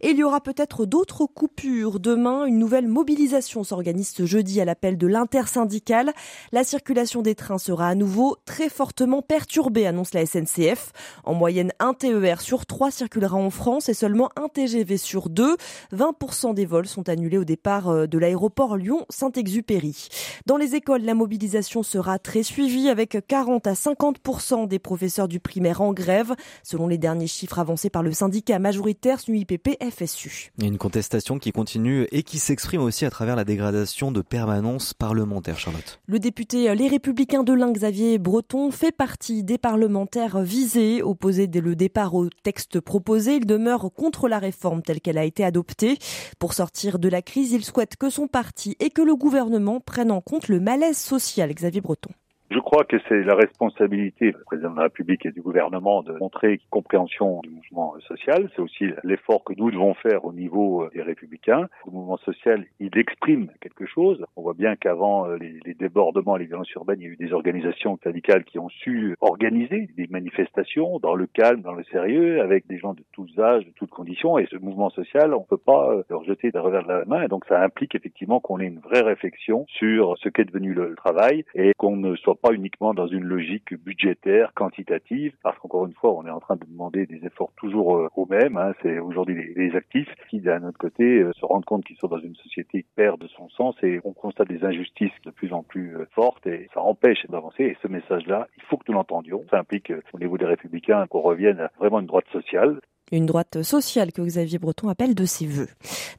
Et 0.00 0.10
il 0.10 0.16
y 0.16 0.24
aura 0.24 0.40
peut-être 0.40 0.86
d'autres 0.86 1.26
coupures. 1.26 2.00
Demain, 2.00 2.44
une 2.46 2.58
nouvelle 2.58 2.88
mobilisation 2.88 3.64
s'organise 3.64 4.10
ce 4.10 4.26
jeudi 4.26 4.60
à 4.60 4.64
l'appel 4.64 4.98
de 4.98 5.06
l'intersyndicale. 5.06 6.12
La 6.52 6.64
circulation 6.64 7.22
des 7.22 7.34
trains 7.34 7.58
sera 7.58 7.88
à 7.88 7.94
nouveau 7.94 8.36
très 8.44 8.68
fortement 8.68 9.22
perturbée, 9.22 9.86
annonce 9.86 10.14
la 10.14 10.26
SNCF. 10.26 10.92
En 11.24 11.34
moyenne, 11.34 11.72
un 11.78 11.94
TER 11.94 12.40
sur 12.40 12.66
trois 12.66 12.90
circulera 12.90 13.36
en 13.36 13.50
France 13.50 13.88
et 13.88 13.94
seulement 13.94 14.30
un 14.36 14.48
TGV 14.48 14.96
sur 14.96 15.28
deux. 15.28 15.56
20% 15.94 16.54
des 16.54 16.66
vols 16.66 16.86
sont 16.86 17.08
annulés 17.08 17.38
au 17.38 17.44
départ 17.44 17.88
euh, 17.88 18.06
de 18.06 18.18
l'aéroport 18.18 18.76
Lyon-Saint-Exupéry. 18.76 20.08
Dans 20.46 20.56
les 20.56 20.74
écoles, 20.74 21.02
la 21.02 21.14
mobilisation 21.14 21.82
sera 21.82 21.97
sera 21.98 22.20
très 22.20 22.44
suivi 22.44 22.88
avec 22.88 23.18
40 23.26 23.66
à 23.66 23.74
50 23.74 24.68
des 24.68 24.78
professeurs 24.78 25.26
du 25.26 25.40
primaire 25.40 25.80
en 25.80 25.92
grève, 25.92 26.32
selon 26.62 26.86
les 26.86 26.96
derniers 26.96 27.26
chiffres 27.26 27.58
avancés 27.58 27.90
par 27.90 28.04
le 28.04 28.12
syndicat 28.12 28.60
majoritaire 28.60 29.18
SNUIPP 29.18 29.70
FSU. 29.82 30.52
Une 30.62 30.78
contestation 30.78 31.40
qui 31.40 31.50
continue 31.50 32.06
et 32.12 32.22
qui 32.22 32.38
s'exprime 32.38 32.82
aussi 32.82 33.04
à 33.04 33.10
travers 33.10 33.34
la 33.34 33.44
dégradation 33.44 34.12
de 34.12 34.20
permanence 34.20 34.94
parlementaire, 34.94 35.58
Charlotte. 35.58 35.98
Le 36.06 36.20
député 36.20 36.72
Les 36.76 36.86
Républicains 36.86 37.42
de 37.42 37.52
l'Ain, 37.52 37.72
Xavier 37.72 38.18
Breton, 38.18 38.70
fait 38.70 38.92
partie 38.92 39.42
des 39.42 39.58
parlementaires 39.58 40.38
visés. 40.38 41.02
Opposé 41.02 41.48
dès 41.48 41.60
le 41.60 41.74
départ 41.74 42.14
au 42.14 42.28
texte 42.44 42.78
proposé, 42.78 43.36
il 43.36 43.46
demeure 43.46 43.90
contre 43.92 44.28
la 44.28 44.38
réforme 44.38 44.82
telle 44.82 45.00
qu'elle 45.00 45.18
a 45.18 45.24
été 45.24 45.42
adoptée. 45.44 45.98
Pour 46.38 46.54
sortir 46.54 47.00
de 47.00 47.08
la 47.08 47.22
crise, 47.22 47.50
il 47.50 47.64
souhaite 47.64 47.96
que 47.96 48.08
son 48.08 48.28
parti 48.28 48.76
et 48.78 48.90
que 48.90 49.02
le 49.02 49.16
gouvernement 49.16 49.80
prennent 49.80 50.12
en 50.12 50.20
compte 50.20 50.46
le 50.46 50.60
malaise 50.60 50.96
social. 50.96 51.52
Xavier 51.52 51.80
breton 51.80 51.87
breton. 51.88 52.14
Je 52.50 52.58
crois 52.60 52.84
que 52.84 52.96
c'est 53.08 53.22
la 53.24 53.34
responsabilité 53.34 54.32
du 54.32 54.44
président 54.46 54.70
de 54.70 54.76
la 54.76 54.84
République 54.84 55.26
et 55.26 55.32
du 55.32 55.42
gouvernement 55.42 56.02
de 56.02 56.12
montrer 56.14 56.60
compréhension 56.70 57.40
du 57.42 57.50
mouvement 57.50 57.94
social. 58.06 58.48
C'est 58.56 58.62
aussi 58.62 58.86
l'effort 59.04 59.44
que 59.44 59.52
nous 59.58 59.70
devons 59.70 59.92
faire 59.92 60.24
au 60.24 60.32
niveau 60.32 60.84
euh, 60.84 60.90
des 60.94 61.02
républicains. 61.02 61.68
Le 61.84 61.92
mouvement 61.92 62.16
social, 62.16 62.64
il 62.80 62.96
exprime 62.96 63.50
quelque 63.60 63.84
chose. 63.84 64.24
On 64.36 64.42
voit 64.42 64.54
bien 64.54 64.76
qu'avant 64.76 65.28
euh, 65.28 65.36
les, 65.36 65.74
débordements 65.74 66.36
les 66.36 66.46
violences 66.46 66.70
urbaines, 66.70 67.00
il 67.00 67.04
y 67.04 67.10
a 67.10 67.12
eu 67.12 67.16
des 67.16 67.34
organisations 67.34 67.98
syndicales 68.02 68.44
qui 68.44 68.58
ont 68.58 68.70
su 68.70 69.14
organiser 69.20 69.90
des 69.98 70.06
manifestations 70.06 70.98
dans 71.00 71.14
le 71.14 71.26
calme, 71.26 71.60
dans 71.60 71.74
le 71.74 71.84
sérieux, 71.84 72.40
avec 72.40 72.66
des 72.66 72.78
gens 72.78 72.94
de 72.94 73.04
tous 73.12 73.28
âges, 73.38 73.66
de 73.66 73.72
toutes 73.72 73.90
conditions. 73.90 74.38
Et 74.38 74.46
ce 74.50 74.56
mouvement 74.56 74.88
social, 74.88 75.34
on 75.34 75.40
ne 75.40 75.44
peut 75.44 75.58
pas 75.58 75.92
euh, 75.92 76.02
le 76.08 76.16
rejeter 76.16 76.50
d'un 76.50 76.62
revers 76.62 76.84
de 76.84 76.88
la 76.88 77.04
main. 77.04 77.24
Et 77.24 77.28
donc 77.28 77.44
ça 77.44 77.60
implique 77.60 77.94
effectivement 77.94 78.40
qu'on 78.40 78.58
ait 78.58 78.66
une 78.66 78.80
vraie 78.80 79.02
réflexion 79.02 79.66
sur 79.68 80.16
ce 80.16 80.30
qu'est 80.30 80.46
devenu 80.46 80.72
le 80.72 80.94
travail 80.94 81.44
et 81.54 81.72
qu'on 81.76 81.96
ne 81.96 82.16
soit 82.16 82.37
pas 82.38 82.52
uniquement 82.52 82.94
dans 82.94 83.06
une 83.06 83.24
logique 83.24 83.74
budgétaire, 83.74 84.52
quantitative, 84.54 85.34
parce 85.42 85.58
qu'encore 85.58 85.86
une 85.86 85.94
fois, 85.94 86.14
on 86.14 86.26
est 86.26 86.30
en 86.30 86.40
train 86.40 86.56
de 86.56 86.64
demander 86.64 87.06
des 87.06 87.24
efforts 87.24 87.52
toujours 87.56 87.96
euh, 87.96 88.08
aux 88.16 88.26
mêmes. 88.26 88.56
Hein. 88.56 88.72
C'est 88.82 88.98
aujourd'hui 88.98 89.54
les, 89.54 89.76
actifs 89.76 90.08
qui, 90.30 90.40
d'un 90.40 90.64
autre 90.64 90.78
côté, 90.78 91.20
euh, 91.20 91.32
se 91.34 91.44
rendent 91.44 91.64
compte 91.64 91.84
qu'ils 91.84 91.96
sont 91.96 92.08
dans 92.08 92.18
une 92.18 92.34
société 92.36 92.82
qui 92.82 92.88
perd 92.96 93.20
de 93.20 93.28
son 93.28 93.48
sens 93.50 93.76
et 93.82 94.00
on 94.04 94.12
constate 94.12 94.48
des 94.48 94.64
injustices 94.64 95.12
de 95.24 95.30
plus 95.30 95.52
en 95.52 95.62
plus 95.62 95.96
euh, 95.96 96.06
fortes 96.14 96.46
et 96.46 96.68
ça 96.72 96.80
empêche 96.80 97.26
d'avancer. 97.28 97.64
Et 97.64 97.76
ce 97.82 97.88
message-là, 97.88 98.48
il 98.56 98.62
faut 98.64 98.76
que 98.76 98.84
nous 98.88 98.94
l'entendions. 98.94 99.44
Ça 99.50 99.58
implique 99.58 99.92
au 100.12 100.18
niveau 100.18 100.38
des 100.38 100.46
républicains 100.46 101.06
qu'on 101.06 101.20
revienne 101.20 101.60
à 101.60 101.70
vraiment 101.78 102.00
une 102.00 102.06
droite 102.06 102.28
sociale. 102.32 102.80
Une 103.10 103.26
droite 103.26 103.62
sociale 103.62 104.12
que 104.12 104.22
Xavier 104.22 104.58
Breton 104.58 104.88
appelle 104.88 105.14
de 105.14 105.24
ses 105.24 105.46
voeux. 105.46 105.68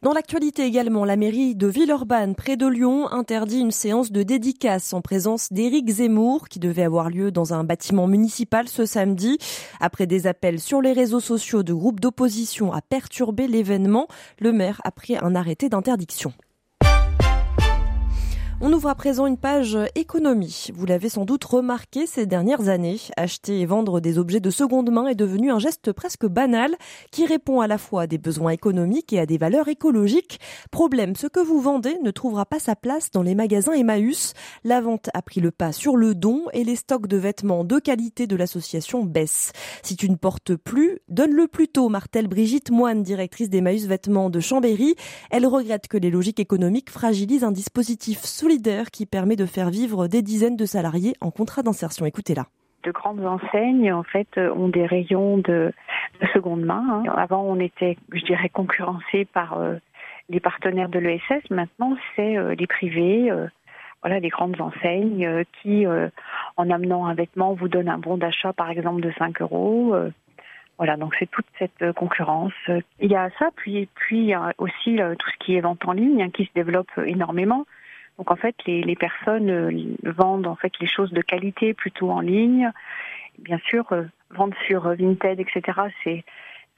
Dans 0.01 0.13
l'actualité 0.13 0.63
également, 0.63 1.05
la 1.05 1.17
mairie 1.17 1.55
de 1.55 1.67
Villeurbanne, 1.67 2.33
près 2.33 2.57
de 2.57 2.65
Lyon, 2.65 3.07
interdit 3.11 3.59
une 3.59 3.71
séance 3.71 4.11
de 4.11 4.23
dédicace 4.23 4.93
en 4.93 5.01
présence 5.01 5.53
d'Éric 5.53 5.89
Zemmour 5.89 6.49
qui 6.49 6.59
devait 6.59 6.83
avoir 6.83 7.09
lieu 7.09 7.31
dans 7.31 7.53
un 7.53 7.63
bâtiment 7.63 8.07
municipal 8.07 8.67
ce 8.67 8.85
samedi. 8.85 9.37
Après 9.79 10.07
des 10.07 10.25
appels 10.25 10.59
sur 10.59 10.81
les 10.81 10.93
réseaux 10.93 11.19
sociaux 11.19 11.61
de 11.61 11.73
groupes 11.73 11.99
d'opposition 11.99 12.73
à 12.73 12.81
perturber 12.81 13.47
l'événement, 13.47 14.07
le 14.39 14.51
maire 14.51 14.81
a 14.83 14.91
pris 14.91 15.15
un 15.15 15.35
arrêté 15.35 15.69
d'interdiction. 15.69 16.33
On 18.61 18.73
ouvre 18.73 18.89
à 18.89 18.95
présent 18.95 19.25
une 19.25 19.37
page 19.37 19.77
économie. 19.95 20.67
Vous 20.73 20.85
l'avez 20.85 21.07
sans 21.07 21.23
doute 21.23 21.45
remarqué 21.45 22.05
ces 22.05 22.25
dernières 22.25 22.67
années. 22.67 22.99
Acheter 23.15 23.61
et 23.61 23.65
vendre 23.65 24.01
des 24.01 24.17
objets 24.17 24.41
de 24.41 24.49
seconde 24.49 24.91
main 24.91 25.07
est 25.07 25.15
devenu 25.15 25.49
un 25.49 25.59
geste 25.59 25.93
presque 25.93 26.25
banal 26.25 26.75
qui 27.09 27.25
répond 27.25 27.61
à 27.61 27.67
la 27.67 27.77
fois 27.77 28.01
à 28.01 28.07
des 28.07 28.17
besoins 28.17 28.51
économiques 28.51 29.13
et 29.13 29.19
à 29.21 29.25
des 29.25 29.37
valeurs 29.37 29.69
écologiques. 29.69 30.41
Problème, 30.71 31.15
ce 31.15 31.27
que 31.27 31.39
vous 31.39 31.61
vendez 31.61 31.97
ne 32.03 32.11
trouvera 32.11 32.45
pas 32.45 32.59
sa 32.59 32.75
place 32.75 33.11
dans 33.11 33.23
les 33.23 33.33
magasins 33.33 33.71
Emmaüs. 33.71 34.33
La 34.65 34.81
vente 34.81 35.09
a 35.13 35.21
pris 35.21 35.39
le 35.39 35.51
pas 35.51 35.71
sur 35.71 35.95
le 35.95 36.13
don 36.13 36.43
et 36.51 36.65
les 36.65 36.75
stocks 36.75 37.07
de 37.07 37.15
vêtements 37.15 37.63
de 37.63 37.79
qualité 37.79 38.27
de 38.27 38.35
l'association 38.35 39.05
baissent. 39.05 39.53
Si 39.83 39.95
tu 39.95 40.09
ne 40.09 40.17
portes 40.17 40.57
plus, 40.57 40.99
donne-le 41.07 41.47
plutôt, 41.47 41.87
martèle 41.87 42.27
Brigitte 42.27 42.71
Moine, 42.71 43.03
directrice 43.03 43.49
d'Emmaüs 43.49 43.85
Vêtements 43.85 44.29
de 44.29 44.41
Chambéry. 44.41 44.95
Elle 45.31 45.47
regrette 45.47 45.87
que 45.87 45.97
les 45.97 46.11
logiques 46.11 46.41
économiques 46.41 46.89
fragilisent 46.89 47.45
un 47.45 47.53
dispositif 47.53 48.25
qui 48.91 49.05
permet 49.05 49.35
de 49.35 49.45
faire 49.45 49.69
vivre 49.69 50.07
des 50.07 50.21
dizaines 50.21 50.57
de 50.57 50.65
salariés 50.65 51.13
en 51.21 51.31
contrat 51.31 51.61
d'insertion. 51.61 52.05
Écoutez-la 52.05 52.45
de 52.83 52.91
grandes 52.91 53.25
enseignes 53.25 53.91
en 53.91 54.03
fait 54.03 54.37
ont 54.37 54.69
des 54.69 54.85
rayons 54.85 55.37
de, 55.37 55.73
seconde 56.33 56.61
main. 56.61 57.03
Hein. 57.05 57.13
Avant, 57.15 57.43
on 57.43 57.59
était, 57.59 57.97
je 58.13 58.23
dirais, 58.23 58.49
concurrencé 58.49 59.25
par 59.25 59.57
euh, 59.57 59.75
les 60.29 60.39
partenaires 60.39 60.89
de 60.89 60.99
l'ESS. 60.99 61.49
Maintenant, 61.49 61.97
c'est 62.15 62.37
euh, 62.37 62.55
les 62.55 62.67
privés, 62.67 63.29
euh, 63.29 63.47
voilà, 64.01 64.19
les 64.19 64.29
grandes 64.29 64.59
enseignes 64.61 65.43
qui, 65.61 65.85
en 65.85 66.69
amenant 66.69 67.05
un 67.05 67.13
vêtement, 67.13 67.53
vous 67.53 67.67
donnent 67.67 67.89
un 67.89 67.97
bon 67.97 68.17
d'achat, 68.17 68.53
par 68.53 68.69
exemple, 68.69 69.01
de 69.01 69.11
5 69.17 69.41
euros. 69.41 69.93
Voilà, 70.77 70.95
donc 70.95 71.13
c'est 71.19 71.29
toute 71.29 71.45
cette 71.57 71.91
concurrence. 71.91 72.53
Il 73.01 73.11
y 73.11 73.17
a 73.17 73.29
ça, 73.37 73.49
puis 73.57 73.89
puis 73.95 74.19
il 74.19 74.27
y 74.27 74.33
a 74.33 74.53
aussi 74.57 74.95
tout 75.19 75.29
ce 75.29 75.45
qui 75.45 75.55
est 75.55 75.59
vente 75.59 75.85
en 75.85 75.91
ligne 75.91 76.23
hein, 76.23 76.29
qui 76.29 76.45
se 76.45 76.51
développe 76.55 76.91
énormément. 77.05 77.65
Donc 78.19 78.29
en 78.29 78.35
fait, 78.35 78.55
les, 78.67 78.95
personnes 78.95 79.95
vendent 80.03 80.45
en 80.45 80.55
fait 80.55 80.73
les 80.79 80.87
choses 80.87 81.11
de 81.11 81.21
qualité 81.21 81.73
plutôt 81.73 82.11
en 82.11 82.19
ligne. 82.19 82.69
Bien 83.39 83.59
sûr, 83.65 83.85
vendre 84.29 84.55
sur 84.67 84.89
Vinted, 84.89 85.39
etc. 85.39 85.79
C'est 86.03 86.23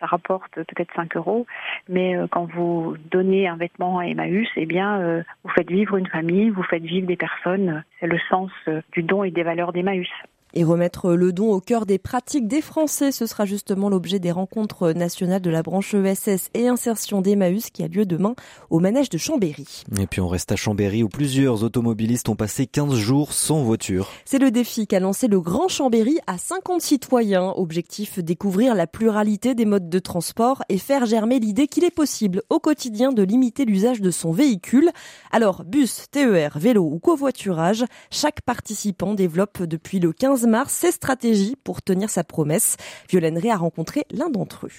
ça 0.01 0.07
rapporte 0.07 0.55
peut-être 0.55 0.93
5 0.95 1.15
euros, 1.15 1.45
mais 1.87 2.17
euh, 2.17 2.27
quand 2.29 2.45
vous 2.45 2.95
donnez 3.11 3.47
un 3.47 3.55
vêtement 3.55 3.99
à 3.99 4.05
Emmaüs, 4.05 4.49
eh 4.57 4.65
bien, 4.65 4.99
euh, 4.99 5.23
vous 5.43 5.51
faites 5.51 5.69
vivre 5.69 5.95
une 5.95 6.07
famille, 6.07 6.49
vous 6.49 6.63
faites 6.63 6.83
vivre 6.83 7.07
des 7.07 7.15
personnes. 7.15 7.83
C'est 7.99 8.07
le 8.07 8.19
sens 8.29 8.51
euh, 8.67 8.81
du 8.93 9.03
don 9.03 9.23
et 9.23 9.31
des 9.31 9.43
valeurs 9.43 9.71
d'Emmaüs. 9.71 10.09
Et 10.53 10.63
remettre 10.63 11.13
le 11.13 11.31
don 11.31 11.51
au 11.51 11.61
cœur 11.61 11.85
des 11.85 11.97
pratiques 11.97 12.47
des 12.47 12.61
Français, 12.61 13.11
ce 13.11 13.25
sera 13.25 13.45
justement 13.45 13.89
l'objet 13.89 14.19
des 14.19 14.31
rencontres 14.31 14.91
nationales 14.91 15.41
de 15.41 15.49
la 15.49 15.63
branche 15.63 15.93
ESS 15.93 16.49
et 16.53 16.67
insertion 16.67 17.21
d'Emmaüs 17.21 17.69
qui 17.69 17.83
a 17.83 17.87
lieu 17.87 18.05
demain 18.05 18.35
au 18.69 18.79
manège 18.79 19.09
de 19.09 19.17
Chambéry. 19.17 19.83
Et 19.97 20.07
puis 20.07 20.19
on 20.19 20.27
reste 20.27 20.51
à 20.51 20.57
Chambéry 20.57 21.03
où 21.03 21.09
plusieurs 21.09 21.63
automobilistes 21.63 22.27
ont 22.27 22.35
passé 22.35 22.67
15 22.67 22.95
jours 22.95 23.31
sans 23.31 23.63
voiture. 23.63 24.09
C'est 24.25 24.39
le 24.39 24.51
défi 24.51 24.87
qu'a 24.87 24.99
lancé 24.99 25.27
le 25.27 25.39
Grand 25.39 25.69
Chambéry 25.69 26.19
à 26.27 26.37
50 26.37 26.81
citoyens. 26.81 27.53
Objectif 27.55 28.19
découvrir 28.19 28.75
la 28.75 28.87
pluralité 28.87 29.55
des 29.55 29.65
modes 29.65 29.89
de 29.89 29.99
transport 29.99 30.63
et 30.67 30.77
faire 30.77 31.05
germer 31.05 31.39
l'idée 31.39 31.67
qu'il 31.67 31.85
est 31.85 31.95
possible 31.95 32.41
au 32.49 32.59
quotidien 32.59 33.13
de 33.13 33.23
limiter 33.23 33.63
l'usage 33.63 34.01
de 34.01 34.11
son 34.11 34.31
véhicule. 34.31 34.89
Alors 35.31 35.63
bus, 35.63 36.07
TER, 36.11 36.57
vélo 36.59 36.83
ou 36.83 36.99
covoiturage, 36.99 37.85
chaque 38.09 38.41
participant 38.41 39.13
développe 39.13 39.63
depuis 39.63 39.99
le 39.99 40.11
15 40.11 40.40
mars 40.47 40.73
ses 40.73 40.91
stratégies 40.91 41.55
pour 41.63 41.81
tenir 41.81 42.09
sa 42.09 42.23
promesse. 42.23 42.77
Violaine 43.09 43.37
Ré 43.37 43.51
a 43.51 43.57
rencontré 43.57 44.05
l'un 44.11 44.29
d'entre 44.29 44.67
eux. 44.67 44.71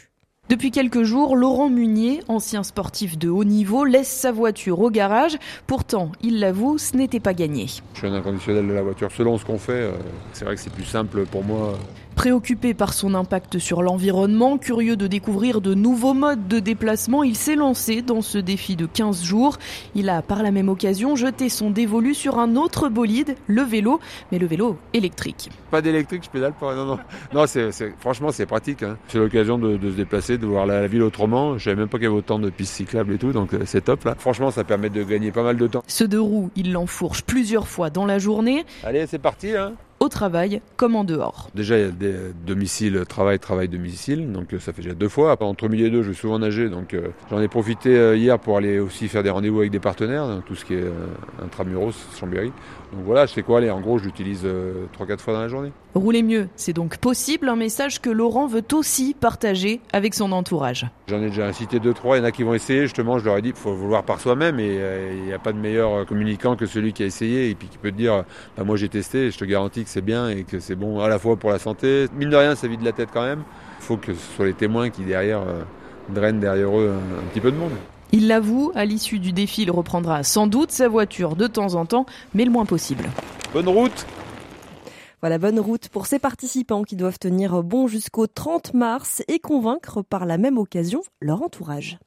Depuis 0.48 0.70
quelques 0.70 1.05
jours, 1.05 1.37
Laurent 1.37 1.70
Munier, 1.70 2.20
ancien 2.29 2.62
sportif 2.62 3.16
de 3.16 3.31
haut 3.31 3.44
niveau, 3.44 3.85
laisse 3.85 4.09
sa 4.09 4.33
voiture 4.33 4.81
au 4.81 4.90
garage. 4.90 5.38
Pourtant, 5.66 6.12
il 6.20 6.40
l'avoue, 6.40 6.79
ce 6.79 6.96
n'était 6.96 7.20
pas 7.20 7.33
gagné. 7.33 7.66
Je 7.94 7.98
suis 7.98 8.07
un 8.09 8.12
inconditionnel 8.12 8.66
de 8.66 8.72
la 8.72 8.83
voiture. 8.83 9.11
Selon 9.12 9.38
ce 9.38 9.44
qu'on 9.44 9.59
fait, 9.59 9.72
euh, 9.72 9.92
c'est 10.33 10.44
vrai 10.44 10.57
que 10.57 10.61
c'est 10.61 10.72
plus 10.72 10.85
simple 10.85 11.25
pour 11.27 11.44
moi 11.44 11.79
Préoccupé 12.16 12.75
par 12.75 12.92
son 12.92 13.14
impact 13.14 13.59
sur 13.59 13.83
l'environnement, 13.83 14.59
curieux 14.59 14.96
de 14.96 15.07
découvrir 15.07 15.61
de 15.61 15.75
nouveaux 15.75 16.14
modes 16.14 16.46
de 16.46 16.59
déplacement, 16.59 17.22
il 17.22 17.37
s'est 17.37 17.57
lancé 17.57 18.03
dans 18.03 18.22
ce 18.22 18.38
défi 18.38 18.77
de 18.77 18.87
15 18.87 19.22
jours. 19.22 19.59
Il 19.94 20.09
a 20.09 20.22
par 20.22 20.42
la 20.42 20.51
même 20.51 20.68
occasion 20.68 21.16
jeté 21.16 21.48
son 21.48 21.70
dévolu 21.70 22.14
sur 22.14 22.38
un 22.38 22.57
autre 22.57 22.88
bolide, 22.88 23.37
le 23.46 23.62
vélo, 23.62 24.01
mais 24.31 24.38
le 24.38 24.46
vélo 24.46 24.77
électrique. 24.92 25.51
Pas 25.70 25.81
d'électrique, 25.81 26.25
je 26.25 26.31
pédale 26.31 26.53
pas. 26.53 26.75
Non, 26.75 26.98
non. 27.35 27.46
franchement, 27.98 28.31
c'est 28.31 28.46
pratique. 28.46 28.83
Hein. 28.83 28.98
C'est 29.09 29.18
l'occasion 29.18 29.59
de, 29.59 29.79
se 29.79 29.96
déplacer, 29.96 30.38
de 30.38 30.46
voir 30.46 30.66
la, 30.66 30.87
ville 30.87 31.03
autrement. 31.03 31.59
Je 31.59 31.64
savais 31.64 31.77
même 31.77 31.88
pas 31.88 31.98
qu'il 31.98 32.05
y 32.05 32.09
avait 32.09 32.16
autant 32.16 32.38
de 32.38 32.51
pistes 32.51 32.75
cyclables 32.75 33.14
et 33.14 33.18
tout, 33.18 33.33
donc 33.33 33.55
euh, 33.55 33.62
c'est 33.64 33.83
top 33.83 34.05
là. 34.05 34.14
Franchement, 34.18 34.51
ça 34.51 34.64
permet 34.64 34.90
de 34.90 35.03
gagner 35.03 35.31
pas 35.33 35.42
mal 35.42 35.57
de 35.57 35.66
temps. 35.66 35.83
Ce 35.87 36.05
deux 36.05 36.20
roues, 36.20 36.51
il 36.57 36.72
l'enfourche 36.72 37.22
plusieurs 37.22 37.68
fois 37.68 37.90
dans 37.90 38.07
la 38.07 38.18
journée. 38.18 38.64
Allez, 38.85 39.07
c'est 39.07 39.18
parti. 39.18 39.57
Hein 39.57 39.72
travail 40.12 40.61
comme 40.77 40.94
en 40.94 41.03
dehors. 41.03 41.51
Déjà, 41.55 41.77
il 41.79 41.85
y 41.85 41.88
a 41.88 41.90
des 41.90 42.14
domiciles, 42.46 43.05
travail, 43.09 43.40
travail, 43.40 43.68
domicile, 43.68 44.31
donc 44.31 44.53
euh, 44.53 44.61
ça 44.61 44.72
fait 44.72 44.83
déjà 44.83 44.94
deux 44.94 45.09
fois. 45.09 45.37
Entre 45.42 45.68
midi 45.68 45.85
et 45.85 45.90
deux, 45.90 46.03
je 46.03 46.11
vais 46.11 46.14
souvent 46.14 46.38
nager, 46.38 46.68
donc 46.68 46.94
euh, 46.94 47.09
j'en 47.31 47.40
ai 47.40 47.48
profité 47.48 47.96
euh, 47.96 48.16
hier 48.16 48.38
pour 48.38 48.57
aller 48.57 48.79
aussi 48.79 49.09
faire 49.09 49.25
des 49.25 49.31
rendez-vous 49.31 49.61
avec 49.61 49.72
des 49.72 49.81
partenaires, 49.81 50.42
tout 50.46 50.55
ce 50.55 50.64
qui 50.64 50.75
est 50.75 50.85
intramuros, 51.42 51.94
Chambéry. 52.18 52.53
Donc 52.92 53.05
voilà, 53.05 53.27
je 53.27 53.33
sais 53.33 53.42
quoi 53.42 53.59
aller. 53.59 53.70
En 53.70 53.81
gros, 53.81 53.98
je 53.98 54.05
l'utilise 54.05 54.46
3-4 54.98 55.18
fois 55.18 55.35
dans 55.35 55.40
la 55.40 55.48
journée. 55.48 55.72
Rouler 55.94 56.22
mieux, 56.22 56.48
c'est 56.57 56.72
donc 56.72 56.96
possible, 56.96 57.50
un 57.50 57.57
message 57.57 58.00
que 58.00 58.09
Laurent 58.09 58.46
veut 58.46 58.64
aussi 58.72 59.14
partager 59.18 59.83
avec 59.92 60.14
son 60.14 60.33
entourage. 60.33 60.87
J'en 61.07 61.18
ai 61.18 61.28
déjà 61.28 61.46
incité 61.46 61.81
deux, 61.81 61.92
trois, 61.92 62.16
il 62.16 62.20
y 62.20 62.22
en 62.22 62.24
a 62.24 62.33
qui 62.33 62.44
vont 62.44 62.55
essayer, 62.55 62.83
justement, 62.83 63.18
je 63.18 63.26
leur 63.26 63.37
ai 63.37 63.42
dit, 63.42 63.50
il 63.50 63.55
faut 63.55 63.74
vouloir 63.74 64.02
par 64.02 64.18
soi-même 64.18 64.59
et 64.59 64.78
il 65.18 65.24
n'y 65.24 65.35
a 65.35 65.38
pas 65.38 65.52
de 65.52 65.59
meilleur 65.59 66.07
communicant 66.07 66.57
que 66.57 66.64
celui 66.64 66.94
qui 66.94 67.02
a 67.02 67.07
essayé 67.07 67.50
et 67.50 67.55
puis 67.55 67.68
qui 67.68 67.76
peut 67.76 67.90
te 67.90 67.96
dire, 67.96 68.24
bah, 68.57 68.64
moi 68.64 68.76
j'ai 68.76 68.88
testé, 68.88 69.31
je 69.31 69.37
te 69.37 69.44
garantis 69.44 69.85
que 69.85 69.90
c'est 69.90 70.00
bien 70.00 70.31
et 70.31 70.44
que 70.44 70.61
c'est 70.61 70.76
bon 70.76 71.00
à 71.00 71.09
la 71.09 71.18
fois 71.18 71.37
pour 71.37 71.50
la 71.50 71.59
santé. 71.59 72.07
Mine 72.16 72.31
de 72.31 72.37
rien, 72.37 72.55
ça 72.55 72.68
vide 72.68 72.83
la 72.83 72.92
tête 72.92 73.11
quand 73.12 73.24
même. 73.24 73.42
Il 73.81 73.85
faut 73.85 73.98
que 73.98 74.14
ce 74.14 74.37
soit 74.37 74.46
les 74.46 74.55
témoins 74.55 74.88
qui 74.88 75.02
derrière 75.02 75.40
euh, 75.40 75.62
drainent 76.09 76.40
derrière 76.40 76.74
eux 76.74 76.90
un, 76.90 77.28
petit 77.28 77.40
peu 77.40 77.52
de 77.52 77.57
monde. 77.59 77.72
Il 78.12 78.28
l'avoue, 78.28 78.72
à 78.74 78.87
l'issue 78.87 79.18
du 79.18 79.33
défi, 79.33 79.62
il 79.62 79.70
reprendra 79.70 80.22
sans 80.22 80.46
doute 80.46 80.70
sa 80.70 80.88
voiture 80.88 81.37
de 81.37 81.46
temps 81.46 81.74
en 81.74 81.85
temps, 81.85 82.07
mais 82.33 82.46
le 82.46 82.50
moins 82.50 82.64
possible. 82.64 83.11
Bonne 83.52 83.68
route 83.68 84.07
voilà, 85.22 85.38
bonne 85.38 85.61
route 85.61 85.88
pour 85.88 86.06
ces 86.06 86.18
participants 86.18 86.82
qui 86.82 86.96
doivent 86.96 87.20
tenir 87.20 87.62
bon 87.62 87.87
jusqu'au 87.87 88.26
30 88.26 88.74
mars 88.74 89.22
et 89.28 89.38
convaincre 89.38 90.02
par 90.02 90.26
la 90.26 90.37
même 90.37 90.58
occasion 90.58 91.00
leur 91.20 91.42
entourage. 91.42 92.00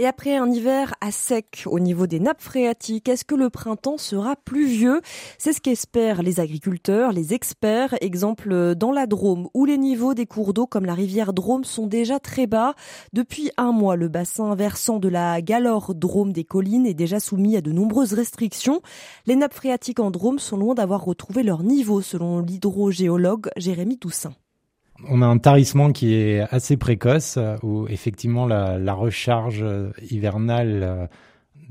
Et 0.00 0.06
après 0.06 0.36
un 0.36 0.50
hiver 0.50 0.92
à 1.00 1.12
sec 1.12 1.62
au 1.66 1.78
niveau 1.78 2.08
des 2.08 2.18
nappes 2.18 2.40
phréatiques, 2.40 3.08
est-ce 3.08 3.24
que 3.24 3.36
le 3.36 3.48
printemps 3.48 3.96
sera 3.96 4.34
pluvieux 4.34 5.00
C'est 5.38 5.52
ce 5.52 5.60
qu'espèrent 5.60 6.24
les 6.24 6.40
agriculteurs, 6.40 7.12
les 7.12 7.32
experts. 7.32 7.94
Exemple 8.00 8.74
dans 8.74 8.90
la 8.90 9.06
Drôme, 9.06 9.48
où 9.54 9.64
les 9.64 9.78
niveaux 9.78 10.14
des 10.14 10.26
cours 10.26 10.52
d'eau 10.52 10.66
comme 10.66 10.84
la 10.84 10.94
rivière 10.94 11.32
Drôme 11.32 11.62
sont 11.62 11.86
déjà 11.86 12.18
très 12.18 12.48
bas. 12.48 12.74
Depuis 13.12 13.52
un 13.56 13.70
mois, 13.70 13.94
le 13.94 14.08
bassin 14.08 14.56
versant 14.56 14.98
de 14.98 15.08
la 15.08 15.40
Galore 15.42 15.94
Drôme 15.94 16.32
des 16.32 16.44
collines 16.44 16.86
est 16.86 16.94
déjà 16.94 17.20
soumis 17.20 17.56
à 17.56 17.60
de 17.60 17.70
nombreuses 17.70 18.14
restrictions. 18.14 18.82
Les 19.26 19.36
nappes 19.36 19.54
phréatiques 19.54 20.00
en 20.00 20.10
Drôme 20.10 20.40
sont 20.40 20.56
loin 20.56 20.74
d'avoir 20.74 21.04
retrouvé 21.04 21.44
leur 21.44 21.62
niveau, 21.62 22.02
selon 22.02 22.40
l'hydrogéologue 22.40 23.48
Jérémy 23.56 23.96
Toussaint 23.98 24.34
on 25.08 25.22
a 25.22 25.26
un 25.26 25.38
tarissement 25.38 25.92
qui 25.92 26.14
est 26.14 26.40
assez 26.50 26.76
précoce, 26.76 27.38
où 27.62 27.86
effectivement 27.88 28.46
la, 28.46 28.94
recharge 28.94 29.62
euh, 29.62 29.90
hivernale 30.10 30.80
euh, 30.82 31.06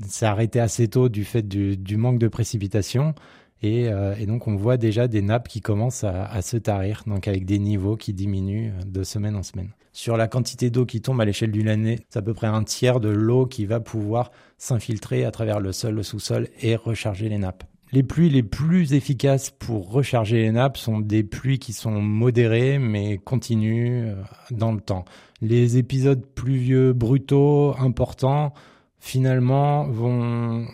s'est 0.06 0.26
arrêtée 0.26 0.60
assez 0.60 0.88
tôt 0.88 1.08
du 1.08 1.24
fait 1.24 1.42
du, 1.46 1.96
manque 1.96 2.18
de 2.18 2.28
précipitations. 2.28 3.14
Euh, 3.62 4.14
et, 4.18 4.26
donc 4.26 4.46
on 4.46 4.56
voit 4.56 4.76
déjà 4.76 5.08
des 5.08 5.22
nappes 5.22 5.48
qui 5.48 5.60
commencent 5.60 6.04
à, 6.04 6.42
se 6.42 6.56
tarir, 6.58 7.02
donc 7.06 7.28
avec 7.28 7.46
des 7.46 7.58
niveaux 7.58 7.96
qui 7.96 8.12
diminuent 8.12 8.72
de 8.86 9.02
semaine 9.02 9.36
en 9.36 9.42
semaine. 9.42 9.70
Sur 9.92 10.16
la 10.16 10.28
quantité 10.28 10.70
d'eau 10.70 10.84
qui 10.84 11.00
tombe 11.00 11.20
à 11.20 11.24
l'échelle 11.24 11.52
d'une 11.52 11.68
année, 11.68 12.00
c'est 12.10 12.18
à 12.18 12.22
peu 12.22 12.34
près 12.34 12.48
un 12.48 12.64
tiers 12.64 13.00
de 13.00 13.08
l'eau 13.08 13.46
qui 13.46 13.64
va 13.64 13.80
pouvoir 13.80 14.32
s'infiltrer 14.58 15.24
à 15.24 15.30
travers 15.30 15.60
le 15.60 15.72
sol, 15.72 15.94
le 15.94 16.02
sous-sol 16.02 16.48
et 16.60 16.76
recharger 16.76 17.28
les 17.28 17.38
nappes. 17.38 17.64
Les 17.94 18.02
pluies 18.02 18.28
les 18.28 18.42
plus 18.42 18.92
efficaces 18.92 19.50
pour 19.50 19.92
recharger 19.92 20.42
les 20.42 20.50
nappes 20.50 20.78
sont 20.78 20.98
des 20.98 21.22
pluies 21.22 21.60
qui 21.60 21.72
sont 21.72 22.02
modérées 22.02 22.80
mais 22.80 23.18
continues 23.18 24.08
euh, 24.08 24.16
dans 24.50 24.72
le 24.72 24.80
temps. 24.80 25.04
Les 25.40 25.78
épisodes 25.78 26.26
pluvieux 26.34 26.92
brutaux, 26.92 27.76
importants, 27.78 28.52
finalement 28.98 29.86
vont 29.86 30.66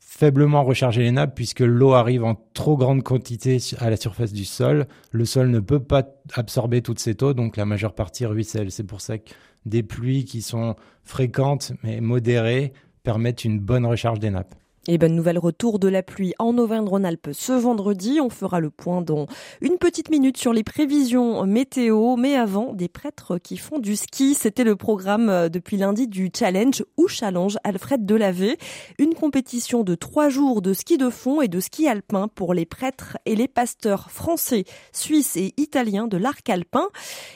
faiblement 0.00 0.64
recharger 0.64 1.02
les 1.02 1.10
nappes 1.10 1.34
puisque 1.34 1.60
l'eau 1.60 1.92
arrive 1.92 2.24
en 2.24 2.34
trop 2.54 2.78
grande 2.78 3.02
quantité 3.02 3.58
à 3.78 3.90
la 3.90 3.98
surface 3.98 4.32
du 4.32 4.46
sol. 4.46 4.86
Le 5.10 5.26
sol 5.26 5.50
ne 5.50 5.60
peut 5.60 5.80
pas 5.80 6.04
absorber 6.32 6.80
toute 6.80 6.98
cette 6.98 7.22
eau, 7.22 7.34
donc 7.34 7.58
la 7.58 7.66
majeure 7.66 7.94
partie 7.94 8.24
ruisselle. 8.24 8.70
C'est 8.70 8.84
pour 8.84 9.02
ça 9.02 9.18
que 9.18 9.28
des 9.66 9.82
pluies 9.82 10.24
qui 10.24 10.40
sont 10.40 10.76
fréquentes 11.02 11.74
mais 11.82 12.00
modérées 12.00 12.72
permettent 13.02 13.44
une 13.44 13.60
bonne 13.60 13.84
recharge 13.84 14.18
des 14.18 14.30
nappes. 14.30 14.54
Et 14.86 14.98
bonne 14.98 15.14
nouvelle 15.14 15.38
retour 15.38 15.78
de 15.78 15.88
la 15.88 16.02
pluie 16.02 16.34
en 16.38 16.58
Auvergne-Rhône-Alpes 16.58 17.30
ce 17.32 17.52
vendredi. 17.52 18.20
On 18.20 18.28
fera 18.28 18.60
le 18.60 18.68
point 18.68 19.00
dans 19.00 19.26
une 19.62 19.78
petite 19.78 20.10
minute 20.10 20.36
sur 20.36 20.52
les 20.52 20.62
prévisions 20.62 21.46
météo. 21.46 22.16
Mais 22.16 22.36
avant, 22.36 22.74
des 22.74 22.88
prêtres 22.88 23.38
qui 23.38 23.56
font 23.56 23.78
du 23.78 23.96
ski. 23.96 24.34
C'était 24.34 24.62
le 24.62 24.76
programme 24.76 25.30
euh, 25.30 25.48
depuis 25.48 25.78
lundi 25.78 26.06
du 26.06 26.30
Challenge 26.36 26.84
ou 26.98 27.08
Challenge 27.08 27.56
Alfred 27.64 28.04
Delavé. 28.04 28.58
Une 28.98 29.14
compétition 29.14 29.84
de 29.84 29.94
trois 29.94 30.28
jours 30.28 30.60
de 30.60 30.74
ski 30.74 30.98
de 30.98 31.08
fond 31.08 31.40
et 31.40 31.48
de 31.48 31.60
ski 31.60 31.88
alpin 31.88 32.28
pour 32.28 32.52
les 32.52 32.66
prêtres 32.66 33.16
et 33.24 33.36
les 33.36 33.48
pasteurs 33.48 34.10
français, 34.10 34.64
suisses 34.92 35.36
et 35.36 35.54
italiens 35.56 36.08
de 36.08 36.18
l'arc 36.18 36.46
alpin. 36.50 36.88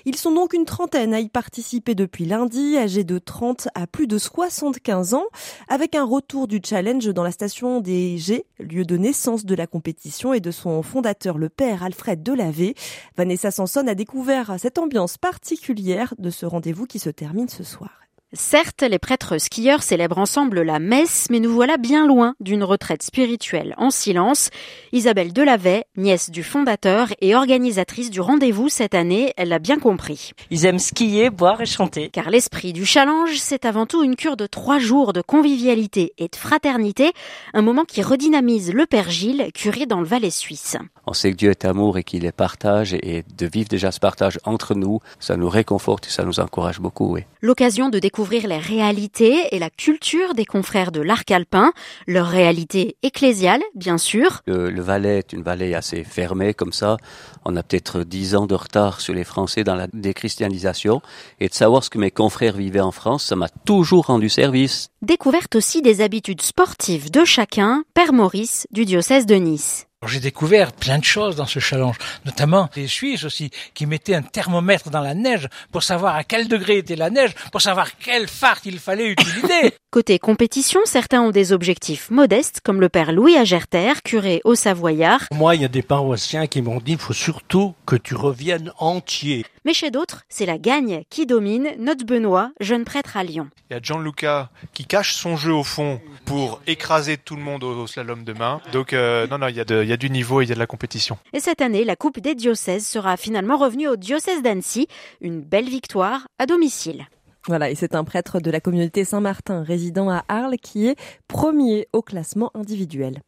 Ils 0.04 0.16
sont 0.16 0.32
donc 0.32 0.52
une 0.52 0.66
trentaine 0.66 1.14
à 1.14 1.20
y 1.20 1.30
participer 1.30 1.94
depuis 1.94 2.26
lundi, 2.26 2.76
âgés 2.76 3.04
de 3.04 3.18
30 3.18 3.68
à 3.74 3.86
plus 3.86 4.06
de 4.06 4.18
75 4.18 5.14
ans, 5.14 5.26
avec 5.68 5.94
un 5.94 6.04
retour 6.04 6.46
du 6.46 6.60
challenge 6.62 7.08
dans 7.08 7.22
la 7.22 7.37
station 7.38 7.80
des 7.80 8.18
G, 8.18 8.46
lieu 8.58 8.84
de 8.84 8.96
naissance 8.96 9.44
de 9.44 9.54
la 9.54 9.68
compétition 9.68 10.34
et 10.34 10.40
de 10.40 10.50
son 10.50 10.82
fondateur, 10.82 11.38
le 11.38 11.48
père 11.48 11.84
Alfred 11.84 12.20
Delavé. 12.20 12.74
Vanessa 13.16 13.52
Sanson 13.52 13.86
a 13.86 13.94
découvert 13.94 14.56
cette 14.58 14.76
ambiance 14.76 15.18
particulière 15.18 16.14
de 16.18 16.30
ce 16.30 16.46
rendez-vous 16.46 16.86
qui 16.86 16.98
se 16.98 17.10
termine 17.10 17.48
ce 17.48 17.62
soir. 17.62 18.07
Certes, 18.34 18.82
les 18.82 18.98
prêtres 18.98 19.38
skieurs 19.38 19.82
célèbrent 19.82 20.18
ensemble 20.18 20.60
la 20.60 20.80
messe, 20.80 21.28
mais 21.30 21.40
nous 21.40 21.50
voilà 21.50 21.78
bien 21.78 22.06
loin 22.06 22.34
d'une 22.40 22.62
retraite 22.62 23.02
spirituelle 23.02 23.74
en 23.78 23.88
silence. 23.88 24.50
Isabelle 24.92 25.32
Delavet, 25.32 25.86
nièce 25.96 26.28
du 26.28 26.42
fondateur 26.42 27.08
et 27.22 27.34
organisatrice 27.34 28.10
du 28.10 28.20
rendez-vous 28.20 28.68
cette 28.68 28.94
année, 28.94 29.32
elle 29.38 29.48
l'a 29.48 29.58
bien 29.58 29.78
compris. 29.78 30.32
Ils 30.50 30.66
aiment 30.66 30.78
skier, 30.78 31.30
boire 31.30 31.62
et 31.62 31.66
chanter. 31.66 32.10
Car 32.10 32.28
l'esprit 32.28 32.74
du 32.74 32.84
challenge, 32.84 33.38
c'est 33.38 33.64
avant 33.64 33.86
tout 33.86 34.04
une 34.04 34.14
cure 34.14 34.36
de 34.36 34.46
trois 34.46 34.78
jours 34.78 35.14
de 35.14 35.22
convivialité 35.22 36.12
et 36.18 36.28
de 36.28 36.36
fraternité, 36.36 37.12
un 37.54 37.62
moment 37.62 37.86
qui 37.86 38.02
redynamise 38.02 38.74
le 38.74 38.84
Père 38.84 39.08
Gilles, 39.08 39.48
curé 39.54 39.86
dans 39.86 40.00
le 40.00 40.06
Valais 40.06 40.28
suisse. 40.28 40.76
On 41.08 41.14
sait 41.14 41.30
que 41.30 41.36
Dieu 41.36 41.50
est 41.50 41.64
amour 41.64 41.96
et 41.96 42.04
qu'il 42.04 42.26
est 42.26 42.32
partage 42.32 42.92
et 42.92 43.24
de 43.34 43.46
vivre 43.46 43.70
déjà 43.70 43.90
ce 43.92 43.98
partage 43.98 44.38
entre 44.44 44.74
nous, 44.74 45.00
ça 45.20 45.38
nous 45.38 45.48
réconforte 45.48 46.06
et 46.06 46.10
ça 46.10 46.22
nous 46.22 46.38
encourage 46.38 46.80
beaucoup. 46.80 47.14
Oui. 47.14 47.22
L'occasion 47.40 47.88
de 47.88 47.98
découvrir 47.98 48.46
les 48.46 48.58
réalités 48.58 49.54
et 49.56 49.58
la 49.58 49.70
culture 49.70 50.34
des 50.34 50.44
confrères 50.44 50.92
de 50.92 51.00
l'arc 51.00 51.30
alpin, 51.30 51.72
leur 52.06 52.26
réalité 52.26 52.96
ecclésiale, 53.02 53.62
bien 53.74 53.96
sûr. 53.96 54.42
Le, 54.46 54.68
le 54.68 54.82
Valais 54.82 55.20
est 55.20 55.32
une 55.32 55.42
vallée 55.42 55.72
assez 55.72 56.04
fermée 56.04 56.52
comme 56.52 56.74
ça. 56.74 56.98
On 57.46 57.56
a 57.56 57.62
peut-être 57.62 58.02
dix 58.04 58.36
ans 58.36 58.46
de 58.46 58.54
retard 58.54 59.00
sur 59.00 59.14
les 59.14 59.24
Français 59.24 59.64
dans 59.64 59.76
la 59.76 59.86
déchristianisation. 59.86 61.00
Et 61.40 61.48
de 61.48 61.54
savoir 61.54 61.84
ce 61.84 61.88
que 61.88 61.96
mes 61.96 62.10
confrères 62.10 62.58
vivaient 62.58 62.80
en 62.80 62.92
France, 62.92 63.24
ça 63.24 63.34
m'a 63.34 63.48
toujours 63.48 64.08
rendu 64.08 64.28
service. 64.28 64.90
Découverte 65.00 65.54
aussi 65.54 65.80
des 65.80 66.02
habitudes 66.02 66.42
sportives 66.42 67.10
de 67.10 67.24
chacun, 67.24 67.84
Père 67.94 68.12
Maurice 68.12 68.66
du 68.72 68.84
diocèse 68.84 69.24
de 69.24 69.36
Nice. 69.36 69.87
J'ai 70.06 70.20
découvert 70.20 70.70
plein 70.70 70.98
de 70.98 71.04
choses 71.04 71.34
dans 71.34 71.46
ce 71.46 71.58
challenge, 71.58 71.96
notamment 72.24 72.70
les 72.76 72.86
Suisses 72.86 73.24
aussi, 73.24 73.50
qui 73.74 73.84
mettaient 73.84 74.14
un 74.14 74.22
thermomètre 74.22 74.90
dans 74.90 75.00
la 75.00 75.14
neige 75.14 75.48
pour 75.72 75.82
savoir 75.82 76.14
à 76.14 76.22
quel 76.22 76.46
degré 76.46 76.78
était 76.78 76.94
la 76.94 77.10
neige, 77.10 77.34
pour 77.50 77.60
savoir 77.60 77.88
quel 77.98 78.28
phare 78.28 78.60
il 78.64 78.78
fallait 78.78 79.08
utiliser. 79.08 79.74
Côté 79.90 80.20
compétition, 80.20 80.80
certains 80.84 81.22
ont 81.22 81.30
des 81.30 81.52
objectifs 81.52 82.10
modestes, 82.10 82.60
comme 82.62 82.80
le 82.80 82.88
père 82.88 83.10
Louis 83.10 83.36
Agerter, 83.36 83.94
curé 84.04 84.40
au 84.44 84.54
Savoyard. 84.54 85.24
Moi, 85.32 85.56
il 85.56 85.62
y 85.62 85.64
a 85.64 85.68
des 85.68 85.82
paroissiens 85.82 86.46
qui 86.46 86.62
m'ont 86.62 86.78
dit, 86.78 86.92
il 86.92 86.98
faut 86.98 87.12
surtout 87.12 87.74
que 87.84 87.96
tu 87.96 88.14
reviennes 88.14 88.70
entier. 88.78 89.46
Mais 89.64 89.74
chez 89.74 89.90
d'autres, 89.90 90.24
c'est 90.28 90.46
la 90.46 90.58
gagne 90.58 91.02
qui 91.10 91.26
domine, 91.26 91.68
note 91.78 92.04
Benoît, 92.04 92.52
jeune 92.60 92.84
prêtre 92.84 93.16
à 93.16 93.24
Lyon. 93.24 93.48
Il 93.70 93.74
y 93.74 93.76
a 93.76 93.82
Gianluca 93.82 94.50
qui 94.72 94.84
cache 94.84 95.14
son 95.14 95.36
jeu 95.36 95.52
au 95.52 95.64
fond 95.64 96.00
pour 96.24 96.60
écraser 96.66 97.16
tout 97.16 97.36
le 97.36 97.42
monde 97.42 97.64
au, 97.64 97.86
slalom 97.86 98.24
de 98.24 98.32
main. 98.32 98.60
Donc 98.72 98.92
euh, 98.92 99.26
non, 99.26 99.38
non, 99.38 99.48
il 99.48 99.56
y, 99.56 99.60
a 99.60 99.64
de, 99.64 99.82
il 99.82 99.88
y 99.88 99.92
a 99.92 99.96
du 99.96 100.10
niveau, 100.10 100.40
il 100.42 100.48
y 100.48 100.52
a 100.52 100.54
de 100.54 100.60
la 100.60 100.66
compétition. 100.66 101.18
Et 101.32 101.40
cette 101.40 101.60
année, 101.60 101.84
la 101.84 101.96
Coupe 101.96 102.20
des 102.20 102.34
diocèses 102.34 102.86
sera 102.86 103.16
finalement 103.16 103.56
revenue 103.56 103.88
au 103.88 103.96
diocèse 103.96 104.42
d'Annecy, 104.42 104.88
une 105.20 105.40
belle 105.40 105.68
victoire 105.68 106.28
à 106.38 106.46
domicile. 106.46 107.06
Voilà, 107.46 107.70
et 107.70 107.74
c'est 107.74 107.94
un 107.94 108.04
prêtre 108.04 108.40
de 108.40 108.50
la 108.50 108.60
communauté 108.60 109.04
Saint-Martin 109.04 109.62
résident 109.62 110.10
à 110.10 110.22
Arles 110.28 110.56
qui 110.62 110.86
est 110.86 110.96
premier 111.28 111.88
au 111.94 112.02
classement 112.02 112.50
individuel. 112.54 113.22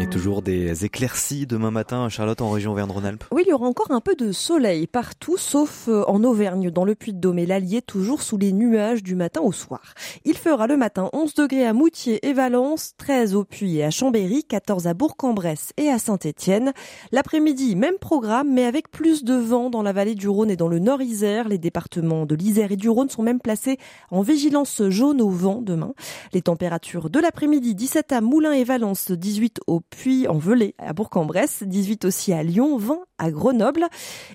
Et 0.00 0.06
toujours 0.06 0.40
des 0.40 0.86
éclaircies 0.86 1.46
demain 1.46 1.70
matin, 1.70 2.08
Charlotte, 2.08 2.40
en 2.40 2.48
région 2.48 2.72
Auvergne-Rhône-Alpes 2.72 3.24
Oui, 3.32 3.42
il 3.44 3.50
y 3.50 3.52
aura 3.52 3.66
encore 3.66 3.90
un 3.90 4.00
peu 4.00 4.14
de 4.14 4.32
soleil 4.32 4.86
partout, 4.86 5.36
sauf 5.36 5.88
euh, 5.88 6.04
en 6.08 6.24
Auvergne, 6.24 6.70
dans 6.70 6.86
le 6.86 6.94
Puy-de-Dôme 6.94 7.38
et 7.38 7.44
l'Allier, 7.44 7.82
toujours 7.82 8.22
sous 8.22 8.38
les 8.38 8.52
nuages 8.52 9.02
du 9.02 9.14
matin 9.14 9.42
au 9.42 9.52
soir. 9.52 9.92
Il 10.24 10.38
fera 10.38 10.66
le 10.66 10.78
matin 10.78 11.10
11 11.12 11.34
degrés 11.34 11.66
à 11.66 11.74
Moutier 11.74 12.26
et 12.26 12.32
Valence, 12.32 12.94
13 12.96 13.34
au 13.34 13.44
Puy 13.44 13.76
et 13.76 13.84
à 13.84 13.90
Chambéry, 13.90 14.42
14 14.42 14.86
à 14.86 14.94
Bourg-en-Bresse 14.94 15.74
et 15.76 15.90
à 15.90 15.98
Saint-Étienne. 15.98 16.72
L'après-midi, 17.12 17.76
même 17.76 17.98
programme, 18.00 18.50
mais 18.54 18.64
avec 18.64 18.90
plus 18.90 19.22
de 19.22 19.34
vent 19.34 19.68
dans 19.68 19.82
la 19.82 19.92
vallée 19.92 20.14
du 20.14 20.30
Rhône 20.30 20.50
et 20.50 20.56
dans 20.56 20.68
le 20.68 20.78
Nord-Isère. 20.78 21.46
Les 21.46 21.58
départements 21.58 22.24
de 22.24 22.34
l'Isère 22.34 22.72
et 22.72 22.76
du 22.76 22.88
Rhône 22.88 23.10
sont 23.10 23.22
même 23.22 23.40
placés 23.40 23.76
en 24.10 24.22
vigilance 24.22 24.80
jaune 24.88 25.20
au 25.20 25.28
vent 25.28 25.60
demain. 25.60 25.92
Les 26.32 26.40
températures 26.40 27.10
de 27.10 27.20
l'après-midi, 27.20 27.74
17 27.74 28.12
à 28.12 28.22
Moulins 28.22 28.52
et 28.52 28.64
Valence, 28.64 29.10
18 29.10 29.60
au 29.66 29.82
puis 29.90 30.28
en 30.28 30.38
Velay 30.38 30.74
à 30.78 30.92
Bourg-en-Bresse, 30.92 31.64
18 31.66 32.04
aussi 32.04 32.32
à 32.32 32.42
Lyon, 32.42 32.78
20 32.78 33.00
à 33.18 33.30
Grenoble. 33.30 33.86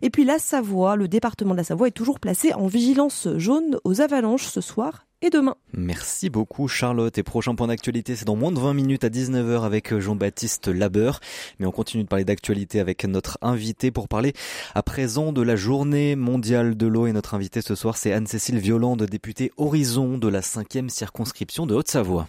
Et 0.01 0.09
puis 0.09 0.25
la 0.25 0.39
Savoie, 0.39 0.95
le 0.95 1.07
département 1.07 1.53
de 1.53 1.57
la 1.57 1.63
Savoie 1.63 1.87
est 1.87 1.91
toujours 1.91 2.19
placé 2.19 2.53
en 2.53 2.67
vigilance 2.67 3.27
jaune 3.37 3.77
aux 3.83 4.01
avalanches 4.01 4.45
ce 4.45 4.61
soir 4.61 5.05
et 5.21 5.29
demain. 5.29 5.55
Merci 5.73 6.29
beaucoup 6.29 6.67
Charlotte. 6.67 7.17
Et 7.17 7.23
prochain 7.23 7.55
point 7.55 7.67
d'actualité, 7.67 8.15
c'est 8.15 8.25
dans 8.25 8.35
moins 8.35 8.51
de 8.51 8.59
20 8.59 8.73
minutes 8.73 9.03
à 9.03 9.09
19h 9.09 9.63
avec 9.63 9.97
Jean-Baptiste 9.97 10.67
Labeur. 10.67 11.19
Mais 11.59 11.65
on 11.65 11.71
continue 11.71 12.03
de 12.03 12.07
parler 12.07 12.25
d'actualité 12.25 12.79
avec 12.79 13.05
notre 13.05 13.37
invité 13.41 13.91
pour 13.91 14.07
parler 14.07 14.33
à 14.75 14.83
présent 14.83 15.31
de 15.31 15.41
la 15.41 15.55
journée 15.55 16.15
mondiale 16.15 16.77
de 16.77 16.87
l'eau. 16.87 17.07
Et 17.07 17.13
notre 17.13 17.33
invité 17.33 17.61
ce 17.61 17.75
soir, 17.75 17.97
c'est 17.97 18.13
Anne-Cécile 18.13 18.59
Violande, 18.59 19.03
députée 19.03 19.51
Horizon 19.57 20.17
de 20.17 20.27
la 20.27 20.41
5e 20.41 20.89
circonscription 20.89 21.65
de 21.65 21.75
Haute-Savoie. 21.75 22.27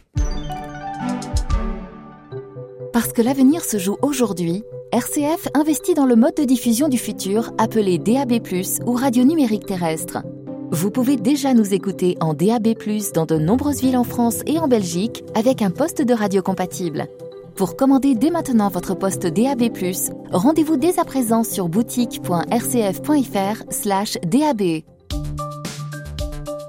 Parce 2.96 3.12
que 3.12 3.20
l'avenir 3.20 3.62
se 3.62 3.76
joue 3.76 3.98
aujourd'hui, 4.00 4.64
RCF 4.90 5.48
investit 5.52 5.92
dans 5.92 6.06
le 6.06 6.16
mode 6.16 6.34
de 6.34 6.44
diffusion 6.44 6.88
du 6.88 6.96
futur 6.96 7.52
appelé 7.58 7.98
DAB+, 7.98 8.40
ou 8.86 8.94
radio 8.94 9.22
numérique 9.22 9.66
terrestre. 9.66 10.22
Vous 10.70 10.90
pouvez 10.90 11.16
déjà 11.16 11.52
nous 11.52 11.74
écouter 11.74 12.16
en 12.22 12.32
DAB+, 12.32 12.68
dans 13.12 13.26
de 13.26 13.36
nombreuses 13.36 13.82
villes 13.82 13.98
en 13.98 14.02
France 14.02 14.40
et 14.46 14.58
en 14.58 14.66
Belgique, 14.66 15.24
avec 15.34 15.60
un 15.60 15.70
poste 15.70 16.00
de 16.00 16.14
radio 16.14 16.40
compatible. 16.40 17.06
Pour 17.54 17.76
commander 17.76 18.14
dès 18.14 18.30
maintenant 18.30 18.70
votre 18.70 18.94
poste 18.94 19.26
DAB+, 19.26 19.64
rendez-vous 20.32 20.78
dès 20.78 20.98
à 20.98 21.04
présent 21.04 21.44
sur 21.44 21.68
boutique.rcf.fr 21.68 24.24
DAB. 24.24 24.62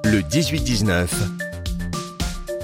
Le 0.04 0.20
18-19, 0.20 1.08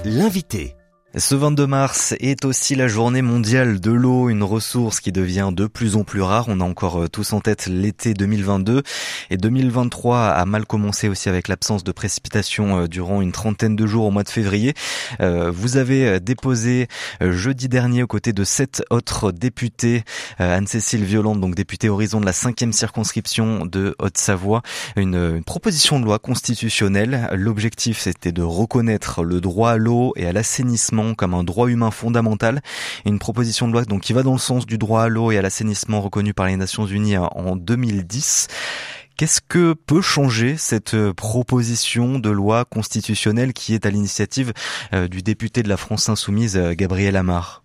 l'invité. 0.04 0.76
Ce 1.16 1.36
22 1.36 1.68
mars 1.68 2.16
est 2.20 2.44
aussi 2.44 2.74
la 2.74 2.88
journée 2.88 3.22
mondiale 3.22 3.80
de 3.80 3.92
l'eau, 3.92 4.30
une 4.30 4.42
ressource 4.42 5.00
qui 5.00 5.12
devient 5.12 5.52
de 5.52 5.68
plus 5.68 5.96
en 5.96 6.04
plus 6.04 6.24
rare. 6.24 6.46
On 6.48 6.60
a 6.60 6.64
encore 6.64 7.04
euh, 7.04 7.08
tous 7.08 7.34
en 7.34 7.40
tête 7.40 7.68
l'été 7.68 8.16
2022 8.16 8.82
et 9.30 9.38
2023 9.38 10.30
a 10.30 10.46
mal 10.46 10.66
commencé 10.66 11.10
aussi 11.10 11.30
avec 11.30 11.50
l'absence 11.50 11.84
de 11.84 11.92
précipitations 11.92 12.80
euh, 12.80 12.88
durant 12.88 13.22
une 13.22 13.32
trentaine 13.32 13.76
de 13.76 13.86
jours 13.86 14.06
au 14.06 14.10
mois 14.10 14.24
de 14.24 14.30
février. 14.30 14.74
Euh, 15.22 15.52
vous 15.52 15.78
avez 15.78 16.20
déposé 16.20 16.88
jeudi 17.22 17.70
dernier 17.70 18.02
aux 18.02 18.08
côtés 18.08 18.34
de 18.34 18.44
sept 18.44 18.84
autres 18.90 19.32
députés, 19.32 20.02
Anne-Cécile 20.40 21.04
Violande, 21.04 21.40
donc 21.40 21.54
députée 21.54 21.90
Horizon 21.90 22.22
de 22.22 22.26
la 22.26 22.34
cinquième 22.34 22.74
circonscription 22.74 23.68
de 23.68 23.96
Haute-Savoie, 24.00 24.64
une 24.96 25.44
proposition 25.44 26.00
de 26.00 26.06
loi 26.06 26.18
constitutionnelle. 26.18 27.30
L'objectif 27.34 28.00
c'était 28.00 28.32
de 28.32 28.42
reconnaître 28.42 29.24
le 29.24 29.42
droit 29.42 29.72
à 29.72 29.78
l'eau 29.78 30.14
et 30.16 30.26
à 30.26 30.34
l'assainissement 30.34 31.03
comme 31.16 31.34
un 31.34 31.44
droit 31.44 31.68
humain 31.68 31.92
fondamental. 31.92 32.62
Une 33.06 33.20
proposition 33.20 33.68
de 33.68 33.74
loi 33.74 33.84
donc 33.84 34.02
qui 34.02 34.14
va 34.14 34.24
dans 34.24 34.34
le 34.34 34.40
sens 34.40 34.66
du 34.66 34.78
droit 34.78 35.04
à 35.04 35.08
l'eau 35.10 35.32
et 35.32 35.38
à 35.38 35.42
l'assainissement 35.42 36.02
reconnu 36.02 36.34
par 36.34 36.48
les 36.48 36.56
Nations 36.56 36.86
Unies 36.86 37.18
en 37.18 37.56
2010. 37.56 38.48
Qu'est-ce 39.18 39.42
que 39.42 39.74
peut 39.74 40.02
changer 40.02 40.58
cette 40.58 41.12
proposition 41.12 42.18
de 42.18 42.30
loi 42.32 42.66
constitutionnelle 42.66 43.54
qui 43.54 43.76
est 43.76 43.86
à 43.86 43.92
l'initiative 43.92 44.54
euh, 44.94 45.08
du 45.08 45.22
député 45.22 45.62
de 45.62 45.70
la 45.70 45.78
France 45.78 46.10
insoumise, 46.10 46.58
euh, 46.58 46.74
Gabriel 46.74 47.16
Amar? 47.16 47.63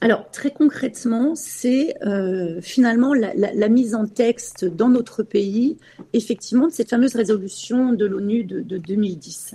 Alors 0.00 0.30
très 0.30 0.50
concrètement, 0.50 1.34
c'est 1.34 1.94
euh, 2.04 2.60
finalement 2.60 3.14
la, 3.14 3.68
mise 3.68 3.94
en 3.94 4.06
texte 4.06 4.64
dans 4.64 4.88
notre 4.88 5.22
pays, 5.22 5.78
effectivement, 6.12 6.66
de 6.66 6.72
cette 6.72 6.90
fameuse 6.90 7.14
résolution 7.14 7.92
de 7.92 8.04
l'ONU 8.04 8.44
de, 8.44 8.60
de, 8.60 8.76
2010. 8.76 9.54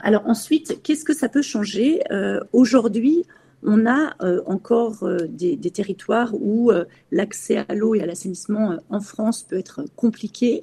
Alors 0.00 0.26
ensuite, 0.26 0.80
qu'est-ce 0.82 1.04
que 1.04 1.14
ça 1.14 1.28
peut 1.28 1.42
changer? 1.42 2.00
Euh, 2.12 2.40
Aujourd'hui, 2.52 3.26
on 3.62 3.86
a 3.86 4.14
euh, 4.22 4.40
encore 4.46 5.02
euh, 5.02 5.26
des, 5.28 5.58
territoires 5.70 6.32
où 6.32 6.70
euh, 6.70 6.84
l'accès 7.12 7.64
à 7.68 7.74
l'eau 7.74 7.94
et 7.94 8.00
à 8.00 8.06
l'assainissement 8.06 8.78
en 8.88 9.00
France 9.00 9.42
peut 9.42 9.58
être 9.58 9.84
compliqué. 9.96 10.62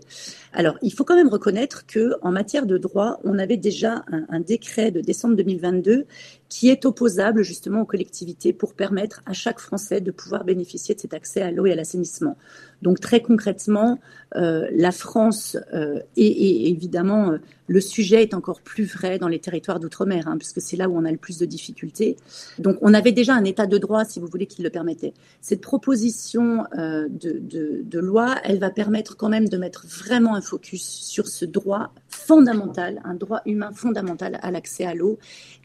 Alors, 0.51 0.77
il 0.81 0.91
faut 0.91 1.03
quand 1.03 1.15
même 1.15 1.27
reconnaître 1.27 1.85
que 1.85 2.13
en 2.21 2.31
matière 2.31 2.65
de 2.65 2.77
droit, 2.77 3.19
on 3.23 3.37
avait 3.37 3.57
déjà 3.57 4.03
un, 4.29 4.39
décret 4.39 4.91
de 4.91 5.01
décembre 5.01 5.35
2022 5.35 6.05
qui 6.49 6.69
est 6.69 6.85
opposable 6.85 7.43
justement 7.43 7.81
aux 7.81 7.85
collectivités 7.85 8.53
pour 8.53 8.73
permettre 8.73 9.21
à 9.25 9.33
chaque 9.33 9.59
Français 9.59 10.01
de 10.01 10.11
pouvoir 10.11 10.43
bénéficier 10.43 10.95
de 10.95 10.99
cet 10.99 11.13
accès 11.13 11.41
à 11.41 11.51
l'eau 11.51 11.65
et 11.65 11.73
à 11.73 11.75
l'assainissement. 11.75 12.37
Donc 12.81 12.99
très 12.99 13.21
concrètement, 13.21 13.99
la 14.33 14.91
France 14.91 15.57
euh, 15.73 15.99
et, 16.15 16.25
et, 16.25 16.69
évidemment 16.69 17.31
euh, 17.31 17.37
le 17.67 17.81
sujet 17.81 18.23
est 18.23 18.33
encore 18.33 18.61
plus 18.61 18.85
vrai 18.85 19.19
dans 19.19 19.27
les 19.27 19.39
territoires 19.39 19.79
d'outre-mer, 19.79 20.27
hein, 20.27 20.37
puisque 20.37 20.61
c'est 20.61 20.77
là 20.77 20.87
où 20.89 20.97
on 20.97 21.03
a 21.03 21.11
le 21.11 21.17
plus 21.17 21.37
de 21.37 21.45
difficultés. 21.45 22.15
Donc 22.59 22.77
on 22.81 22.93
avait 22.93 23.11
déjà 23.11 23.33
un 23.33 23.43
état 23.43 23.67
de 23.67 23.77
droit, 23.77 24.05
si 24.05 24.19
vous 24.19 24.27
voulez, 24.27 24.45
qui 24.45 24.61
le 24.61 24.69
permettait. 24.69 25.13
Cette 25.41 25.61
proposition 25.61 26.65
euh, 26.77 27.07
de, 27.09 27.39
de, 27.39 27.81
de 27.83 27.99
loi, 27.99 28.35
elle 28.43 28.59
va 28.59 28.69
permettre 28.69 29.17
quand 29.17 29.29
même 29.29 29.49
de 29.49 29.57
mettre 29.57 29.85
vraiment 29.85 30.35
un 30.35 30.41
focus 30.41 30.83
sur 30.83 31.27
ce 31.27 31.43
droit 31.43 31.91
fondamental, 32.09 33.01
un 33.03 33.15
droit 33.15 33.41
humain 33.45 33.71
fondamental 33.73 34.39
à 34.41 34.51
l'accès 34.51 34.85
à 34.85 34.93
l'eau. 34.93 35.19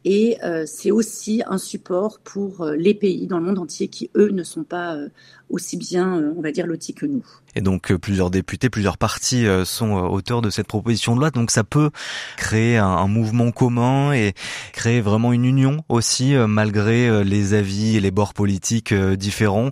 Et 0.04 0.38
euh, 0.42 0.64
c'est 0.66 0.90
aussi 0.90 1.42
un 1.46 1.58
support 1.58 2.18
pour 2.18 2.62
euh, 2.62 2.74
les 2.76 2.94
pays 2.94 3.26
dans 3.26 3.38
le 3.38 3.44
monde 3.44 3.58
entier 3.58 3.88
qui, 3.88 4.10
eux, 4.16 4.30
ne 4.30 4.42
sont 4.42 4.64
pas 4.64 4.96
euh, 4.96 5.08
aussi 5.50 5.76
bien, 5.76 6.32
on 6.36 6.40
va 6.40 6.50
dire, 6.50 6.66
lotis 6.66 6.94
que 6.94 7.06
nous. 7.06 7.24
Et 7.54 7.60
donc 7.60 7.92
plusieurs 7.94 8.30
députés, 8.30 8.70
plusieurs 8.70 8.98
partis 8.98 9.46
sont 9.64 9.92
auteurs 9.92 10.42
de 10.42 10.50
cette 10.50 10.66
proposition 10.66 11.14
de 11.14 11.20
loi. 11.20 11.30
Donc 11.30 11.50
ça 11.50 11.64
peut 11.64 11.90
créer 12.36 12.76
un, 12.76 12.86
un 12.86 13.08
mouvement 13.08 13.50
commun 13.50 14.12
et 14.12 14.34
créer 14.72 15.00
vraiment 15.00 15.32
une 15.32 15.44
union 15.44 15.84
aussi, 15.88 16.34
malgré 16.34 17.24
les 17.24 17.54
avis 17.54 17.96
et 17.96 18.00
les 18.00 18.10
bords 18.10 18.34
politiques 18.34 18.94
différents. 18.94 19.70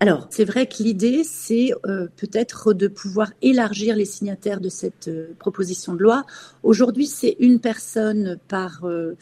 Alors, 0.00 0.26
c'est 0.28 0.44
vrai 0.44 0.66
que 0.66 0.82
l'idée, 0.82 1.22
c'est 1.24 1.70
euh, 1.86 2.08
peut-être 2.16 2.74
de 2.74 2.88
pouvoir 2.88 3.32
élargir 3.40 3.96
les 3.96 4.04
signataires 4.04 4.60
de 4.60 4.68
cette 4.68 5.08
euh, 5.08 5.34
proposition 5.38 5.94
de 5.94 6.02
loi. 6.02 6.24
Aujourd'hui, 6.62 7.06
c'est 7.06 7.36
une 7.38 7.60
personne 7.60 8.38
par 8.48 8.84
euh, 8.84 9.16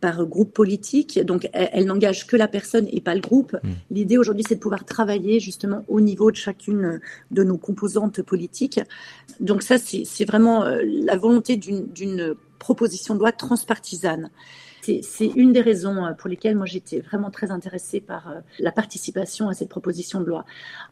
par 0.00 0.24
groupe 0.26 0.52
politique, 0.52 1.18
donc 1.24 1.48
elle, 1.52 1.86
n'engage 1.86 2.26
que 2.26 2.36
la 2.36 2.48
personne 2.48 2.86
et 2.90 3.00
pas 3.00 3.14
le 3.14 3.20
groupe. 3.20 3.56
Mmh. 3.62 3.68
L'idée 3.90 4.18
aujourd'hui, 4.18 4.44
c'est 4.46 4.56
de 4.56 4.60
pouvoir 4.60 4.84
travailler 4.84 5.40
justement 5.40 5.84
au 5.88 6.00
niveau 6.00 6.30
de 6.30 6.36
chacune 6.36 7.00
de 7.30 7.42
nos 7.42 7.56
composantes 7.56 8.22
politiques. 8.22 8.80
Donc 9.40 9.62
ça, 9.62 9.76
c'est 9.78 10.24
vraiment 10.24 10.64
la 10.64 11.16
volonté 11.16 11.56
d'une 11.56 12.34
proposition 12.58 13.14
de 13.14 13.20
loi 13.20 13.32
transpartisane 13.32 14.30
c'est 15.02 15.26
une 15.34 15.52
des 15.52 15.60
raisons 15.60 16.04
euh, 16.04 16.12
pour 16.12 16.28
lesquelles 16.28 16.56
moi 16.56 16.66
j'étais 16.66 17.00
vraiment 17.00 17.30
très 17.30 17.50
intéressée 17.50 18.00
par 18.00 18.28
euh, 18.28 18.40
la 18.58 18.72
participation 18.72 19.48
à 19.48 19.54
cette 19.54 19.68
proposition 19.68 20.20
de 20.20 20.26
loi. 20.26 20.44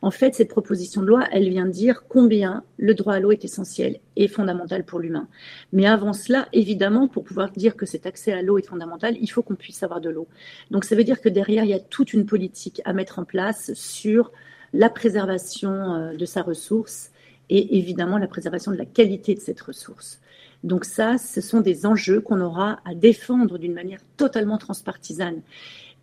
En 0.03 0.11
fait, 0.11 0.34
cette 0.34 0.49
proposition 0.49 1.03
de 1.03 1.07
loi, 1.07 1.24
elle 1.32 1.49
vient 1.49 1.66
dire 1.66 2.05
combien 2.09 2.64
le 2.76 2.95
droit 2.95 3.14
à 3.14 3.20
l'eau 3.20 3.32
est 3.32 3.45
essentiel 3.45 4.01
et 4.16 4.28
fondamental 4.28 4.84
pour 4.84 4.99
l'humain. 4.99 5.28
Mais 5.72 5.86
avant 5.86 6.12
cela, 6.12 6.49
évidemment, 6.53 7.09
pour 7.09 7.24
pouvoir 7.24 7.51
dire 7.51 7.76
que 7.76 7.86
cet 7.86 8.07
accès 8.07 8.32
à 8.32 8.42
l'eau 8.42 8.59
est 8.59 8.66
fondamental, 8.66 9.16
il 9.20 9.28
faut 9.28 9.42
qu'on 9.42 9.55
puisse 9.55 9.82
avoir 9.82 10.01
de 10.01 10.11
l'eau. 10.11 10.28
Donc 10.70 10.84
ça 10.84 10.97
veut 10.97 11.05
dire 11.05 11.20
que 11.20 11.28
derrière, 11.28 11.64
il 11.64 11.70
y 11.70 11.74
a 11.74 11.80
toute 11.80 12.12
une 12.12 12.26
politique 12.26 12.80
à 12.84 12.92
mettre 12.92 13.18
en 13.18 13.24
place 13.24 13.72
sur 13.74 14.32
la 14.72 14.90
préservation 14.90 15.95
euh, 15.95 16.16
de 16.16 16.24
sa 16.26 16.42
ressource 16.42 17.11
et 17.51 17.78
évidemment 17.78 18.18
la 18.18 18.26
préservation 18.26 18.72
de 18.72 18.76
la 18.76 18.86
qualité 18.86 19.34
de 19.34 19.40
cette 19.40 19.61
ressource. 19.61 20.20
Donc 20.64 20.86
ça, 20.86 21.18
ce 21.18 21.42
sont 21.42 21.60
des 21.60 21.84
enjeux 21.84 22.20
qu'on 22.20 22.40
aura 22.40 22.80
à 22.86 22.94
défendre 22.94 23.58
d'une 23.58 23.74
manière 23.74 24.00
totalement 24.16 24.56
transpartisane. 24.56 25.42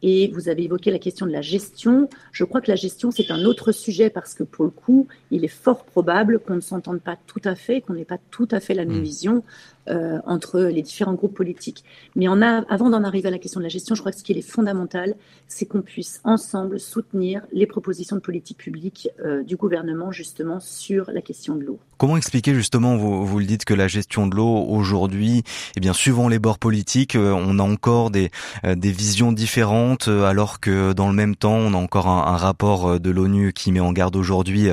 Et 0.04 0.30
vous 0.34 0.50
avez 0.50 0.64
évoqué 0.64 0.90
la 0.92 1.00
question 1.00 1.26
de 1.26 1.32
la 1.32 1.42
gestion. 1.42 2.10
Je 2.32 2.44
crois 2.44 2.62
que 2.62 2.72
la 2.72 2.76
gestion, 2.76 3.12
c'est 3.12 3.30
un 3.32 3.44
autre 3.44 3.72
sujet 3.72 4.10
parce 4.10 4.34
que 4.34 4.44
pour 4.44 4.66
le 4.66 4.72
coup, 4.72 5.08
il 5.30 5.44
est 5.44 5.48
fort 5.48 5.84
probable 5.84 6.40
qu'on 6.40 6.56
ne 6.56 6.62
s'entende 6.62 7.02
pas 7.02 7.18
tout 7.28 7.42
à 7.44 7.56
fait, 7.56 7.82
qu'on 7.82 7.94
n'ait 7.94 8.06
pas 8.06 8.20
tout 8.30 8.48
à 8.52 8.60
fait 8.60 8.74
la 8.74 8.86
même 8.86 9.00
mmh. 9.00 9.04
vision 9.04 9.44
euh, 9.88 10.20
entre 10.26 10.60
les 10.60 10.82
différents 10.82 11.14
groupes 11.14 11.36
politiques. 11.36 11.84
Mais 12.16 12.28
on 12.28 12.42
a, 12.42 12.64
avant 12.70 12.90
d'en 12.90 13.04
arriver 13.04 13.28
à 13.28 13.32
la 13.32 13.40
question 13.40 13.60
de 13.60 13.66
la 13.66 13.70
gestion, 13.70 13.96
je 13.96 14.02
crois 14.02 14.12
que 14.12 14.18
ce 14.18 14.24
qui 14.24 14.34
est 14.34 14.42
fondamental, 14.42 15.16
c'est 15.48 15.66
qu'on 15.66 15.82
puisse 15.82 16.22
ensemble 16.24 16.80
soutenir 16.80 17.42
les 17.52 17.66
propositions 17.66 18.16
de 18.16 18.22
politique 18.22 18.58
publique 18.58 19.10
euh, 19.26 19.44
du 19.44 19.56
gouvernement 19.56 20.12
justement 20.12 20.60
sur 20.60 21.10
la 21.12 21.22
question 21.22 21.56
de 21.56 21.64
l'eau. 21.64 21.80
Comment 21.98 22.18
expliquer 22.18 22.54
justement, 22.54 22.96
vous, 22.96 23.26
vous 23.26 23.40
le 23.40 23.46
dites, 23.46 23.66
que 23.66 23.74
la 23.74 23.88
gestion 23.88 24.28
de 24.28 24.36
l'eau 24.36 24.66
aujourd'hui, 24.68 25.44
eh 25.76 25.80
bien, 25.80 25.94
suivant 25.94 26.28
les 26.28 26.40
bords 26.40 26.60
politiques, 26.60 27.16
euh, 27.16 27.32
on 27.32 27.60
a 27.60 27.64
encore 27.64 28.12
des, 28.12 28.32
des 28.64 28.92
visions 28.92 29.32
différentes, 29.32 30.08
alors 30.08 30.60
que 30.60 30.94
dans 30.94 31.08
le 31.08 31.16
même 31.16 31.36
temps, 31.36 31.56
on 31.56 31.74
a 31.74 31.78
encore 31.78 32.08
un, 32.08 32.34
un 32.34 32.38
rapport 32.38 33.00
de 33.00 33.10
l'ONU 33.10 33.54
qui 33.54 33.72
met 33.72 33.80
en 33.80 33.94
garde 33.94 34.16
aujourd'hui 34.16 34.70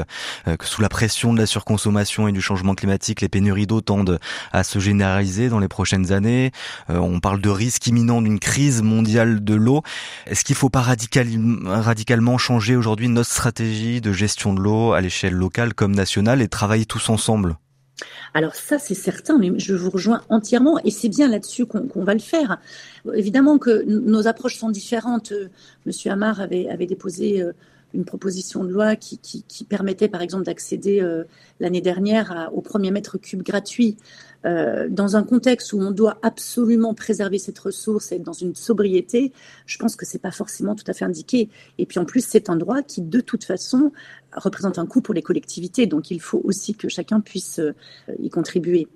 que 0.47 0.65
sous 0.65 0.83
la 0.83 0.89
pression 0.89 1.33
de 1.33 1.39
la 1.39 1.47
surconsommation 1.47 2.29
et 2.29 2.33
du 2.33 2.41
changement 2.41 2.75
climatique, 2.75 3.21
les 3.21 3.29
pénuries 3.29 3.67
d'eau 3.67 3.81
tendent 3.81 4.19
à 4.53 4.65
se 4.65 4.79
dans 4.99 5.59
les 5.59 5.69
prochaines 5.69 6.13
années. 6.13 6.51
on 6.89 7.21
parle 7.21 7.41
de 7.41 7.51
risque 7.51 7.87
imminent 7.87 8.21
d'une 8.23 8.39
crise 8.39 8.83
mondiale 8.83 9.43
de 9.43 9.55
l'eau. 9.55 9.83
Est-ce 10.27 10.45
qu'il 10.45 10.55
ne 10.55 10.59
faut 10.59 10.71
pas 10.71 10.83
radicalement 10.83 12.39
changer 12.39 12.77
aujourd'hui 12.77 13.09
notre 13.09 13.31
stratégie 13.31 14.01
de 14.01 14.13
gestion 14.13 14.55
de 14.55 14.61
l'eau 14.61 14.93
à 14.93 15.01
l'échelle 15.01 15.35
locale 15.35 15.75
comme 15.75 15.95
nationale 15.95 16.43
et 16.43 16.49
travailler 16.49 16.87
tous 16.87 17.09
ensemble? 17.09 17.57
Alors 18.35 18.55
ça, 18.55 18.79
c'est 18.79 18.95
certain, 18.95 19.39
mais 19.39 19.51
je 19.59 19.75
vous 19.75 19.91
rejoins 19.91 20.23
entièrement, 20.29 20.79
et 20.85 20.91
c'est 20.91 21.09
bien 21.09 21.29
là-dessus 21.29 21.67
qu'on 21.67 22.05
va 22.05 22.15
le 22.15 22.21
faire. 22.21 22.59
Évidemment 23.15 23.59
que 23.59 23.85
nos 23.87 24.27
approches 24.27 24.57
sont 24.57 24.71
différentes. 24.71 25.33
Monsieur 25.87 26.13
Amar 26.13 26.41
avait, 26.41 26.69
avait 26.69 26.87
déposé 26.87 27.43
euh, 27.43 27.53
une 27.95 28.05
proposition 28.05 28.65
de 28.65 28.71
loi 28.71 28.97
qui, 28.97 29.65
permettait, 29.69 30.09
par 30.09 30.21
exemple, 30.21 30.45
d'accéder 30.45 31.01
euh, 31.01 31.25
l'année 31.59 31.81
dernière 31.81 32.51
au 32.53 32.61
premier 32.61 32.91
mètre 32.91 33.19
cube 33.19 33.43
gratuit. 33.43 33.97
Euh, 34.47 34.89
dans 34.89 35.16
un 35.16 35.24
contexte 35.24 35.72
où 35.72 35.80
on 35.80 35.91
doit 35.91 36.18
absolument 36.22 36.95
préserver 36.95 37.39
cette 37.39 37.59
ressource 37.59 38.12
et 38.12 38.16
être 38.16 38.22
dans 38.22 38.32
une 38.32 38.55
sobriété, 38.55 39.32
je 39.66 39.78
pense 39.78 39.97
que 39.97 40.07
c'est 40.07 40.20
pas 40.20 40.30
forcément 40.30 40.74
tout 40.74 40.84
à 40.86 40.93
fait 40.93 41.05
indiqué. 41.05 41.49
Et 41.78 41.86
puis 41.86 41.99
en 41.99 42.05
plus, 42.05 42.24
c'est 42.24 42.49
un 42.49 42.57
droit 42.57 42.82
qui, 42.82 43.03
de 43.03 43.20
toute 43.20 43.45
façon, 43.45 43.93
représente 44.32 44.78
un 44.78 44.86
coût 44.86 45.01
pour 45.01 45.14
les 45.14 45.22
collectivités. 45.22 45.86
Donc 45.86 46.11
il 46.11 46.20
faut 46.20 46.41
aussi 46.45 46.74
que 46.74 46.89
chacun 46.89 47.20
puisse 47.20 47.59
euh, 47.59 47.74
y 48.20 48.30
contribuer. 48.30 48.89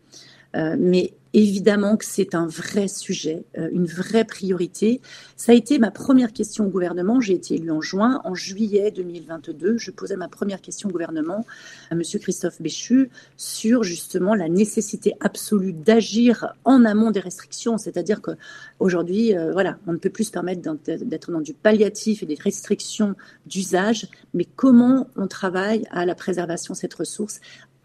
mais 0.55 1.14
Évidemment 1.35 1.97
que 1.97 2.05
c'est 2.05 2.35
un 2.35 2.47
vrai 2.47 2.89
sujet, 2.89 3.45
euh, 3.57 3.70
une 3.72 3.87
vraie 3.87 4.24
priorité. 4.24 5.01
Ça 5.37 5.53
a 5.53 5.55
été 5.55 5.78
ma 5.78 5.91
première 5.91 6.33
question 6.33 6.66
au 6.66 6.68
gouvernement. 6.68 7.20
J'ai 7.20 7.33
été 7.33 7.55
élue 7.55 7.70
en 7.70 7.80
juin. 7.80 8.20
En 8.24 8.35
juillet 8.35 8.91
2022, 8.91 9.78
je 9.78 9.91
posais 9.91 10.16
ma 10.16 10.28
première 10.28 10.61
question 10.61 10.91
au 10.91 10.93
gouvernement 10.93 11.47
à 11.91 11.95
Monsieur 11.95 12.18
Christophe 12.18 12.61
Béchu 12.61 13.09
sur 13.39 13.83
justement 13.83 14.35
la 14.35 14.51
nécessité 14.51 15.14
absolue 15.20 15.72
d'agir 15.72 16.55
en 16.64 16.85
amont 16.85 17.11
des 17.11 17.20
restrictions. 17.20 17.78
C'est-à-dire 17.78 18.20
qu'aujourd'hui, 18.20 19.35
euh, 19.35 19.53
voilà, 19.53 19.78
on 19.87 19.95
ne 19.95 19.99
peut 19.99 20.11
plus 20.11 20.24
se 20.24 20.33
permettre 20.33 20.61
d'être 20.61 21.33
dans 21.33 21.41
du 21.41 21.55
palliatif 21.55 22.22
et 22.22 22.26
des 22.26 22.35
restrictions 22.35 23.14
d'usage, 23.47 24.07
mais 24.35 24.45
comment 24.45 25.09
on 25.16 25.26
travaille 25.28 25.85
à 25.91 26.05
la 26.05 26.14
préservation 26.14 26.74
de 26.74 26.78
cette 26.78 26.95
ressource 26.95 27.41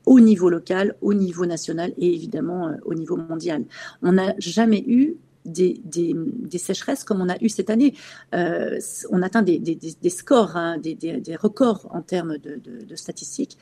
au 0.08 0.22
niveau 0.22 0.50
local, 0.50 0.96
au 1.02 1.14
niveau 1.14 1.46
national 1.46 1.94
et 1.98 2.14
évidemment 2.14 2.70
euh, 2.70 2.76
au 2.86 2.94
niveau 2.96 3.18
mondial. 3.18 3.66
On 4.02 4.14
n'a 4.14 4.34
jamais 4.40 4.84
eu 4.88 5.18
des, 5.46 5.82
sécheresses 6.58 7.04
comme 7.04 7.22
on 7.22 7.30
a 7.30 7.38
eu 7.42 7.50
cette 7.50 7.70
année. 7.70 7.94
Euh, 8.34 8.80
on 9.12 9.22
atteint 9.22 9.42
des, 9.44 10.10
scores, 10.10 10.56
hein, 10.56 10.78
des, 10.78 11.36
records 11.40 11.88
en 11.92 12.02
termes 12.02 12.38
de, 12.38 12.96
statistiques. 12.96 13.58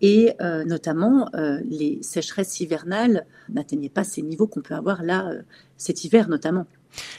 Et 0.00 0.32
euh, 0.40 0.64
notamment, 0.64 1.28
les 1.68 1.98
sécheresses 2.02 2.60
hivernales 2.60 3.26
n'atteignaient 3.50 3.90
pas 3.90 4.04
ces 4.04 4.22
niveaux 4.22 4.46
qu'on 4.46 4.62
peut 4.62 4.74
avoir 4.74 5.02
là 5.02 5.30
cet 5.76 6.04
hiver 6.04 6.28
notamment. 6.30 6.66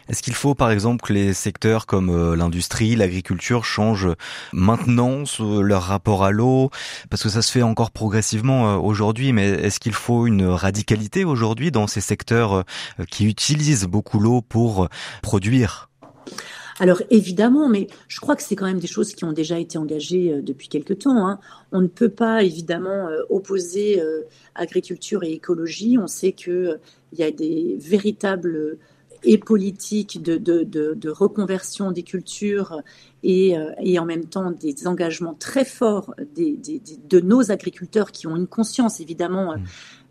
Est-ce 0.09 0.21
qu'il 0.21 0.34
faut 0.34 0.55
par 0.55 0.71
exemple 0.71 1.05
que 1.05 1.13
les 1.13 1.34
secteurs 1.34 1.86
comme 1.86 2.09
euh, 2.09 2.36
l'industrie, 2.36 2.95
l'agriculture 2.95 3.65
changent 3.65 4.09
maintenant 4.53 5.23
leur 5.39 5.84
rapport 5.84 6.23
à 6.23 6.32
l'eau? 6.32 6.69
Parce 7.09 7.23
que 7.23 7.30
ça 7.30 7.41
se 7.41 7.51
fait 7.51 7.61
encore 7.61 7.91
progressivement 7.91 8.71
euh, 8.71 8.78
aujourd'hui, 8.78 9.34
mais 9.34 9.47
est-ce 9.47 9.80
qu'il 9.80 9.93
faut 9.93 10.28
une 10.28 10.45
radicalité 10.45 11.25
aujourd'hui 11.25 11.71
dans 11.71 11.88
ces 11.88 12.01
secteurs 12.01 12.53
euh, 12.53 12.63
qui 13.11 13.25
utilisent 13.25 13.86
beaucoup 13.86 14.19
l'eau 14.19 14.41
pour 14.41 14.88
produire? 15.21 15.89
Alors 16.80 17.01
évidemment, 17.09 17.67
mais 17.69 17.88
je 18.07 18.19
crois 18.19 18.36
que 18.36 18.43
c'est 18.43 18.55
quand 18.55 18.67
même 18.67 18.80
des 18.80 18.88
choses 18.88 19.13
qui 19.13 19.25
ont 19.25 19.32
déjà 19.32 19.57
été 19.57 19.80
engagées 19.80 20.41
depuis 20.43 20.67
quelque 20.67 20.93
temps. 20.93 21.28
Hein. 21.28 21.39
On 21.71 21.82
ne 21.82 21.88
peut 21.88 22.09
pas 22.09 22.43
évidemment 22.43 23.07
opposer 23.32 23.99
agriculture 24.53 25.23
et 25.23 25.32
écologie. 25.32 25.97
On 25.97 26.05
sait 26.05 26.34
qu'il 26.34 26.80
il 27.13 27.19
y 27.19 27.23
a 27.23 27.32
des 27.32 27.78
véritables 27.80 28.78
et 29.28 29.38
politique 29.38 30.23
de, 30.23 30.38
de, 30.38 30.63
de, 30.63 31.09
reconversion 31.09 31.91
des 31.91 32.03
cultures 32.03 32.82
et, 33.23 33.57
euh, 33.57 33.71
et, 33.82 33.99
en 33.99 34.05
même 34.05 34.25
temps 34.25 34.51
des 34.51 34.88
engagements 34.88 35.34
très 35.34 35.65
forts 35.65 36.15
des, 36.34 36.57
de 37.09 37.19
nos 37.19 37.51
agriculteurs 37.51 38.13
qui 38.13 38.25
ont 38.25 38.38
une 38.38 38.47
conscience 38.47 39.01
évidemment 39.01 39.57
mmh. 39.57 39.63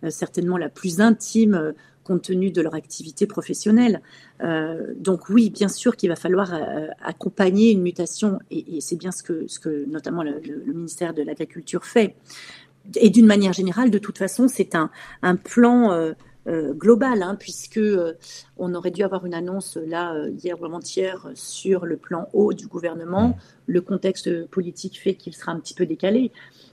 euh, 0.04 0.10
certainement 0.10 0.58
la 0.58 0.68
plus 0.68 1.00
intime 1.00 1.54
euh, 1.54 1.72
compte 2.04 2.22
tenu 2.22 2.50
de 2.52 2.60
leur 2.60 2.76
activité 2.76 3.26
professionnelle. 3.26 4.00
donc 4.96 5.28
oui, 5.28 5.50
bien 5.50 5.66
sûr 5.66 5.96
qu'il 5.96 6.08
va 6.08 6.14
falloir 6.14 6.54
accompagner 7.02 7.72
une 7.72 7.82
mutation 7.82 8.38
et, 8.52 8.80
c'est 8.80 8.94
bien 8.94 9.10
ce 9.10 9.24
que, 9.24 9.48
ce 9.48 9.58
que 9.58 9.86
notamment 9.88 10.22
le, 10.22 10.40
le 10.40 10.72
ministère 10.72 11.14
de 11.14 11.22
l'Agriculture 11.22 11.84
fait. 11.84 12.14
Et 12.94 13.10
d'une 13.10 13.26
manière 13.26 13.52
générale, 13.52 13.90
de 13.90 13.98
toute 13.98 14.18
façon, 14.18 14.48
c'est 14.48 14.74
un, 14.74 14.90
un 15.22 15.36
plan 15.36 15.92
euh, 15.92 16.12
global, 16.46 17.22
hein, 17.22 17.36
puisque 17.38 17.78
euh, 17.78 18.14
on 18.56 18.74
aurait 18.74 18.90
dû 18.90 19.02
avoir 19.02 19.26
une 19.26 19.34
annonce 19.34 19.76
là 19.76 20.14
euh, 20.14 20.30
hier 20.30 20.60
ou 20.60 20.64
avant-hier 20.64 21.28
sur 21.34 21.86
le 21.86 21.96
plan 21.96 22.28
haut 22.32 22.52
du 22.52 22.68
gouvernement. 22.68 23.36
Le 23.66 23.80
contexte 23.80 24.46
politique 24.46 25.00
fait 25.00 25.14
qu'il 25.14 25.34
sera 25.34 25.52
un 25.52 25.58
petit 25.58 25.74
peu 25.74 25.86
décalé, 25.86 26.30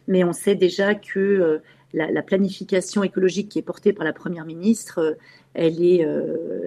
mais 0.08 0.24
on 0.24 0.34
sait 0.34 0.56
déjà 0.56 0.94
que 0.94 1.62
la, 1.92 2.22
planification 2.22 3.04
écologique 3.04 3.50
qui 3.50 3.60
est 3.60 3.64
portée 3.64 3.94
par 3.94 4.06
la 4.06 4.14
première 4.14 4.46
ministre, 4.46 5.18
elle 5.56 5.84
est, 5.84 6.08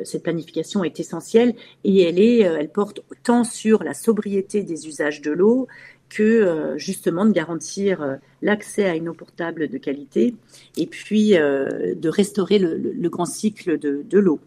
cette 0.04 0.24
planification 0.24 0.82
est 0.82 0.98
essentielle 0.98 1.54
et 1.84 2.02
elle 2.02 2.18
est, 2.18 2.40
elle 2.40 2.70
porte 2.70 3.00
tant 3.22 3.44
sur 3.44 3.84
la 3.84 3.94
sobriété 3.94 4.62
des 4.62 4.88
usages 4.88 5.20
de 5.22 5.30
l'eau 5.30 5.68
que 6.08 6.74
justement 6.76 7.24
de 7.24 7.32
garantir 7.32 8.18
l'accès 8.42 8.84
à 8.84 8.94
une 8.94 9.08
eau 9.08 9.14
portable 9.14 9.68
de 9.68 9.78
qualité 9.78 10.34
et 10.76 10.86
puis 10.86 11.30
de 11.32 12.08
restaurer 12.08 12.58
le, 12.58 13.08
grand 13.08 13.26
cycle 13.26 13.78
de, 13.78 14.02
de 14.08 14.18
l'eau. 14.18 14.40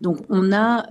Donc 0.00 0.18
on 0.28 0.52
a 0.52 0.86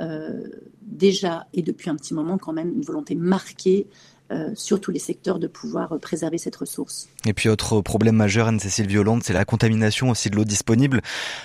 déjà 0.82 1.48
et 1.54 1.62
depuis 1.62 1.90
un 1.90 1.96
petit 1.96 2.14
moment 2.14 2.38
quand 2.38 2.54
même 2.54 2.70
une 2.70 2.82
volonté 2.82 3.16
marquée 3.16 3.88
euh, 4.32 4.50
sur 4.56 4.82
tous 4.82 4.90
les 4.90 4.98
secteurs 4.98 5.38
de 5.38 5.46
pouvoir 5.46 5.94
euh, 5.94 6.00
préserver 6.00 6.40
cette 6.40 6.56
ressource. 6.56 7.08
Et 7.28 7.34
puis 7.34 7.48
autre 7.48 7.82
problème 7.82 8.16
majeur, 8.16 8.48
Anne-Cécile 8.48 8.88
Violande, 8.88 9.22
c'est 9.24 9.34
la 9.34 9.46
contamination 9.46 10.10
aussi 10.10 10.32
de 10.32 10.36
l'eau 10.36 10.46
disponible. 10.46 11.02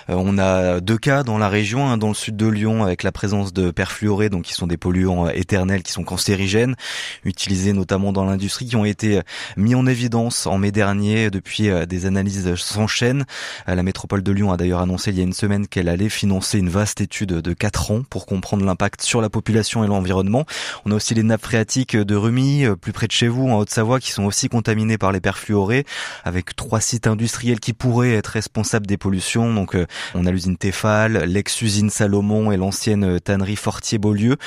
Euh, 0.09 0.15
on 0.17 0.39
a 0.39 0.81
deux 0.81 0.97
cas 0.97 1.21
dans 1.21 1.37
la 1.37 1.47
région, 1.47 1.87
un 1.87 1.97
dans 1.97 2.07
le 2.07 2.15
sud 2.15 2.37
de 2.37 2.47
Lyon 2.47 2.83
avec 2.83 3.03
la 3.03 3.11
présence 3.11 3.53
de 3.53 3.69
perfluorés, 3.69 4.29
donc 4.29 4.45
qui 4.45 4.55
sont 4.55 4.65
des 4.65 4.77
polluants 4.77 5.29
éternels, 5.29 5.83
qui 5.83 5.91
sont 5.91 6.03
cancérigènes, 6.03 6.75
utilisés 7.23 7.73
notamment 7.73 8.13
dans 8.13 8.25
l'industrie, 8.25 8.65
qui 8.65 8.75
ont 8.75 8.85
été 8.85 9.21
mis 9.57 9.75
en 9.75 9.85
évidence 9.85 10.47
en 10.47 10.57
mai 10.57 10.71
dernier. 10.71 11.29
Depuis, 11.29 11.69
des 11.87 12.07
analyses 12.07 12.55
s'enchaînent. 12.55 13.25
La 13.67 13.83
métropole 13.83 14.23
de 14.23 14.31
Lyon 14.31 14.51
a 14.51 14.57
d'ailleurs 14.57 14.81
annoncé 14.81 15.11
il 15.11 15.17
y 15.17 15.21
a 15.21 15.23
une 15.23 15.33
semaine 15.33 15.67
qu'elle 15.67 15.87
allait 15.87 16.09
financer 16.09 16.57
une 16.57 16.69
vaste 16.69 16.99
étude 16.99 17.29
de 17.29 17.53
quatre 17.53 17.91
ans 17.91 18.01
pour 18.09 18.25
comprendre 18.25 18.65
l'impact 18.65 19.03
sur 19.03 19.21
la 19.21 19.29
population 19.29 19.83
et 19.83 19.87
l'environnement. 19.87 20.45
On 20.85 20.91
a 20.91 20.95
aussi 20.95 21.13
les 21.13 21.21
nappes 21.23 21.43
phréatiques 21.43 21.95
de 21.95 22.15
Rumi, 22.15 22.65
euh, 22.71 22.75
plus 22.75 22.91
près 22.91 23.07
de 23.07 23.11
chez 23.11 23.27
vous, 23.27 23.47
en 23.47 23.57
Haute-Savoie, 23.57 23.99
qui 23.99 24.11
sont 24.11 24.23
aussi 24.23 24.49
contaminés 24.49 24.97
par 24.97 25.11
les 25.11 25.21
perfluorés, 25.21 25.85
avec 26.23 26.55
trois 26.55 26.81
sites 26.81 27.07
industriels 27.07 27.59
qui 27.59 27.73
pourraient 27.73 28.13
être 28.13 28.27
responsables 28.27 28.87
des 28.87 28.97
pollutions. 28.97 29.53
Donc, 29.53 29.75
euh, 29.75 29.85
on 30.15 30.25
a 30.25 30.31
l'usine 30.31 30.57
Tefal, 30.57 31.25
l'ex-usine 31.25 31.89
Salomon 31.89 32.51
et 32.51 32.57
l'ancienne 32.57 33.03
euh, 33.03 33.19
tannerie 33.19 33.55
Fortier-Beaulieu. 33.55 34.37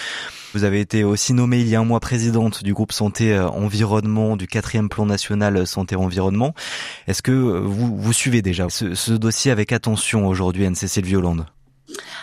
Vous 0.54 0.64
avez 0.64 0.80
été 0.80 1.04
aussi 1.04 1.32
nommée 1.32 1.60
il 1.60 1.68
y 1.68 1.74
a 1.74 1.80
un 1.80 1.84
mois 1.84 2.00
présidente 2.00 2.62
du 2.62 2.74
groupe 2.74 2.92
Santé 2.92 3.36
Environnement 3.38 4.36
du 4.36 4.46
quatrième 4.46 4.88
plan 4.88 5.04
national 5.04 5.66
Santé 5.66 5.96
Environnement. 5.96 6.54
Est-ce 7.08 7.22
que 7.22 7.32
vous, 7.32 7.96
vous 7.96 8.12
suivez 8.12 8.40
déjà 8.40 8.68
ce, 8.68 8.94
ce 8.94 9.12
dossier 9.12 9.50
avec 9.50 9.72
attention 9.72 10.28
aujourd'hui, 10.28 10.64
Anne-Cécile 10.64 11.04
Violande? 11.04 11.46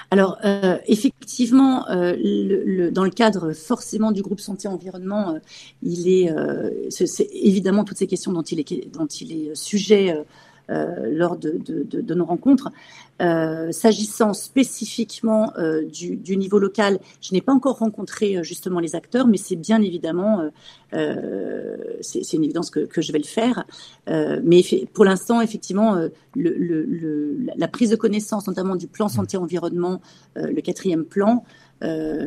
Alors, 0.10 0.38
euh, 0.44 0.78
effectivement, 0.88 1.90
euh, 1.90 2.92
dans 2.92 3.04
le 3.04 3.10
cadre 3.10 3.54
forcément 3.54 4.12
du 4.12 4.22
groupe 4.22 4.40
santé 4.40 4.68
environnement, 4.68 5.36
euh, 5.36 5.40
il 5.82 6.08
est, 6.10 6.34
c'est 6.90 7.30
évidemment 7.32 7.84
toutes 7.84 7.98
ces 7.98 8.08
questions 8.08 8.34
dont 8.34 8.42
il 8.42 8.60
est, 8.60 9.56
sujet 9.56 10.14
lors 11.12 11.38
de, 11.38 12.14
nos 12.14 12.26
rencontres. 12.26 12.70
Euh, 13.22 13.72
s'agissant 13.72 14.34
spécifiquement 14.34 15.54
euh, 15.58 15.84
du, 15.86 16.38
niveau 16.38 16.58
local, 16.58 17.00
je 17.22 17.34
n'ai 17.34 17.42
pas 17.42 17.54
encore 17.54 17.78
rencontré 17.78 18.44
justement 18.44 18.80
les 18.80 18.96
acteurs, 18.96 19.28
mais 19.28 19.38
c'est 19.38 19.56
bien 19.56 19.82
évidemment, 19.82 20.50
c'est 20.92 22.34
une 22.34 22.44
évidence 22.44 22.70
que, 22.72 23.02
je 23.02 23.12
vais 23.12 23.20
le 23.20 23.26
faire. 23.26 23.66
mais 24.08 24.64
pour 24.94 25.06
l'instant, 25.06 25.42
effectivement, 25.42 25.96
la 26.36 27.68
prise 27.68 27.92
de 27.92 27.96
connaissance, 27.96 28.48
notamment 28.48 28.76
du 28.76 28.88
plan 28.88 29.08
santé-environnement, 29.08 30.02
le 30.36 30.62
quatrième 30.62 31.06
plan, 31.06 31.44
euh, 31.44 31.61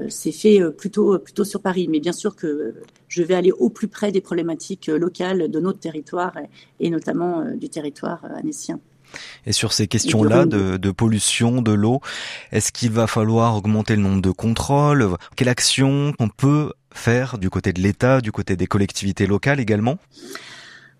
c'est 0.09 0.33
fait 0.33 0.61
euh, 0.61 0.71
plutôt 0.71 1.19
plutôt 1.19 1.45
sur 1.45 1.61
Paris. 1.61 1.89
Mais 1.89 2.01
bien 2.01 2.13
sûr 2.13 2.35
que 2.37 2.75
je 3.09 3.23
vais 3.23 3.35
aller 3.35 3.53
au 3.53 3.71
plus 3.71 3.89
près 3.89 4.13
des 4.13 4.21
problématiques 4.21 4.89
euh, 4.89 4.99
locales 4.99 5.51
de 5.51 5.61
notre 5.61 5.79
territoire 5.79 6.35
et, 6.81 6.91
notamment 6.91 7.45
du 7.57 7.69
territoire 7.69 8.25
annécien. 8.37 8.81
Et 9.47 9.53
sur 9.53 9.73
ces 9.73 9.87
questions-là 9.87 10.45
de, 10.45 10.77
de, 10.77 10.91
pollution 10.91 11.63
de 11.63 11.73
l'eau, 11.73 12.01
est-ce 12.51 12.73
qu'il 12.73 12.91
va 12.91 13.07
falloir 13.07 13.57
augmenter 13.57 13.95
le 13.95 14.03
nombre 14.03 14.23
de 14.23 14.31
contrôles? 14.31 15.09
Quelle 15.37 15.49
action 15.49 16.13
on 16.19 16.29
peut 16.29 16.73
faire 16.93 17.39
du 17.39 17.49
côté 17.49 17.73
de 17.73 17.81
l'État, 17.81 18.21
du 18.21 18.33
côté 18.33 18.57
des 18.57 18.67
collectivités 18.67 19.29
locales 19.29 19.61
également? 19.61 19.99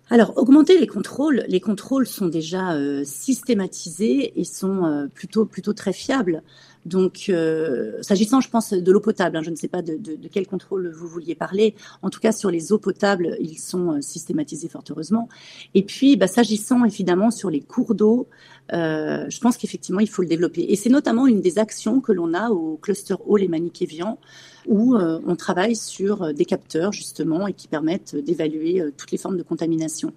Alors, 0.09 0.37
augmenter 0.37 0.79
les 0.79 0.87
contrôles, 0.87 1.43
les 1.49 1.59
contrôles 1.59 2.07
sont 2.07 2.27
déjà 2.27 2.77
systématisés 3.03 4.39
et 4.39 4.43
sont 4.45 5.09
plutôt 5.13 5.45
plutôt 5.45 5.73
très 5.73 5.93
fiables. 5.93 6.41
Donc, 6.85 7.25
euh, 7.29 7.93
s'agissant, 8.01 8.41
je 8.41 8.49
pense, 8.49 8.71
de 8.71 8.91
l'eau 8.91 8.99
potable, 8.99 9.37
hein, 9.37 9.41
je 9.43 9.49
ne 9.49 9.55
sais 9.55 9.67
pas 9.67 9.81
de, 9.81 9.97
quel 10.31 10.45
contrôle 10.45 10.91
vous 10.91 11.07
vouliez 11.07 11.33
parler. 11.33 11.73
En 12.03 12.11
tout 12.11 12.19
cas, 12.19 12.31
sur 12.31 12.51
les 12.51 12.71
eaux 12.71 12.77
potables, 12.77 13.37
ils 13.39 13.57
sont 13.57 13.93
euh, 13.93 14.01
systématisés 14.01 14.69
fort 14.69 14.83
heureusement. 14.91 15.27
Et 15.73 15.81
puis, 15.81 16.15
bah, 16.15 16.27
s'agissant 16.27 16.85
évidemment 16.85 17.31
sur 17.31 17.49
les 17.49 17.61
cours 17.61 17.95
d'eau, 17.95 18.27
euh, 18.73 19.25
je 19.29 19.39
pense 19.39 19.57
qu'effectivement, 19.57 19.99
il 19.99 20.09
faut 20.09 20.21
le 20.21 20.27
développer. 20.27 20.65
Et 20.69 20.75
c'est 20.75 20.89
notamment 20.89 21.25
une 21.25 21.41
des 21.41 21.57
actions 21.57 22.01
que 22.01 22.11
l'on 22.11 22.35
a 22.35 22.51
au 22.51 22.77
cluster 22.77 23.15
hall 23.25 23.41
et 23.41 23.47
Manikévian, 23.47 24.19
où 24.67 24.95
on 24.95 25.35
travaille 25.35 25.75
sur 25.75 26.33
des 26.33 26.45
capteurs 26.45 26.91
justement 26.91 27.45
et 27.45 27.53
qui 27.53 27.67
permettent 27.67 28.15
d'évaluer 28.15 28.83
toutes 28.97 29.11
les 29.11 29.19
formes 29.19 29.37
de 29.37 29.43
contamination. 29.43 30.11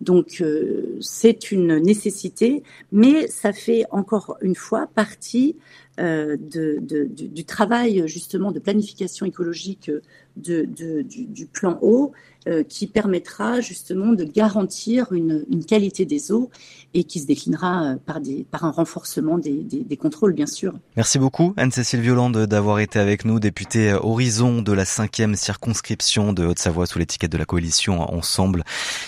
Donc 0.00 0.42
c'est 1.00 1.52
une 1.52 1.76
nécessité, 1.76 2.62
mais 2.92 3.28
ça 3.28 3.52
fait 3.52 3.84
encore 3.90 4.38
une 4.40 4.54
fois 4.54 4.86
partie 4.94 5.56
euh, 5.98 6.36
de, 6.38 6.78
du, 6.80 7.44
travail 7.44 8.06
justement 8.06 8.52
de 8.52 8.60
planification 8.60 9.26
écologique 9.26 9.90
de, 10.36 10.64
du, 10.64 11.24
du, 11.26 11.46
plan 11.46 11.78
eau 11.82 12.12
euh, 12.12 12.29
qui 12.68 12.86
permettra 12.86 13.60
justement 13.60 14.12
de 14.12 14.24
garantir 14.24 15.12
une, 15.12 15.44
une, 15.50 15.64
qualité 15.64 16.04
des 16.04 16.32
eaux 16.32 16.50
et 16.94 17.04
qui 17.04 17.20
se 17.20 17.26
déclinera 17.26 17.84
euh, 17.84 17.96
par, 18.04 18.20
des, 18.20 18.44
par 18.50 18.64
un 18.64 18.70
renforcement 18.70 19.38
des, 19.38 19.52
des, 19.52 19.80
des 19.80 19.96
contrôles, 19.96 20.32
bien 20.32 20.46
sûr. 20.46 20.74
Merci 20.96 21.18
beaucoup, 21.18 21.54
Anne-Cécile 21.56 22.00
Violande, 22.00 22.46
d'avoir 22.46 22.80
été 22.80 22.98
avec 22.98 23.24
nous, 23.24 23.38
députée 23.38 23.92
Horizon 23.92 24.62
de 24.62 24.72
la 24.72 24.84
cinquième 24.84 25.36
circonscription 25.36 26.32
de 26.32 26.44
Haute-Savoie 26.44 26.86
sous 26.86 26.98
l'étiquette 26.98 27.32
de 27.32 27.38
la 27.38 27.44
coalition 27.44 28.00
Ensemble. 28.12 28.64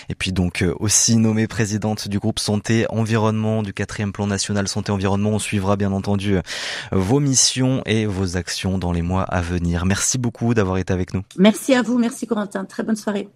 Et 0.09 0.15
puis 0.15 0.31
donc 0.31 0.63
aussi 0.79 1.17
nommée 1.17 1.47
présidente 1.47 2.07
du 2.07 2.19
groupe 2.19 2.39
Santé 2.39 2.85
Environnement 2.89 3.63
du 3.63 3.73
quatrième 3.73 4.13
plan 4.13 4.27
national 4.27 4.67
Santé 4.67 4.91
Environnement. 4.91 5.31
On 5.31 5.39
suivra 5.39 5.75
bien 5.75 5.91
entendu 5.91 6.37
vos 6.91 7.19
missions 7.19 7.81
et 7.85 8.05
vos 8.05 8.37
actions 8.37 8.77
dans 8.77 8.91
les 8.91 9.01
mois 9.01 9.23
à 9.23 9.41
venir. 9.41 9.85
Merci 9.85 10.17
beaucoup 10.17 10.53
d'avoir 10.53 10.77
été 10.77 10.93
avec 10.93 11.13
nous. 11.13 11.23
Merci 11.37 11.73
à 11.73 11.81
vous, 11.81 11.97
merci 11.97 12.27
Corentin. 12.27 12.65
Très 12.65 12.83
bonne 12.83 12.95
soirée. 12.95 13.29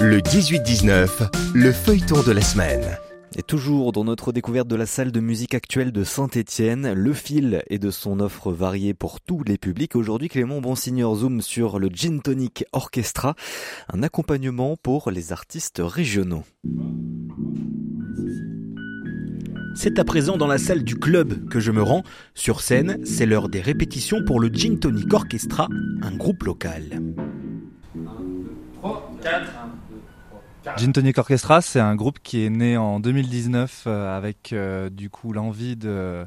Le 0.00 0.20
18-19, 0.20 1.54
le 1.54 1.72
feuilleton 1.72 2.22
de 2.22 2.32
la 2.32 2.40
semaine. 2.40 2.98
Et 3.36 3.42
toujours 3.42 3.92
dans 3.92 4.04
notre 4.04 4.32
découverte 4.32 4.68
de 4.68 4.76
la 4.76 4.86
salle 4.86 5.12
de 5.12 5.20
musique 5.20 5.54
actuelle 5.54 5.92
de 5.92 6.04
Saint-Étienne, 6.04 6.92
le 6.92 7.12
fil 7.12 7.62
est 7.68 7.78
de 7.78 7.90
son 7.90 8.20
offre 8.20 8.52
variée 8.52 8.94
pour 8.94 9.20
tous 9.20 9.42
les 9.44 9.58
publics. 9.58 9.96
Aujourd'hui, 9.96 10.28
Clément 10.28 10.60
Bonsignor 10.60 11.16
zoom 11.16 11.40
sur 11.40 11.78
le 11.78 11.88
Gin 11.88 12.22
Tonic 12.22 12.64
Orchestra, 12.72 13.34
un 13.92 14.02
accompagnement 14.02 14.76
pour 14.82 15.10
les 15.10 15.32
artistes 15.32 15.82
régionaux. 15.84 16.44
C'est 19.74 19.98
à 19.98 20.04
présent 20.04 20.36
dans 20.36 20.46
la 20.46 20.58
salle 20.58 20.84
du 20.84 20.96
club 20.96 21.48
que 21.48 21.60
je 21.60 21.72
me 21.72 21.82
rends. 21.82 22.04
Sur 22.34 22.60
scène, 22.60 22.98
c'est 23.04 23.26
l'heure 23.26 23.48
des 23.48 23.60
répétitions 23.60 24.24
pour 24.24 24.38
le 24.38 24.48
Gin 24.48 24.78
Tonic 24.78 25.12
Orchestra, 25.12 25.68
un 26.02 26.16
groupe 26.16 26.44
local. 26.44 27.00
Gin 30.76 30.92
Tonic 30.92 31.18
Orchestra, 31.18 31.60
c'est 31.60 31.80
un 31.80 31.94
groupe 31.94 32.18
qui 32.22 32.44
est 32.44 32.50
né 32.50 32.76
en 32.76 33.00
2019 33.00 33.84
euh, 33.86 34.16
avec 34.16 34.52
euh, 34.52 34.88
du 34.90 35.10
coup 35.10 35.32
l'envie 35.32 35.76
de 35.76 36.26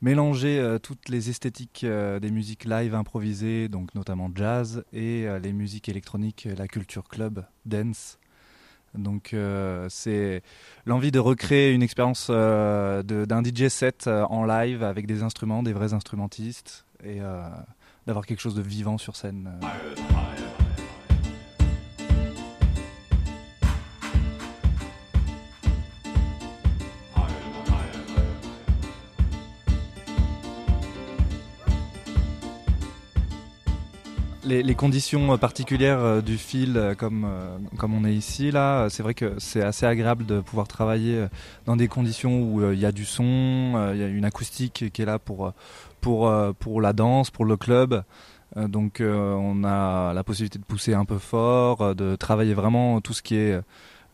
mélanger 0.00 0.58
euh, 0.58 0.78
toutes 0.78 1.08
les 1.08 1.30
esthétiques 1.30 1.84
des 1.84 2.30
musiques 2.30 2.64
live 2.64 2.94
improvisées, 2.94 3.68
donc 3.68 3.94
notamment 3.94 4.30
jazz, 4.34 4.84
et 4.92 5.26
les 5.42 5.52
musiques 5.52 5.88
électroniques, 5.88 6.48
la 6.56 6.68
culture 6.68 7.08
club, 7.08 7.44
dance. 7.64 8.18
Donc 8.94 9.32
euh, 9.32 9.86
c'est 9.88 10.42
l'envie 10.84 11.10
de 11.10 11.18
recréer 11.18 11.72
une 11.72 11.82
expérience 11.82 12.28
euh, 12.30 13.02
d'un 13.02 13.42
DJ 13.42 13.68
set 13.68 14.06
euh, 14.06 14.24
en 14.24 14.44
live 14.44 14.82
avec 14.82 15.06
des 15.06 15.22
instruments, 15.22 15.62
des 15.62 15.72
vrais 15.72 15.94
instrumentistes 15.94 16.84
et 17.04 17.18
d'avoir 18.06 18.26
quelque 18.26 18.38
chose 18.38 18.54
de 18.54 18.62
vivant 18.62 18.96
sur 18.96 19.16
scène. 19.16 19.50
Les, 34.44 34.74
conditions 34.74 35.36
particulières 35.38 36.00
euh, 36.00 36.20
du 36.20 36.36
fil, 36.36 36.76
euh, 36.76 36.94
comme, 36.94 37.24
euh, 37.24 37.56
comme 37.78 37.94
on 37.94 38.04
est 38.04 38.14
ici, 38.14 38.50
là, 38.50 38.88
c'est 38.88 39.02
vrai 39.02 39.14
que 39.14 39.34
c'est 39.38 39.62
assez 39.62 39.86
agréable 39.86 40.26
de 40.26 40.40
pouvoir 40.40 40.68
travailler 40.68 41.26
dans 41.66 41.76
des 41.76 41.88
conditions 41.88 42.42
où 42.42 42.72
il 42.72 42.78
y 42.78 42.86
a 42.86 42.92
du 42.92 43.04
son, 43.04 43.90
il 43.92 44.00
y 44.00 44.02
a 44.02 44.08
une 44.08 44.24
acoustique 44.24 44.90
qui 44.92 45.02
est 45.02 45.06
là 45.06 45.18
pour, 45.18 45.52
pour, 46.00 46.32
pour 46.58 46.80
la 46.80 46.92
danse, 46.92 47.30
pour 47.30 47.44
le 47.44 47.56
club. 47.56 48.02
Donc 48.56 49.00
on 49.00 49.64
a 49.64 50.12
la 50.12 50.24
possibilité 50.24 50.58
de 50.58 50.64
pousser 50.64 50.94
un 50.94 51.04
peu 51.04 51.18
fort, 51.18 51.94
de 51.94 52.16
travailler 52.16 52.54
vraiment 52.54 53.00
tout 53.00 53.14
ce 53.14 53.22
qui 53.22 53.36
est 53.36 53.60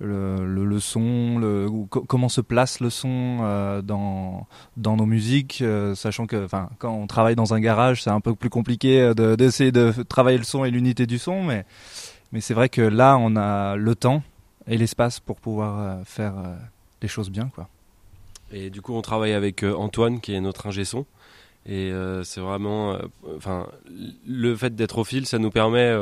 le, 0.01 0.65
le, 0.65 0.81
son, 0.81 1.39
le, 1.39 1.69
comment 1.89 2.29
se 2.29 2.41
place 2.41 2.81
le 2.81 2.91
son 2.91 3.39
euh, 3.43 3.83
dans, 3.83 4.47
dans 4.77 4.97
nos 4.97 5.07
musiques, 5.07 5.61
euh, 5.61 5.95
sachant 5.95 6.27
que 6.27 6.47
quand 6.79 6.93
on 6.93 7.07
travaille 7.07 7.35
dans 7.35 7.53
un 7.53 7.61
garage, 7.61 8.03
c'est 8.05 8.11
un 8.11 8.21
peu 8.21 8.35
plus 8.35 8.51
compliqué 8.51 9.13
d'essayer 9.17 9.73
de, 9.73 9.93
travailler 10.09 10.39
le 10.39 10.45
son 10.45 10.65
et 10.65 10.71
l'unité 10.71 11.07
du 11.07 11.19
son, 11.19 11.43
mais 11.43 11.65
Mais 12.33 12.41
c'est 12.41 12.55
vrai 12.55 12.69
que 12.69 12.83
là, 12.83 13.17
on 13.19 13.37
a 13.37 13.77
le 13.77 13.95
temps 13.95 14.23
et 14.67 14.77
l'espace 14.77 15.19
pour 15.19 15.41
pouvoir 15.41 16.07
faire 16.07 16.35
les 17.03 17.09
choses 17.09 17.31
bien, 17.31 17.51
quoi. 17.55 17.69
Et 18.51 18.71
du 18.71 18.81
coup, 18.81 18.95
on 18.95 19.03
travaille 19.03 19.33
avec 19.33 19.63
Antoine, 19.63 20.21
qui 20.21 20.33
est 20.33 20.41
notre 20.41 20.67
ingé 20.67 20.85
son. 20.85 21.07
Et 21.67 21.93
c'est 22.23 22.41
vraiment, 22.41 22.99
le 24.27 24.57
fait 24.57 24.75
d'être 24.75 24.99
au 24.99 25.05
fil, 25.05 25.27
ça 25.27 25.39
nous 25.39 25.51
permet 25.51 25.95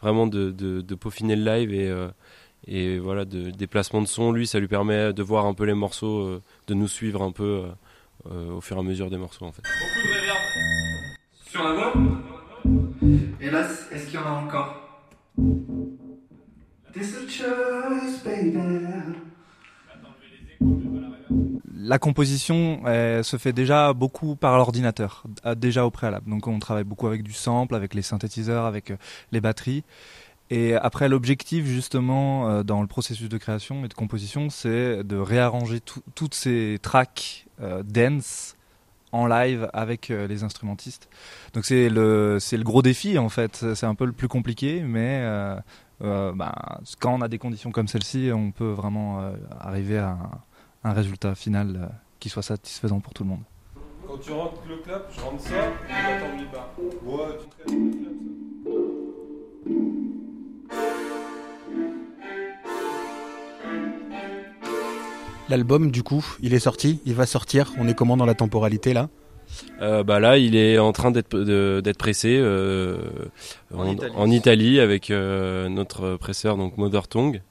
vraiment 0.00 0.26
de, 0.26 0.50
de, 0.50 0.94
peaufiner 0.94 1.36
le 1.36 1.44
live 1.44 1.72
et 1.72 1.90
et 2.66 2.98
voilà 2.98 3.24
de 3.24 3.50
déplacement 3.50 4.02
de 4.02 4.06
son 4.06 4.32
lui 4.32 4.46
ça 4.46 4.60
lui 4.60 4.68
permet 4.68 5.12
de 5.12 5.22
voir 5.22 5.46
un 5.46 5.54
peu 5.54 5.64
les 5.64 5.74
morceaux 5.74 6.40
de 6.66 6.74
nous 6.74 6.88
suivre 6.88 7.22
un 7.22 7.32
peu 7.32 7.62
au 8.24 8.60
fur 8.60 8.76
et 8.76 8.80
à 8.80 8.82
mesure 8.82 9.10
des 9.10 9.18
morceaux 9.18 9.46
en 9.46 9.52
fait 9.52 9.62
beaucoup 9.62 10.08
de 10.08 10.12
réverb 10.20 10.38
sur 11.46 11.64
la 11.64 11.72
voix 11.72 11.92
et 13.40 13.50
là 13.50 13.66
est-ce 13.92 14.06
qu'il 14.06 14.14
y 14.14 14.18
en 14.18 14.26
a 14.26 14.30
encore? 14.30 14.82
La 21.84 21.98
composition 21.98 22.82
se 22.84 23.36
fait 23.38 23.52
déjà 23.52 23.92
beaucoup 23.92 24.36
par 24.36 24.56
l'ordinateur, 24.56 25.24
déjà 25.56 25.84
au 25.86 25.90
préalable. 25.90 26.30
Donc 26.30 26.46
on 26.46 26.58
travaille 26.58 26.84
beaucoup 26.84 27.06
avec 27.06 27.22
du 27.22 27.32
sample, 27.32 27.74
avec 27.74 27.94
les 27.94 28.02
synthétiseurs, 28.02 28.66
avec 28.66 28.90
euh, 28.90 28.96
les 29.32 29.40
batteries. 29.40 29.84
Et 30.52 30.74
après, 30.74 31.08
l'objectif 31.08 31.64
justement 31.64 32.46
euh, 32.46 32.62
dans 32.62 32.82
le 32.82 32.86
processus 32.86 33.30
de 33.30 33.38
création 33.38 33.86
et 33.86 33.88
de 33.88 33.94
composition, 33.94 34.50
c'est 34.50 35.02
de 35.02 35.16
réarranger 35.16 35.80
toutes 35.80 36.34
ces 36.34 36.78
tracks 36.82 37.46
euh, 37.62 37.82
dense 37.82 38.54
en 39.12 39.26
live 39.26 39.70
avec 39.72 40.10
euh, 40.10 40.26
les 40.26 40.44
instrumentistes. 40.44 41.08
Donc 41.54 41.64
c'est 41.64 41.88
le 41.88 42.36
le 42.38 42.64
gros 42.64 42.82
défi 42.82 43.18
en 43.18 43.30
fait. 43.30 43.64
C'est 43.74 43.86
un 43.86 43.94
peu 43.94 44.04
le 44.04 44.12
plus 44.12 44.28
compliqué, 44.28 44.82
mais 44.82 45.26
ben, 46.00 46.52
quand 47.00 47.14
on 47.14 47.22
a 47.22 47.28
des 47.28 47.38
conditions 47.38 47.70
comme 47.70 47.88
celle-ci, 47.88 48.30
on 48.34 48.50
peut 48.50 48.72
vraiment 48.72 49.32
arriver 49.58 49.96
à 49.96 50.18
un, 50.84 50.92
résultat 50.92 51.34
final 51.34 51.92
qui 52.20 52.28
soit 52.28 52.42
satisfaisant 52.42 53.00
pour 53.00 53.14
tout 53.14 53.22
le 53.22 53.30
monde. 53.30 53.44
Quand 54.06 54.18
tu 54.18 54.32
rentres 54.32 54.60
le 54.68 54.76
clap, 54.78 55.10
je 55.16 55.20
rentre 55.22 55.40
ça, 55.40 55.54
t'en 55.88 56.52
pas. 56.52 56.74
Ouais, 57.06 57.38
tu 57.66 58.11
L'album, 65.52 65.90
du 65.90 66.02
coup, 66.02 66.24
il 66.40 66.54
est 66.54 66.60
sorti, 66.60 67.00
il 67.04 67.12
va 67.12 67.26
sortir. 67.26 67.74
On 67.78 67.86
est 67.86 67.92
comment 67.92 68.16
dans 68.16 68.24
la 68.24 68.32
temporalité 68.32 68.94
là? 68.94 69.10
Euh, 69.82 70.02
bah 70.02 70.18
là, 70.18 70.38
il 70.38 70.56
est 70.56 70.78
en 70.78 70.92
train 70.92 71.10
d'être 71.10 71.98
pressé 71.98 72.38
euh, 72.40 72.96
en, 73.74 73.80
en, 73.80 73.90
Italie. 73.90 74.12
en, 74.16 74.30
Italie. 74.30 74.80
avec 74.80 75.10
euh, 75.10 75.68
notre 75.68 76.16
presseur 76.16 76.56
donc 76.56 76.78
Mother 76.78 77.06
Tongue. 77.06 77.42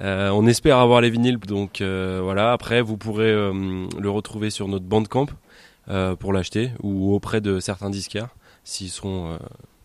Euh, 0.00 0.30
on 0.30 0.44
espère 0.48 0.78
avoir 0.78 1.00
les 1.00 1.08
vinyles, 1.08 1.38
donc 1.38 1.80
euh, 1.80 2.18
voilà. 2.20 2.50
Après, 2.50 2.82
vous 2.82 2.96
pourrez 2.96 3.30
euh, 3.30 3.86
le 3.96 4.10
retrouver 4.10 4.50
sur 4.50 4.66
notre 4.66 4.86
Bandcamp 4.86 5.26
pour 6.18 6.32
l'acheter 6.32 6.72
ou 6.82 7.14
auprès 7.14 7.40
de 7.40 7.60
certains 7.60 7.90
disquaires 7.90 8.30
s'ils 8.64 8.90
sont, 8.90 9.38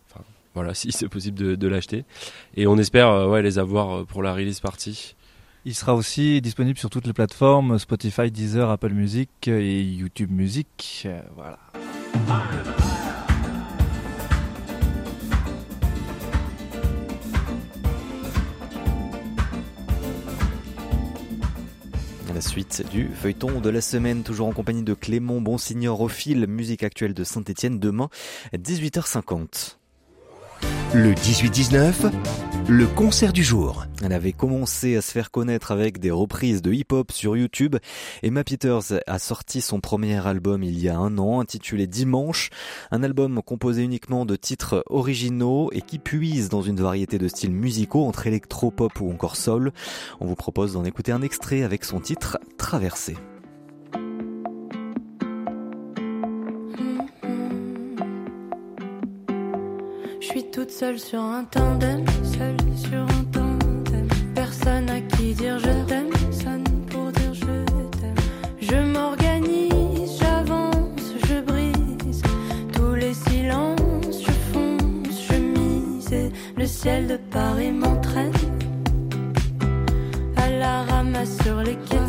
enfin 0.10 0.24
voilà, 0.56 0.74
si 0.74 0.92
c'est 0.92 1.10
possible 1.10 1.38
de, 1.38 1.54
de 1.54 1.68
l'acheter. 1.68 2.06
Et 2.58 2.66
on 2.66 2.80
espère 2.80 3.30
ouais 3.30 3.44
les 3.44 3.60
avoir 3.60 4.04
pour 4.08 4.24
la 4.24 4.34
release 4.34 4.62
party. 4.62 5.16
Il 5.68 5.74
sera 5.74 5.96
aussi 5.96 6.42
disponible 6.42 6.78
sur 6.78 6.92
toutes 6.92 7.08
les 7.08 7.14
plateformes 7.14 7.80
Spotify, 7.80 8.30
Deezer, 8.30 8.70
Apple 8.70 8.94
Music 8.94 9.30
et 9.48 9.82
YouTube 9.82 10.30
Music. 10.30 11.08
Voilà. 11.36 11.58
La 22.32 22.42
suite 22.42 22.84
du 22.92 23.08
feuilleton 23.08 23.60
de 23.60 23.70
la 23.70 23.82
semaine, 23.82 24.22
toujours 24.22 24.48
en 24.48 24.52
compagnie 24.52 24.84
de 24.84 24.94
Clément 24.94 25.42
Bonsignor 25.42 26.00
au 26.00 26.10
fil, 26.10 26.46
musique 26.46 26.84
actuelle 26.84 27.16
de 27.16 27.24
Saint-Etienne, 27.24 27.80
demain 27.80 28.10
18h50. 28.54 29.78
Le 30.94 31.14
18-19, 31.14 32.12
le 32.68 32.88
concert 32.88 33.34
du 33.34 33.44
jour. 33.44 33.86
Elle 34.02 34.14
avait 34.14 34.32
commencé 34.32 34.96
à 34.96 35.02
se 35.02 35.12
faire 35.12 35.30
connaître 35.30 35.72
avec 35.72 36.00
des 36.00 36.12
reprises 36.12 36.62
de 36.62 36.72
hip-hop 36.72 37.12
sur 37.12 37.36
YouTube. 37.36 37.76
Emma 38.24 38.44
Peters 38.44 39.02
a 39.06 39.20
sorti 39.20 39.62
son 39.62 39.82
premier 39.82 40.26
album 40.26 40.64
il 40.64 40.80
y 40.80 40.90
a 40.90 40.98
un 40.98 41.18
an, 41.18 41.42
intitulé 41.42 41.86
Dimanche. 41.86 42.50
Un 42.92 43.04
album 43.04 43.42
composé 43.44 43.84
uniquement 43.84 44.26
de 44.26 44.36
titres 44.36 44.84
originaux 44.88 45.70
et 45.74 45.82
qui 45.82 46.00
puise 46.00 46.50
dans 46.50 46.62
une 46.62 46.80
variété 46.80 47.18
de 47.18 47.28
styles 47.28 47.52
musicaux 47.52 48.06
entre 48.06 48.28
électro-pop 48.28 49.00
ou 49.02 49.12
encore 49.12 49.36
soul. 49.36 49.74
On 50.20 50.26
vous 50.26 50.36
propose 50.36 50.74
d'en 50.74 50.86
écouter 50.86 51.12
un 51.12 51.22
extrait 51.22 51.64
avec 51.64 51.84
son 51.84 52.00
titre 52.00 52.40
Traversée. 52.58 53.18
Toute 60.66 60.74
seule 60.74 61.00
sur 61.00 61.22
un 61.22 61.44
tandem, 61.44 62.04
seule 62.24 62.58
sur 62.76 63.00
un 63.00 63.24
tandem. 63.32 64.08
Personne 64.34 64.90
à 64.90 65.00
qui 65.00 65.34
dire 65.34 65.60
je 65.60 65.86
t'aime, 65.88 66.10
personne 66.10 66.64
pour 66.90 67.12
dire 67.12 67.34
je 67.34 68.00
t'aime. 68.00 68.16
Je 68.60 68.76
m'organise, 68.76 70.20
j'avance, 70.20 71.06
je 71.28 71.40
brise 71.42 72.22
tous 72.74 72.96
les 72.96 73.14
silences, 73.14 74.24
je 74.26 74.32
fonce, 74.52 75.28
je 75.30 75.36
mise. 75.36 76.12
Et 76.12 76.32
le 76.58 76.66
ciel 76.66 77.08
de 77.08 77.18
Paris 77.18 77.72
m'entraîne 77.72 78.34
à 80.38 80.50
la 80.50 80.84
ramasse 80.84 81.38
sur 81.44 81.58
les 81.58 81.76
quais 81.76 82.05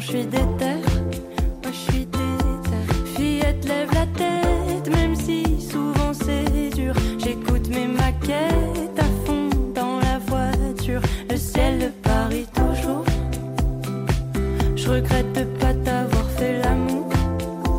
je 0.00 0.06
suis 0.06 0.26
déter. 0.26 0.76
Moi, 1.62 1.72
je 1.72 1.92
suis 1.92 2.06
déter. 2.06 2.82
Fillette, 3.16 3.64
lève 3.64 3.90
la 3.92 4.06
tête, 4.06 4.88
même 4.90 5.14
si 5.14 5.60
souvent 5.60 6.12
c'est 6.12 6.70
dur. 6.74 6.94
J'écoute 7.18 7.68
mes 7.68 7.86
maquettes 7.86 8.98
à 8.98 9.04
fond 9.24 9.48
dans 9.74 9.98
la 10.00 10.18
voiture. 10.18 11.00
Le 11.30 11.36
ciel 11.36 11.78
de 11.78 11.88
Paris, 12.02 12.46
toujours. 12.54 13.04
Je 14.76 14.90
regrette 14.90 15.32
de 15.32 15.44
pas 15.58 15.74
t'avoir 15.74 16.30
fait 16.36 16.58
l'amour. 16.62 17.08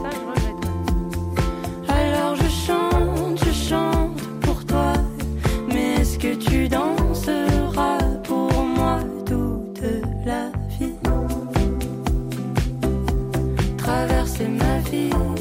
Ça, 0.03 0.09
je 0.11 0.21
regrette. 0.29 0.63
Alors 1.89 2.35
je 2.35 2.49
chante, 2.49 3.45
je 3.45 3.51
chante 3.69 4.21
pour 4.41 4.65
toi. 4.65 4.93
Mais 5.67 5.95
est-ce 6.01 6.17
que 6.17 6.35
tu 6.35 6.67
danseras 6.67 7.99
pour 8.23 8.51
moi 8.63 8.99
toute 9.25 9.81
la 10.25 10.51
feel 14.89 15.36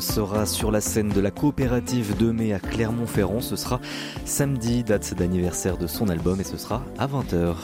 Sera 0.00 0.46
sur 0.46 0.70
la 0.70 0.80
scène 0.80 1.08
de 1.08 1.20
la 1.20 1.30
coopérative 1.30 2.16
de 2.16 2.30
mai 2.30 2.52
à 2.52 2.60
Clermont-Ferrand. 2.60 3.40
Ce 3.40 3.56
sera 3.56 3.80
samedi, 4.24 4.84
date 4.84 5.14
d'anniversaire 5.14 5.76
de 5.76 5.86
son 5.86 6.08
album, 6.08 6.40
et 6.40 6.44
ce 6.44 6.56
sera 6.56 6.84
à 6.98 7.06
20h. 7.06 7.54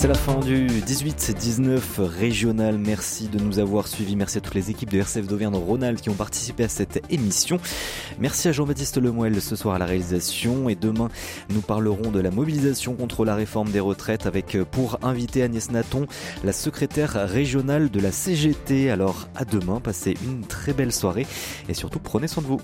C'est 0.00 0.08
la 0.08 0.14
fin 0.14 0.40
du 0.40 0.66
18-19 0.66 1.78
régional. 1.98 2.78
Merci 2.78 3.28
de 3.28 3.38
nous 3.38 3.58
avoir 3.58 3.86
suivis. 3.86 4.16
Merci 4.16 4.38
à 4.38 4.40
toutes 4.40 4.54
les 4.54 4.70
équipes 4.70 4.88
de 4.88 4.96
RCF 4.96 5.26
d'Auvergne-Rhône-Alpes 5.26 6.00
qui 6.00 6.08
ont 6.08 6.14
participé 6.14 6.64
à 6.64 6.70
cette 6.70 7.04
émission. 7.10 7.58
Merci 8.18 8.48
à 8.48 8.52
Jean-Baptiste 8.52 8.96
Lemoel 8.96 9.42
ce 9.42 9.56
soir 9.56 9.74
à 9.74 9.78
la 9.78 9.84
réalisation. 9.84 10.70
Et 10.70 10.74
demain, 10.74 11.10
nous 11.50 11.60
parlerons 11.60 12.10
de 12.10 12.18
la 12.18 12.30
mobilisation 12.30 12.94
contre 12.94 13.26
la 13.26 13.34
réforme 13.34 13.70
des 13.72 13.80
retraites 13.80 14.24
avec 14.24 14.56
pour 14.70 14.98
inviter 15.02 15.42
Agnès 15.42 15.70
Naton, 15.70 16.06
la 16.44 16.54
secrétaire 16.54 17.28
régionale 17.28 17.90
de 17.90 18.00
la 18.00 18.10
CGT. 18.10 18.90
Alors 18.90 19.28
à 19.36 19.44
demain, 19.44 19.80
passez 19.80 20.14
une 20.24 20.46
très 20.46 20.72
belle 20.72 20.92
soirée 20.92 21.26
et 21.68 21.74
surtout 21.74 21.98
prenez 21.98 22.26
soin 22.26 22.42
de 22.42 22.48
vous. 22.48 22.60